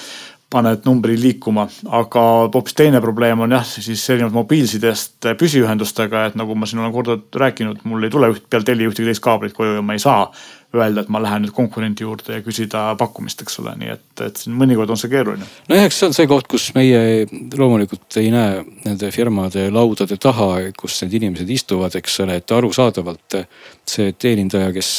paned 0.51 0.85
numbri 0.87 1.17
liikuma, 1.19 1.65
aga 1.99 2.23
hoopis 2.55 2.77
teine 2.79 3.01
probleem 3.03 3.41
on 3.43 3.55
jah, 3.57 3.65
siis 3.67 4.05
erinevalt 4.13 4.37
mobiilsidest 4.37 5.27
püsiühendustega, 5.41 6.29
et 6.29 6.37
nagu 6.39 6.55
ma 6.55 6.69
siin 6.71 6.85
olen 6.85 6.93
korduvalt 6.95 7.39
rääkinud, 7.43 7.81
mul 7.89 8.07
ei 8.07 8.13
tule 8.15 8.31
üht 8.35 8.45
peale 8.51 8.67
Telia 8.67 8.87
ühtegi 8.87 9.09
teist 9.11 9.25
kaablit 9.25 9.57
koju 9.57 9.81
ja 9.81 9.83
ma 9.83 9.97
ei 9.97 10.03
saa 10.03 10.29
öelda, 10.77 11.03
et 11.03 11.11
ma 11.11 11.19
lähen 11.23 11.43
nüüd 11.47 11.55
konkurendi 11.57 12.05
juurde 12.05 12.39
ja 12.39 12.45
küsida 12.45 12.83
pakkumist, 13.01 13.43
eks 13.43 13.59
ole, 13.63 13.73
nii 13.81 13.91
et, 13.97 14.05
et 14.23 14.43
siin 14.43 14.55
mõnikord 14.59 14.93
on 14.93 15.01
see 15.01 15.11
keeruline. 15.11 15.49
no 15.67 15.79
eks 15.81 15.99
see 15.99 16.11
on 16.11 16.15
see 16.15 16.29
koht, 16.31 16.47
kus 16.51 16.69
meie 16.77 17.01
loomulikult 17.59 18.19
ei 18.23 18.31
näe 18.35 18.61
nende 18.85 19.11
firmade 19.15 19.67
laudade 19.75 20.19
taha, 20.23 20.53
kus 20.79 21.01
need 21.03 21.17
inimesed 21.21 21.51
istuvad, 21.57 21.97
eks 21.99 22.21
ole, 22.23 22.39
et 22.39 22.55
arusaadavalt 22.55 23.41
see 23.89 24.15
teenindaja, 24.15 24.71
kes 24.77 24.93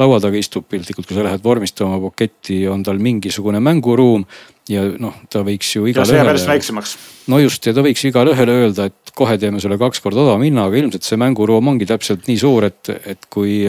laua 0.00 0.20
taga 0.22 0.40
istub 0.40 0.64
piltlikult, 0.70 1.08
kui 1.08 1.18
sa 1.18 1.26
lähed 1.26 1.44
vormistama 1.44 1.98
paketti, 2.00 2.62
on 2.70 2.84
tal 2.86 3.00
mingisugune 3.02 3.60
mänguruum 3.60 4.24
ja 4.70 4.84
noh, 5.02 5.16
ta 5.32 5.42
võiks 5.46 5.74
ju 5.76 5.88
igale 5.90 6.14
ühele. 6.14 6.30
järjest 6.32 6.50
väiksemaks. 6.50 6.94
no 7.32 7.40
just 7.42 7.66
ja 7.66 7.74
ta 7.76 7.84
võiks 7.86 8.04
igale 8.08 8.34
ühele 8.34 8.56
öelda, 8.64 8.88
et 8.90 9.12
kohe 9.16 9.36
teeme 9.40 9.60
sulle 9.62 9.78
kaks 9.80 10.02
korda 10.04 10.22
odavama 10.22 10.46
hinna, 10.46 10.68
aga 10.70 10.80
ilmselt 10.80 11.06
see 11.06 11.20
mänguruum 11.20 11.72
ongi 11.74 11.88
täpselt 11.90 12.30
nii 12.30 12.40
suur, 12.40 12.68
et, 12.70 12.92
et 13.14 13.30
kui 13.32 13.62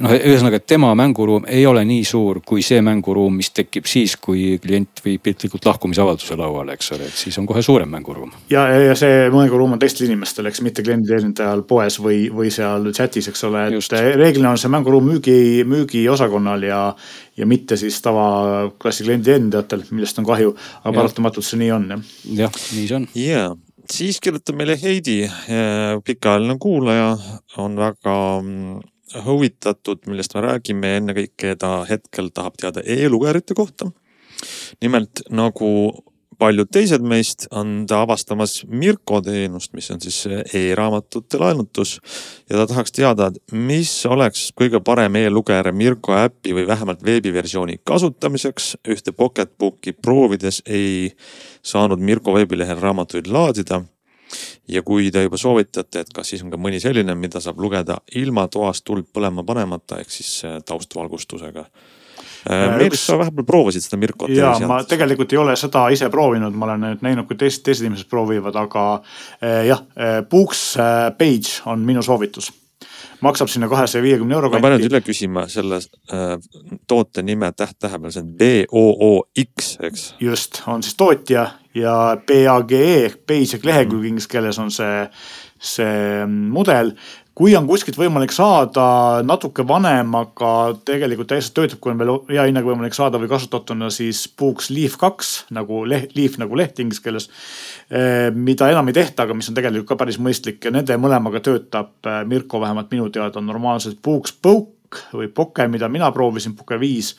noh, 0.00 0.12
ühesõnaga, 0.14 0.58
et 0.60 0.66
tema 0.68 0.92
mänguruum 0.98 1.44
ei 1.50 1.64
ole 1.68 1.82
nii 1.88 2.04
suur 2.06 2.40
kui 2.46 2.62
see 2.64 2.80
mänguruum, 2.84 3.34
mis 3.40 3.50
tekib 3.54 3.88
siis, 3.90 4.14
kui 4.20 4.56
klient 4.62 5.02
viib 5.04 5.22
piltlikult 5.24 5.66
lahkumisavalduse 5.68 6.36
lauale, 6.40 6.76
eks 6.78 6.92
ole, 6.96 7.08
et 7.10 7.18
siis 7.18 7.38
on 7.40 7.48
kohe 7.48 7.62
suurem 7.64 7.90
mänguruum. 7.92 8.32
ja, 8.50 8.66
ja 8.88 8.94
see 8.98 9.26
mänguruum 9.32 9.76
on 9.76 9.82
teistel 9.82 10.08
inimestel, 10.08 10.48
eks 10.50 10.62
mitte 10.64 10.84
klienditeenindajal 10.86 11.64
poes 11.68 11.98
või, 12.02 12.24
või 12.34 12.52
seal 12.54 12.88
chat'is, 12.92 13.28
eks 13.32 13.44
ole, 13.48 13.66
et 13.68 13.78
Just. 13.78 13.96
reeglina 14.22 14.54
on 14.54 14.60
see 14.60 14.72
mänguruum 14.72 15.10
müügi, 15.12 15.36
müügiosakonnal 15.68 16.68
ja, 16.68 16.84
ja 17.36 17.48
mitte 17.48 17.76
siis 17.80 18.00
tavaklassi 18.04 19.08
klienditeenindajatel, 19.08 19.84
millest 19.90 20.22
on 20.22 20.28
kahju, 20.28 20.56
aga 20.82 20.96
paratamatult 20.96 21.46
see 21.48 21.60
nii 21.64 21.74
on 21.76 21.90
jah. 21.96 22.08
jah, 22.44 22.64
nii 22.78 22.86
see 22.88 22.98
on. 23.00 23.10
ja 23.18 23.50
siis 23.90 24.20
kirjutab 24.22 24.56
meile 24.56 24.76
Heidi, 24.80 25.26
pikaajaline 26.06 26.56
kuulaja, 26.60 27.12
on 27.60 27.76
väga 27.76 28.16
mm, 28.40 28.80
huvitatud, 29.24 30.06
millest 30.06 30.34
me 30.34 30.44
räägime, 30.46 30.96
ennekõike 31.00 31.56
ta 31.60 31.82
hetkel 31.88 32.30
tahab 32.34 32.56
teada 32.60 32.84
e-lugerite 32.86 33.54
kohta. 33.54 33.90
nimelt 34.80 35.22
nagu 35.30 35.68
paljud 36.42 36.70
teised 36.74 37.04
meist 37.06 37.46
on 37.54 37.84
ta 37.86 38.00
avastamas 38.02 38.64
Mirko 38.66 39.20
teenust, 39.22 39.72
mis 39.76 39.90
on 39.94 40.00
siis 40.02 40.24
e-raamatute 40.54 41.38
laenutus. 41.38 42.00
ja 42.50 42.56
ta 42.56 42.66
tahaks 42.66 42.92
teada, 42.92 43.26
et 43.26 43.38
mis 43.52 43.92
oleks 44.06 44.50
kõige 44.60 44.80
parem 44.84 45.16
e-lugeja 45.16 45.72
Mirko 45.72 46.16
äpi 46.18 46.54
või 46.56 46.66
vähemalt 46.66 47.04
veebiversiooni 47.04 47.78
kasutamiseks. 47.84 48.76
ühte 48.88 49.12
Pocketbooki 49.12 49.92
proovides 49.92 50.62
ei 50.66 51.12
saanud 51.62 52.00
Mirko 52.00 52.34
veebilehel 52.34 52.80
raamatuid 52.80 53.26
laadida 53.26 53.84
ja 54.68 54.82
kui 54.86 55.10
te 55.12 55.24
juba 55.26 55.40
soovitate, 55.40 56.04
et 56.04 56.12
kas 56.14 56.32
siis 56.32 56.44
on 56.44 56.52
ka 56.52 56.60
mõni 56.60 56.80
selline, 56.82 57.14
mida 57.18 57.40
saab 57.42 57.60
lugeda 57.62 57.98
ilma 58.18 58.46
toas 58.52 58.82
tuld 58.86 59.08
põlema 59.14 59.44
panemata, 59.46 60.00
ehk 60.02 60.12
siis 60.12 60.30
äh, 60.48 60.60
taustvalgustusega. 60.66 61.66
Äh, 61.66 62.52
äh, 62.52 62.76
Meelis, 62.78 63.04
sa 63.06 63.18
vahepeal 63.20 63.46
proovisid 63.46 63.86
seda 63.86 64.00
Mirkot. 64.00 64.32
ja 64.34 64.54
ma 64.68 64.82
tegelikult 64.88 65.32
ei 65.32 65.42
ole 65.42 65.56
seda 65.58 65.88
ise 65.94 66.10
proovinud, 66.10 66.56
ma 66.56 66.70
olen 66.70 66.88
nüüd 66.88 67.06
näinud, 67.06 67.28
kui 67.30 67.38
teised, 67.40 67.64
teised 67.66 67.86
inimesed 67.86 68.10
proovivad, 68.10 68.56
aga 68.58 68.86
jah, 69.68 69.86
Books 70.30 70.72
Page 71.18 71.62
on 71.70 71.86
minu 71.86 72.02
soovitus 72.02 72.50
maksab 73.22 73.50
sinna 73.52 73.68
kahesaja 73.70 74.02
viiekümne 74.04 74.34
euro 74.34 74.50
ma 74.50 74.60
pean 74.60 74.76
nüüd 74.76 74.86
kanti. 74.86 74.92
üle 74.92 75.02
küsima 75.06 75.46
selle 75.52 75.78
äh, 76.12 76.36
toote 76.90 77.24
nime 77.26 77.52
täht-tähe 77.56 78.00
peal, 78.02 78.14
see 78.14 78.24
on 78.24 78.32
B-O-O-X, 78.40 79.72
eks? 79.88 80.06
just, 80.20 80.62
on 80.66 80.82
siis 80.82 80.98
tootja 80.98 81.46
ja 81.78 81.96
BAGE 82.28 82.82
ehk 83.06 83.22
basic 83.28 83.64
lehekülg 83.66 84.10
inglise 84.10 84.30
keeles 84.30 84.58
on 84.62 84.70
see, 84.74 85.06
see 85.58 86.26
mudel. 86.28 86.94
Kui 87.38 87.54
on 87.56 87.66
kuskilt 87.68 87.96
võimalik 87.96 88.32
saada 88.34 88.84
natuke 89.24 89.64
vanem, 89.68 90.12
aga 90.18 90.50
tegelikult 90.84 91.30
täiesti 91.32 91.54
töötab, 91.56 91.80
kui 91.82 91.94
on 91.94 92.02
veel 92.02 92.12
hea 92.28 92.44
hinnaga 92.48 92.68
võimalik 92.68 92.96
saada 92.96 93.20
või 93.20 93.30
kasutatuna, 93.30 93.88
siis 93.94 94.26
puuks 94.28 94.68
Leaf 94.72 94.98
kaks 95.00 95.32
nagu 95.56 95.82
leht, 95.88 96.12
Leaf 96.18 96.36
nagu 96.42 96.58
leht 96.58 96.82
inglise 96.82 97.04
keeles. 97.04 97.30
mida 98.34 98.70
enam 98.70 98.88
ei 98.88 98.96
tehta, 98.96 99.24
aga 99.24 99.34
mis 99.34 99.48
on 99.48 99.56
tegelikult 99.56 99.88
ka 99.88 99.96
päris 100.04 100.18
mõistlik 100.20 100.64
ja 100.64 100.70
nende 100.72 100.96
mõlemaga 100.96 101.42
töötab 101.44 102.06
äh, 102.06 102.22
Mirko 102.24 102.60
vähemalt 102.60 102.90
minu 102.90 103.10
teada 103.12 103.40
normaalselt 103.40 103.98
puuks 104.02 104.32
Poke 104.92 105.16
või 105.16 105.28
Poke, 105.28 105.66
mida 105.68 105.88
mina 105.88 106.10
proovisin, 106.12 106.54
Poke 106.56 106.78
viis. 106.80 107.14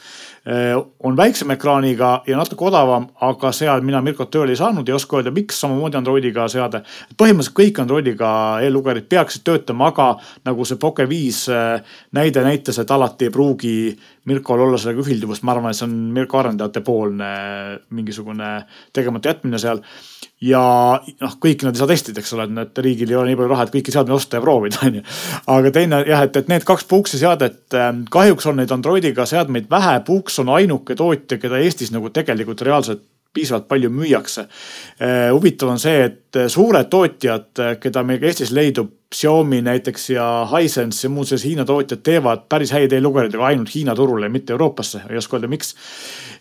on 1.04 1.18
väiksema 1.18 1.54
ekraaniga 1.54 2.24
ja 2.28 2.38
natuke 2.38 2.66
odavam, 2.66 3.08
aga 3.22 3.52
seal 3.52 3.82
mina 3.82 4.02
Mirkot 4.02 4.30
tööle 4.32 4.52
ei 4.52 4.60
saanud 4.60 4.90
ei 4.90 4.94
oska 4.94 5.18
öelda, 5.18 5.32
miks 5.32 5.60
samamoodi 5.60 5.98
Androidiga 5.98 6.48
seade. 6.48 6.84
põhimõtteliselt 7.18 7.56
kõik 7.56 7.80
Androidiga 7.80 8.60
e-lugerid 8.62 9.08
peaksid 9.10 9.44
töötama, 9.44 9.88
aga 9.88 10.18
nagu 10.46 10.66
see 10.66 10.78
Poke 10.78 11.08
viis 11.10 11.48
äh, 11.50 11.82
näide 12.12 12.44
näitas, 12.44 12.80
et 12.80 12.92
alati 12.92 13.26
ei 13.26 13.32
pruugi 13.32 13.98
Mirkol 14.30 14.62
olla 14.64 14.78
sellega 14.80 15.04
ühilduvust, 15.04 15.44
ma 15.44 15.52
arvan, 15.52 15.74
et 15.74 15.78
see 15.78 15.88
on 15.88 15.96
Mirko 16.16 16.40
arendajate 16.40 16.84
poolne 16.86 17.30
mingisugune 17.92 18.52
tegemata 18.96 19.34
jätmine 19.34 19.60
seal 19.60 19.82
ja 20.44 20.64
noh, 21.00 21.36
kõiki 21.44 21.68
nad 21.68 21.76
ei 21.76 21.82
saa 21.82 21.90
testida, 21.92 22.22
eks 22.24 22.34
ole, 22.36 22.48
et 22.48 22.56
need 22.56 22.84
riigil 22.86 23.12
ei 23.12 23.20
ole 23.20 23.32
nii 23.32 23.40
palju 23.40 23.52
raha, 23.52 23.68
et 23.68 23.74
kõiki 23.76 23.96
seadmeid 23.96 24.16
osta 24.18 24.40
ja 24.40 24.46
proovida, 24.46 24.82
onju. 24.88 25.04
aga 25.56 25.74
teine 25.76 26.04
jah, 26.08 26.26
et, 26.28 26.40
et 26.40 26.52
need 26.52 26.68
kaks 26.68 26.88
Puuksi 26.90 27.20
seadet, 27.22 27.64
kahjuks 28.14 28.48
on 28.52 28.60
neid 28.62 28.72
Androidiga 28.76 29.28
seadmeid 29.30 29.70
vähe, 29.72 29.98
Puuks 30.08 30.40
on 30.44 30.54
ainuke 30.56 30.96
tootja, 31.00 31.40
keda 31.42 31.60
Eestis 31.64 31.92
nagu 31.96 32.12
tegelikult 32.14 32.64
reaalselt 32.68 33.04
piisavalt 33.34 33.68
palju 33.68 33.90
müüakse. 33.90 34.48
huvitav 35.34 35.74
on 35.74 35.80
see, 35.82 36.04
et 36.06 36.42
suured 36.54 36.90
tootjad, 36.90 37.80
keda 37.82 38.04
meil 38.06 38.22
ka 38.22 38.30
Eestis 38.30 38.54
leidub, 38.54 38.92
Xiaomi 39.14 39.62
näiteks 39.62 40.10
ja 40.10 40.26
Hisense 40.50 41.06
ja 41.06 41.12
muud 41.14 41.28
sellised 41.30 41.50
Hiina 41.50 41.66
tootjad 41.70 42.02
teevad 42.06 42.48
päris 42.50 42.74
häid 42.74 42.94
e-lugereid, 42.98 43.36
aga 43.38 43.50
ainult 43.52 43.74
Hiina 43.74 43.96
turule, 43.96 44.30
mitte 44.34 44.56
Euroopasse, 44.56 45.04
ei 45.10 45.20
oska 45.22 45.38
öelda, 45.38 45.50
miks. 45.52 45.76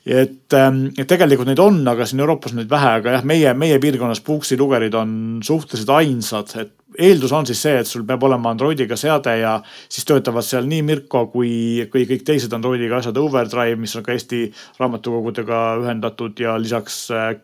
et, 0.07 0.57
et 0.57 1.09
tegelikult 1.09 1.51
neid 1.51 1.61
on, 1.62 1.82
aga 1.88 2.07
siin 2.09 2.24
Euroopas 2.24 2.55
on 2.55 2.62
neid 2.62 2.70
vähe, 2.72 2.95
aga 3.01 3.18
jah, 3.18 3.26
meie, 3.28 3.53
meie 3.55 3.78
piirkonnas 3.82 4.24
Puuksi 4.24 4.57
lugerid 4.59 4.95
on 4.99 5.12
suhteliselt 5.45 5.93
ainsad, 5.99 6.57
et 6.61 6.72
eeldus 6.99 7.32
on 7.32 7.47
siis 7.49 7.62
see, 7.62 7.78
et 7.80 7.88
sul 7.88 8.05
peab 8.09 8.22
olema 8.26 8.53
Androidiga 8.53 8.97
seade 9.01 9.36
ja 9.40 9.57
siis 9.88 10.07
töötavad 10.09 10.47
seal 10.47 10.68
nii 10.70 10.82
Mirko 10.86 11.26
kui, 11.32 11.53
kui 11.93 12.07
kõik 12.09 12.24
teised 12.28 12.53
Androidiga 12.57 13.01
asjad, 13.01 13.18
Overdrive, 13.20 13.78
mis 13.80 13.95
on 13.99 14.07
ka 14.07 14.14
Eesti 14.14 14.45
raamatukogudega 14.80 15.62
ühendatud 15.82 16.40
ja 16.43 16.57
lisaks 16.61 17.05
äh, 17.14 17.34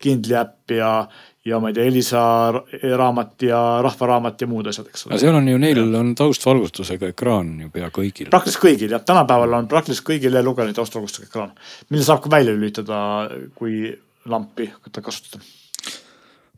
Kindli 0.00 0.36
äpp 0.38 0.72
ja, 0.72 0.90
ja 1.44 1.58
ma 1.60 1.68
ei 1.68 1.76
tea, 1.76 1.84
Elisa 1.90 2.22
raamat 2.96 3.44
ja 3.44 3.60
Rahvaraamat 3.84 4.40
ja 4.40 4.48
muud 4.48 4.70
asjad, 4.70 4.88
eks 4.88 5.06
ole. 5.06 5.20
seal 5.20 5.36
on 5.36 5.48
ju, 5.50 5.60
neil 5.60 5.82
on 5.98 6.14
taustvalgustusega 6.16 7.12
ekraan 7.12 7.52
ju 7.66 7.72
pea 7.74 7.90
kõigil. 7.92 8.30
praktiliselt 8.32 8.64
kõigil 8.64 8.96
jah, 8.96 9.04
tänapäeval 9.04 9.58
on 9.60 9.68
praktiliselt 9.68 10.08
kõigil 10.08 10.40
e-lugejatel 10.40 10.78
taustvalgustusega 10.80 11.28
ekraan, 11.28 11.52
mille 11.92 12.06
saab 12.06 12.24
ka 12.24 12.32
välja 12.32 12.56
lülitada, 12.56 13.00
kui 13.60 13.90
lampi 14.30 14.70
hakata 14.72 15.04
kasutama. 15.04 15.59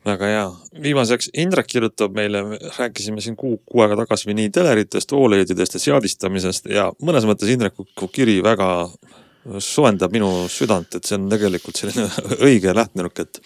Väga 0.07 0.29
hea, 0.29 0.45
viimaseks 0.83 1.31
Indrek 1.39 1.69
kirjutab 1.71 2.15
meile, 2.17 2.43
rääkisime 2.79 3.23
siin 3.23 3.37
kuu, 3.39 3.61
kuu 3.67 3.85
aega 3.85 4.01
tagasi 4.03 4.35
nii 4.35 4.51
teleritest, 4.55 5.15
Oled-idest 5.15 5.79
ja 5.79 5.83
seadistamisest 5.87 6.71
ja 6.73 6.89
mõnes 7.03 7.27
mõttes 7.29 7.53
Indreku 7.53 7.87
kiri 8.13 8.41
väga 8.45 8.69
soojendab 9.63 10.13
minu 10.15 10.31
südant, 10.53 10.95
et 10.97 11.07
see 11.07 11.19
on 11.19 11.29
tegelikult 11.31 11.79
selline 11.79 12.09
õige 12.49 12.75
lähtenurk, 12.77 13.25
et 13.25 13.43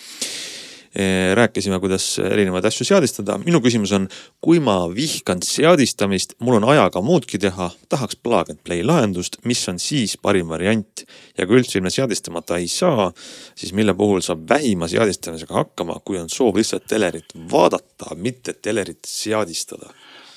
rääkisime, 1.37 1.77
kuidas 1.81 2.05
erinevaid 2.25 2.65
asju 2.65 2.87
seadistada. 2.89 3.37
minu 3.43 3.61
küsimus 3.61 3.93
on, 3.93 4.09
kui 4.41 4.61
ma 4.65 4.79
vihkan 4.89 5.43
seadistamist, 5.45 6.37
mul 6.41 6.57
on 6.61 6.69
ajaga 6.73 7.03
muudki 7.05 7.39
teha, 7.43 7.71
tahaks 7.93 8.17
plug 8.17 8.51
and 8.51 8.63
play 8.65 8.85
lahendust, 8.87 9.37
mis 9.45 9.61
on 9.69 9.79
siis 9.83 10.17
parim 10.17 10.49
variant 10.49 11.05
ja 11.37 11.47
kui 11.47 11.61
üldse 11.61 11.79
ilma 11.79 11.93
seadistamata 11.93 12.57
ei 12.63 12.69
saa, 12.73 13.11
siis 13.55 13.75
mille 13.77 13.95
puhul 13.95 14.25
saab 14.25 14.49
vähima 14.49 14.89
seadistamisega 14.89 15.55
hakkama, 15.61 16.01
kui 16.05 16.19
on 16.21 16.33
soov 16.33 16.57
lihtsalt 16.57 16.89
telerit 16.89 17.37
vaadata, 17.53 18.15
mitte 18.17 18.57
telerit 18.63 19.05
seadistada 19.05 19.93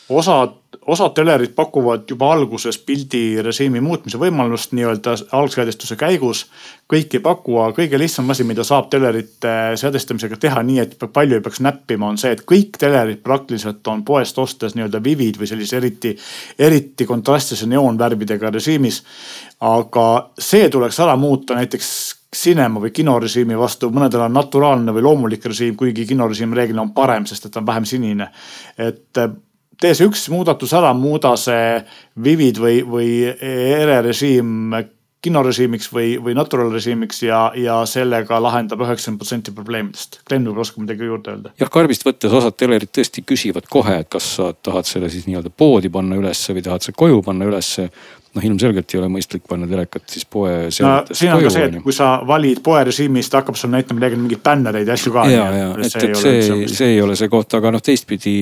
osad, 0.10 0.50
osad 0.88 1.14
telerid 1.14 1.54
pakuvad 1.56 2.04
juba 2.10 2.32
alguses 2.34 2.78
pildirežiimi 2.86 3.82
muutmise 3.82 4.18
võimalust 4.18 4.74
nii-öelda 4.74 5.16
algseadistuse 5.38 5.96
käigus. 5.96 6.46
kõik 6.90 7.14
ei 7.14 7.20
paku, 7.22 7.58
aga 7.62 7.76
kõige 7.78 8.00
lihtsam 8.00 8.30
asi, 8.30 8.44
mida 8.44 8.64
saab 8.66 8.90
telerite 8.90 9.52
seadistamisega 9.78 10.38
teha 10.38 10.64
nii, 10.64 10.80
et 10.80 10.96
palju 11.14 11.38
ei 11.38 11.42
peaks 11.46 11.62
näppima, 11.62 12.08
on 12.10 12.18
see, 12.18 12.32
et 12.32 12.42
kõik 12.42 12.80
telerid 12.82 13.22
praktiliselt 13.24 13.88
on 13.88 14.04
poest 14.04 14.38
ostes 14.38 14.76
nii-öelda 14.76 15.04
vivid 15.04 15.38
või 15.38 15.48
sellise 15.48 15.78
eriti, 15.78 16.16
eriti 16.60 17.06
kontrastse 17.06 17.66
neoonvärvidega 17.66 18.50
režiimis. 18.50 19.04
aga 19.60 20.32
see 20.40 20.70
tuleks 20.70 21.00
ära 21.00 21.16
muuta 21.16 21.56
näiteks 21.56 22.16
cinema 22.36 22.80
või 22.80 22.92
kinorežiimi 22.94 23.58
vastu, 23.58 23.90
mõnedel 23.90 24.22
on 24.22 24.34
naturaalne 24.34 24.94
või 24.94 25.02
loomulik 25.02 25.46
režiim, 25.46 25.76
kuigi 25.76 26.06
kinorežiim 26.06 26.54
reeglina 26.54 26.82
on 26.82 26.94
parem, 26.94 27.26
sest 27.26 27.46
et 27.46 27.52
ta 27.52 27.60
on 27.60 27.66
vähem 27.66 27.86
sinine. 27.86 28.30
et 28.78 29.18
tee 29.80 29.96
see 29.96 30.08
üks 30.10 30.28
muudatus 30.32 30.74
ära, 30.78 30.94
muuda 30.94 31.36
see 31.40 31.80
Vivid 32.24 32.60
või, 32.62 32.80
või 32.86 33.12
ERE 33.32 34.02
režiim 34.10 34.74
kinorežiimiks 35.22 35.90
või, 35.92 36.14
või 36.24 36.36
natural 36.38 36.70
režiimiks 36.72 37.24
ja, 37.26 37.40
ja 37.60 37.82
sellega 37.90 38.40
lahendab 38.42 38.80
üheksakümmend 38.86 39.20
protsenti 39.20 39.54
probleemidest. 39.56 40.22
Glen 40.28 40.46
võib-olla 40.48 40.64
oskab 40.64 40.86
midagi 40.86 41.10
juurde 41.10 41.34
öelda. 41.34 41.52
jah, 41.60 41.72
karbist 41.74 42.06
võttes 42.08 42.36
osad 42.40 42.56
telerid 42.60 42.92
tõesti 42.96 43.24
küsivad 43.28 43.68
kohe, 43.72 43.98
et 44.04 44.12
kas 44.12 44.30
sa 44.38 44.54
tahad 44.54 44.88
selle 44.88 45.12
siis 45.12 45.28
nii-öelda 45.28 45.52
poodi 45.52 45.92
panna 45.92 46.20
ülesse 46.20 46.56
või 46.56 46.64
tahad 46.70 46.88
sa 46.88 46.96
koju 46.96 47.22
panna 47.26 47.50
ülesse. 47.52 47.90
noh, 48.36 48.46
ilmselgelt 48.46 48.94
ei 48.94 49.02
ole 49.02 49.10
mõistlik 49.12 49.46
panna 49.50 49.68
telekat 49.70 50.06
siis 50.12 50.26
poe 50.30 50.52
no 50.68 50.72
seadmetest 50.74 51.22
siin 51.22 51.34
on 51.34 51.44
ka 51.44 51.54
see, 51.54 51.70
et 51.70 51.78
kui 51.86 51.96
sa 51.96 52.10
valid 52.28 52.64
poerežiimi, 52.66 53.24
siis 53.24 53.34
ta 53.34 53.42
hakkab 53.42 53.60
sulle 53.60 53.78
näitama 53.78 54.02
midagi, 54.02 54.20
mingeid 54.22 54.44
bännereid 54.46 54.90
ja 54.90 54.98
asju 54.98 55.14
ka. 55.16 55.26
ja, 55.32 55.46
ja 55.56 55.70
et, 55.78 56.00
et 56.04 56.20
see, 56.20 56.68
see 56.72 56.92
ei 56.96 57.02
ole 57.06 57.18
see 57.20 57.32
koht, 57.32 57.58
aga 57.58 57.74
noh, 57.76 57.84
teistpidi 57.84 58.36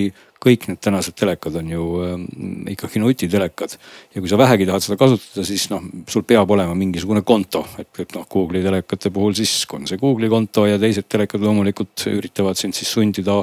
kõik 0.43 0.67
need 0.69 0.79
tänased 0.83 1.15
telekad 1.17 1.55
on 1.59 1.69
ju 1.71 1.85
ähm, 2.05 2.25
ikkagi 2.69 3.01
nutitelekad. 3.01 3.77
ja 4.13 4.21
kui 4.21 4.29
sa 4.29 4.37
vähegi 4.37 4.67
tahad 4.69 4.85
seda 4.85 4.97
kasutada, 4.99 5.45
siis 5.45 5.67
noh, 5.71 5.83
sul 6.09 6.23
peab 6.27 6.51
olema 6.53 6.75
mingisugune 6.77 7.23
konto, 7.25 7.63
et, 7.81 7.89
et 7.99 8.15
noh, 8.15 8.27
Google'i 8.29 8.63
telekate 8.65 9.11
puhul 9.13 9.35
siis 9.37 9.65
on 9.73 9.87
see 9.89 9.99
Google'i 10.01 10.29
konto 10.29 10.67
ja 10.67 10.77
teised 10.81 11.07
telekad 11.09 11.43
loomulikult 11.43 12.05
üritavad 12.11 12.59
sind 12.59 12.77
siis 12.77 12.91
sundida 12.93 13.39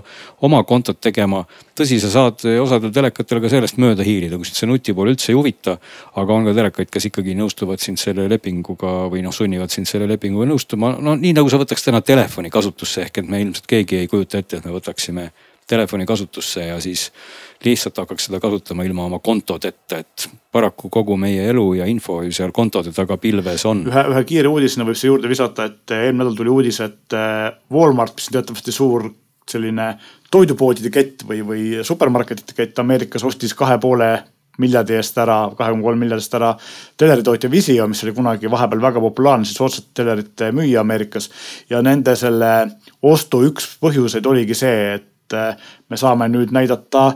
oma 0.46 0.62
kontot 0.64 1.00
tegema. 1.00 1.44
tõsi, 1.74 1.98
sa 2.00 2.10
saad 2.10 2.44
osadel 2.62 2.92
telekatel 2.94 3.42
ka 3.42 3.50
sellest 3.50 3.80
mööda 3.82 4.06
hiilida, 4.06 4.38
kui 4.38 4.46
sind 4.46 4.60
see 4.60 4.70
nutipool 4.70 5.10
üldse 5.10 5.32
ei 5.32 5.38
huvita. 5.38 5.78
aga 6.14 6.33
on 6.36 6.48
ka 6.48 6.54
telekaid, 6.56 6.90
kes 6.92 7.08
ikkagi 7.10 7.36
nõustuvad 7.38 7.82
sind 7.82 8.00
selle 8.00 8.26
lepinguga 8.30 9.08
või 9.12 9.24
noh, 9.24 9.34
sunnivad 9.34 9.72
sind 9.74 9.88
selle 9.90 10.08
lepinguga 10.10 10.48
nõustuma. 10.50 10.94
no 11.00 11.16
nii 11.18 11.34
nagu 11.36 11.50
sa 11.52 11.60
võtaks 11.62 11.86
täna 11.86 12.02
telefoni 12.04 12.52
kasutusse 12.52 13.06
ehk 13.06 13.22
et 13.22 13.28
me 13.30 13.42
ilmselt 13.44 13.66
keegi 13.70 14.02
ei 14.02 14.10
kujuta 14.10 14.42
ette, 14.42 14.60
et 14.60 14.68
me 14.68 14.74
võtaksime 14.74 15.30
telefoni 15.66 16.06
kasutusse 16.06 16.66
ja 16.66 16.80
siis 16.80 17.08
lihtsalt 17.64 17.96
hakkaks 18.02 18.28
seda 18.28 18.40
kasutama 18.40 18.84
ilma 18.84 19.06
oma 19.08 19.18
kontodeta, 19.24 19.98
et 20.02 20.28
paraku 20.52 20.90
kogu 20.92 21.16
meie 21.16 21.46
elu 21.48 21.64
ja 21.78 21.86
info 21.88 22.20
ju 22.22 22.32
seal 22.36 22.52
kontode 22.52 22.92
taga 22.92 23.16
pilves 23.16 23.64
on. 23.68 23.86
ühe, 23.88 24.04
ühe 24.12 24.24
kiire 24.28 24.52
uudisena 24.52 24.84
võib 24.84 24.98
siia 25.00 25.12
juurde 25.12 25.30
visata, 25.30 25.70
et 25.70 25.96
eelmine 25.96 26.24
nädal 26.24 26.36
tuli 26.36 26.52
uudis, 26.52 26.80
et 26.84 27.16
äh, 27.16 27.48
Walmart, 27.72 28.16
mis 28.18 28.28
on 28.28 28.38
teatavasti 28.38 28.74
suur 28.74 29.08
selline 29.48 29.94
toidupoodide 30.32 30.90
kett 30.92 31.24
või, 31.28 31.40
või 31.46 31.64
supermarketite 31.84 32.56
kett 32.56 32.78
Ameerikas 32.80 33.24
ostis 33.24 33.54
kahe 33.56 33.76
poole 33.80 34.10
miljardi 34.62 34.96
eest 34.98 35.18
ära, 35.18 35.38
kahe 35.58 35.72
koma 35.74 35.88
kolm 35.88 36.02
miljardist 36.04 36.34
ära 36.38 36.52
teleritootja 37.00 37.50
Visio, 37.50 37.86
mis 37.90 38.02
oli 38.04 38.14
kunagi 38.16 38.50
vahepeal 38.50 38.82
väga 38.82 39.02
populaarne, 39.02 39.48
siis 39.48 39.60
otsustati 39.60 40.02
telerite 40.02 40.50
müüa 40.54 40.80
Ameerikas. 40.84 41.30
ja 41.70 41.82
nende 41.82 42.16
selle 42.16 42.52
ostu 43.02 43.42
üks 43.48 43.68
põhjuseid 43.80 44.26
oligi 44.26 44.54
see, 44.58 44.94
et 44.94 45.34
äh, 45.34 45.56
me 45.90 45.96
saame 46.00 46.28
nüüd 46.28 46.54
näidata 46.54 47.12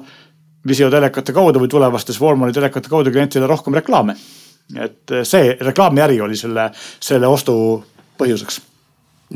Visio 0.68 0.90
telekate 0.90 1.32
kaudu 1.32 1.62
või 1.62 1.70
tulevastes 1.70 2.20
Walmarti 2.20 2.58
telekate 2.58 2.90
kaudu 2.90 3.10
klientidele 3.14 3.46
rohkem 3.46 3.74
reklaame. 3.74 4.16
et 4.76 5.10
äh, 5.12 5.22
see 5.22 5.56
reklaamiäri 5.60 6.20
oli 6.20 6.36
selle, 6.36 6.70
selle 7.00 7.26
ostu 7.26 7.84
põhjuseks 8.18 8.67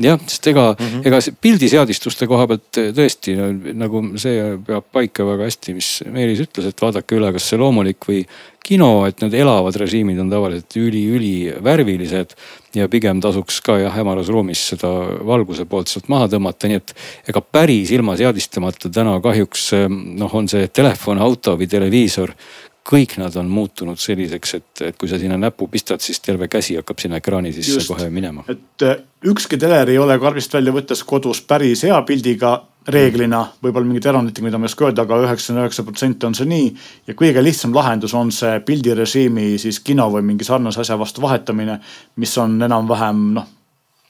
jah, 0.01 0.19
sest 0.27 0.47
ega 0.47 0.71
mm, 0.73 0.85
-hmm. 0.85 1.07
ega 1.07 1.19
pildiseadistuste 1.41 2.27
koha 2.27 2.47
pealt 2.47 2.79
tõesti 2.97 3.35
nagu 3.77 4.03
see 4.17 4.57
peab 4.65 4.89
paika 4.91 5.25
väga 5.27 5.49
hästi, 5.49 5.75
mis 5.77 5.91
Meelis 6.09 6.41
ütles, 6.41 6.69
et 6.69 6.81
vaadake 6.81 7.19
üle, 7.19 7.31
kas 7.33 7.49
see 7.49 7.61
loomulik 7.61 8.09
või 8.09 8.23
kino, 8.63 9.05
et 9.05 9.19
need 9.21 9.33
elavad 9.35 9.75
režiimid 9.75 10.19
on 10.23 10.29
tavaliselt 10.31 10.77
üli-ülivärvilised. 10.79 12.35
ja 12.73 12.87
pigem 12.89 13.19
tasuks 13.21 13.59
ka 13.61 13.75
jah, 13.77 13.93
hämaras 13.93 14.31
ruumis 14.33 14.57
seda 14.71 14.89
valguse 15.21 15.65
poolt 15.69 15.91
sealt 15.91 16.07
maha 16.09 16.25
tõmmata, 16.31 16.67
nii 16.67 16.79
et 16.79 16.93
ega 17.29 17.41
päris 17.41 17.91
ilma 17.93 18.15
seadistamata 18.17 18.89
täna 18.89 19.19
kahjuks 19.21 19.67
noh, 19.89 20.33
on 20.33 20.47
see 20.49 20.67
telefon, 20.73 21.21
auto 21.21 21.53
või 21.59 21.67
televiisor 21.69 22.33
kõik 22.83 23.15
nad 23.17 23.35
on 23.39 23.47
muutunud 23.47 23.99
selliseks, 23.99 24.53
et, 24.57 24.81
et 24.89 24.97
kui 24.99 25.07
sa 25.09 25.19
sinna 25.19 25.37
näpu 25.39 25.69
pistad, 25.71 26.03
siis 26.03 26.19
terve 26.23 26.49
käsi 26.51 26.75
hakkab 26.75 26.99
sinna 26.99 27.21
ekraani 27.21 27.53
sisse 27.55 27.79
Just. 27.79 27.87
kohe 27.87 28.09
minema. 28.11 28.43
et 28.51 28.83
äh, 28.83 28.97
ükski 29.25 29.57
teler 29.57 29.89
ei 29.89 29.97
ole 29.97 30.19
karbist 30.19 30.53
välja 30.53 30.73
võttes 30.75 31.03
kodus 31.07 31.41
päris 31.47 31.85
hea 31.87 32.01
pildiga 32.07 32.57
reeglina, 32.87 33.45
võib-olla 33.63 33.87
mingid 33.87 34.05
eranditega, 34.11 34.43
mida 34.43 34.59
ma 34.59 34.67
ei 34.67 34.73
oska 34.73 34.89
öelda 34.89 35.05
aga, 35.05 35.15
aga 35.15 35.29
üheksakümmend 35.29 35.63
üheksa 35.63 35.85
protsenti 35.87 36.27
on 36.27 36.35
see 36.35 36.49
nii. 36.49 36.69
ja 37.07 37.15
kõige 37.15 37.43
lihtsam 37.43 37.75
lahendus 37.75 38.13
on 38.19 38.31
see 38.35 38.59
pildirežiimi 38.67 39.53
siis 39.61 39.79
kino 39.79 40.09
või 40.11 40.25
mingi 40.33 40.47
sarnase 40.47 40.83
asja 40.83 40.99
vastu 40.99 41.23
vahetamine, 41.23 41.79
mis 42.19 42.37
on 42.37 42.59
enam-vähem 42.61 43.27
noh 43.39 43.51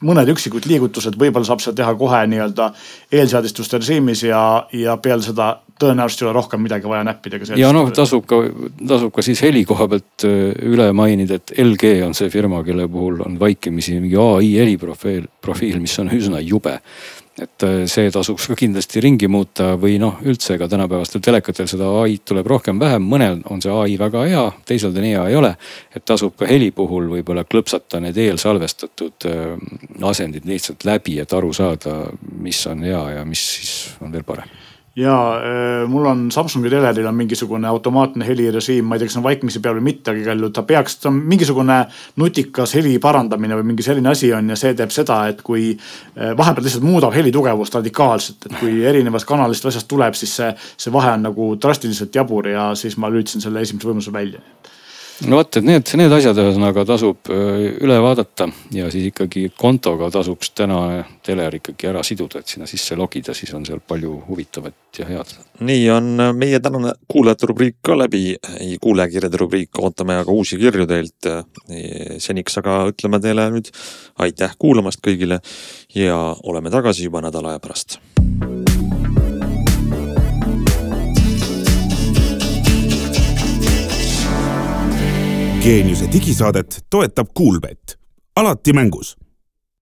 mõned 0.03 0.27
üksikud 0.33 0.65
liigutused, 0.67 1.15
võib-olla 1.19 1.47
saab 1.47 1.61
seda 1.63 1.77
teha 1.79 1.93
kohe 1.95 2.23
nii-öelda 2.27 2.71
eelseadistuste 3.13 3.79
režiimis 3.79 4.25
ja, 4.27 4.41
ja 4.75 4.97
peale 4.97 5.23
seda 5.23 5.53
tõenäoliselt 5.79 6.23
ei 6.23 6.27
ole 6.27 6.35
rohkem 6.37 6.61
midagi 6.63 6.89
vaja 6.89 7.03
näppida. 7.07 7.39
ja 7.57 7.71
noh, 7.75 7.89
tasub 7.95 8.27
ka, 8.29 8.43
tasub 8.87 9.13
ka 9.15 9.25
siis 9.25 9.41
heli 9.45 9.65
koha 9.65 9.87
pealt 9.91 10.27
äh, 10.27 10.53
üle 10.69 10.91
mainida, 10.93 11.39
et 11.39 11.55
LG 11.63 11.97
on 12.07 12.15
see 12.17 12.29
firma, 12.33 12.63
kelle 12.63 12.87
puhul 12.91 13.23
on 13.25 13.39
vaikimisi 13.39 13.99
mingi 13.99 14.19
ai 14.19 14.53
heliprofiil, 14.59 15.27
profiil, 15.41 15.81
mis 15.83 15.97
on 15.99 16.13
üsna 16.13 16.41
jube 16.43 16.79
et 17.41 17.63
äh, 17.65 17.83
see 17.89 18.11
tasuks 18.13 18.45
ka 18.51 18.57
kindlasti 18.57 19.01
ringi 19.01 19.27
muuta 19.31 19.71
või 19.81 19.95
noh, 20.01 20.19
üldse 20.29 20.57
ka 20.61 20.67
tänapäevastel 20.69 21.23
telekatel 21.25 21.69
seda 21.69 21.87
ai-d 22.03 22.21
tuleb 22.29 22.49
rohkem-vähem, 22.51 23.07
mõnel 23.09 23.39
on 23.49 23.63
see 23.63 23.73
ai 23.73 23.95
väga 23.97 24.25
hea, 24.29 24.43
teisel 24.69 24.93
ta 24.93 25.01
nii 25.01 25.15
hea 25.15 25.23
ei 25.31 25.39
ole. 25.39 25.55
et 25.95 26.05
tasub 26.05 26.35
ka 26.37 26.49
heli 26.49 26.69
puhul 26.71 27.09
võib-olla 27.15 27.45
klõpsata 27.49 28.01
need 28.03 28.19
eelsalvestatud 28.21 29.29
äh, 29.29 29.55
asendid 30.09 30.45
lihtsalt 30.45 30.85
läbi, 30.85 31.17
et 31.23 31.33
aru 31.33 31.53
saada, 31.53 32.03
mis 32.37 32.61
on 32.69 32.85
hea 32.85 33.01
ja 33.17 33.25
mis 33.25 33.47
siis 33.55 33.73
on 34.01 34.13
veel 34.13 34.27
parem 34.27 34.62
ja 34.95 35.35
äh, 35.35 35.89
mul 35.89 36.05
on 36.05 36.31
Samsungi 36.31 36.69
teleril 36.69 37.07
on 37.09 37.15
mingisugune 37.15 37.67
automaatne 37.67 38.27
helirežiim, 38.27 38.85
ma 38.85 38.95
ei 38.95 39.01
tea, 39.01 39.09
kas 39.09 39.17
on 39.17 39.25
vaikimisi 39.25 39.61
peal 39.63 39.79
või 39.79 39.87
mitte, 39.87 40.11
aga 40.11 40.21
igal 40.21 40.43
juhul 40.43 40.53
ta 40.53 40.63
peaks, 40.69 40.99
ta 41.01 41.09
on 41.09 41.17
mingisugune 41.31 41.79
nutikas 42.21 42.75
heli 42.77 42.93
parandamine 43.01 43.57
või 43.57 43.71
mingi 43.71 43.85
selline 43.85 44.11
asi 44.11 44.29
on 44.37 44.53
ja 44.53 44.57
see 44.59 44.75
teeb 44.77 44.93
seda, 44.93 45.23
et 45.33 45.41
kui 45.45 45.71
äh, 45.73 46.35
vahepeal 46.37 46.69
lihtsalt 46.69 46.85
muudab 46.85 47.15
heli 47.17 47.33
tugevust 47.33 47.79
radikaalselt, 47.79 48.45
et 48.45 48.59
kui 48.59 48.83
erinevast 48.85 49.27
kanalist 49.29 49.65
asjast 49.65 49.89
tuleb, 49.89 50.13
siis 50.19 50.35
see, 50.41 50.53
see 50.77 50.93
vahe 50.93 51.15
on 51.17 51.25
nagu 51.31 51.49
drastiliselt 51.57 52.13
jabur 52.15 52.51
ja 52.53 52.69
siis 52.77 52.97
ma 53.01 53.09
lülitasin 53.09 53.41
selle 53.41 53.65
esimese 53.65 53.89
võimaluse 53.89 54.13
välja 54.13 54.45
no 55.27 55.39
vot, 55.39 55.57
et 55.57 55.65
need, 55.65 55.91
need 55.99 56.13
asjad 56.15 56.39
ühesõnaga 56.41 56.83
tasub 56.87 57.29
äh, 57.31 57.65
üle 57.83 57.97
vaadata 58.03 58.47
ja 58.75 58.89
siis 58.93 59.09
ikkagi 59.11 59.45
kontoga 59.59 60.09
tasuks 60.13 60.53
tänane 60.57 61.03
teler 61.25 61.59
ikkagi 61.59 61.89
ära 61.91 62.03
siduda, 62.05 62.41
et 62.41 62.53
sinna 62.53 62.67
sisse 62.69 62.97
logida, 62.99 63.35
siis 63.37 63.53
on 63.55 63.65
seal 63.67 63.81
palju 63.87 64.15
huvitavat 64.27 64.99
ja 64.99 65.07
head. 65.09 65.35
nii 65.63 65.85
on 65.93 66.11
meie 66.37 66.59
tänane 66.63 66.95
kuulajate 67.07 67.49
rubriik 67.49 67.79
ka 67.85 67.97
läbi, 67.97 68.35
kuulajakirjade 68.81 69.39
rubriik, 69.41 69.79
ootame 69.79 70.19
aga 70.21 70.31
uusi 70.31 70.59
kirju 70.61 70.87
teilt. 70.89 71.29
seniks 72.23 72.59
aga 72.61 72.83
ütleme 72.91 73.21
teile 73.23 73.49
nüüd 73.53 73.71
aitäh 74.25 74.57
kuulamast 74.59 75.03
kõigile 75.05 75.39
ja 75.95 76.19
oleme 76.43 76.73
tagasi 76.73 77.09
juba 77.09 77.23
nädala 77.23 77.55
aja 77.55 77.63
pärast 77.63 77.99
geeniuse 85.63 86.11
digisaadet 86.11 86.85
toetab 86.89 87.27
Kuulbett, 87.33 87.95
alati 88.35 88.73
mängus 88.73 89.17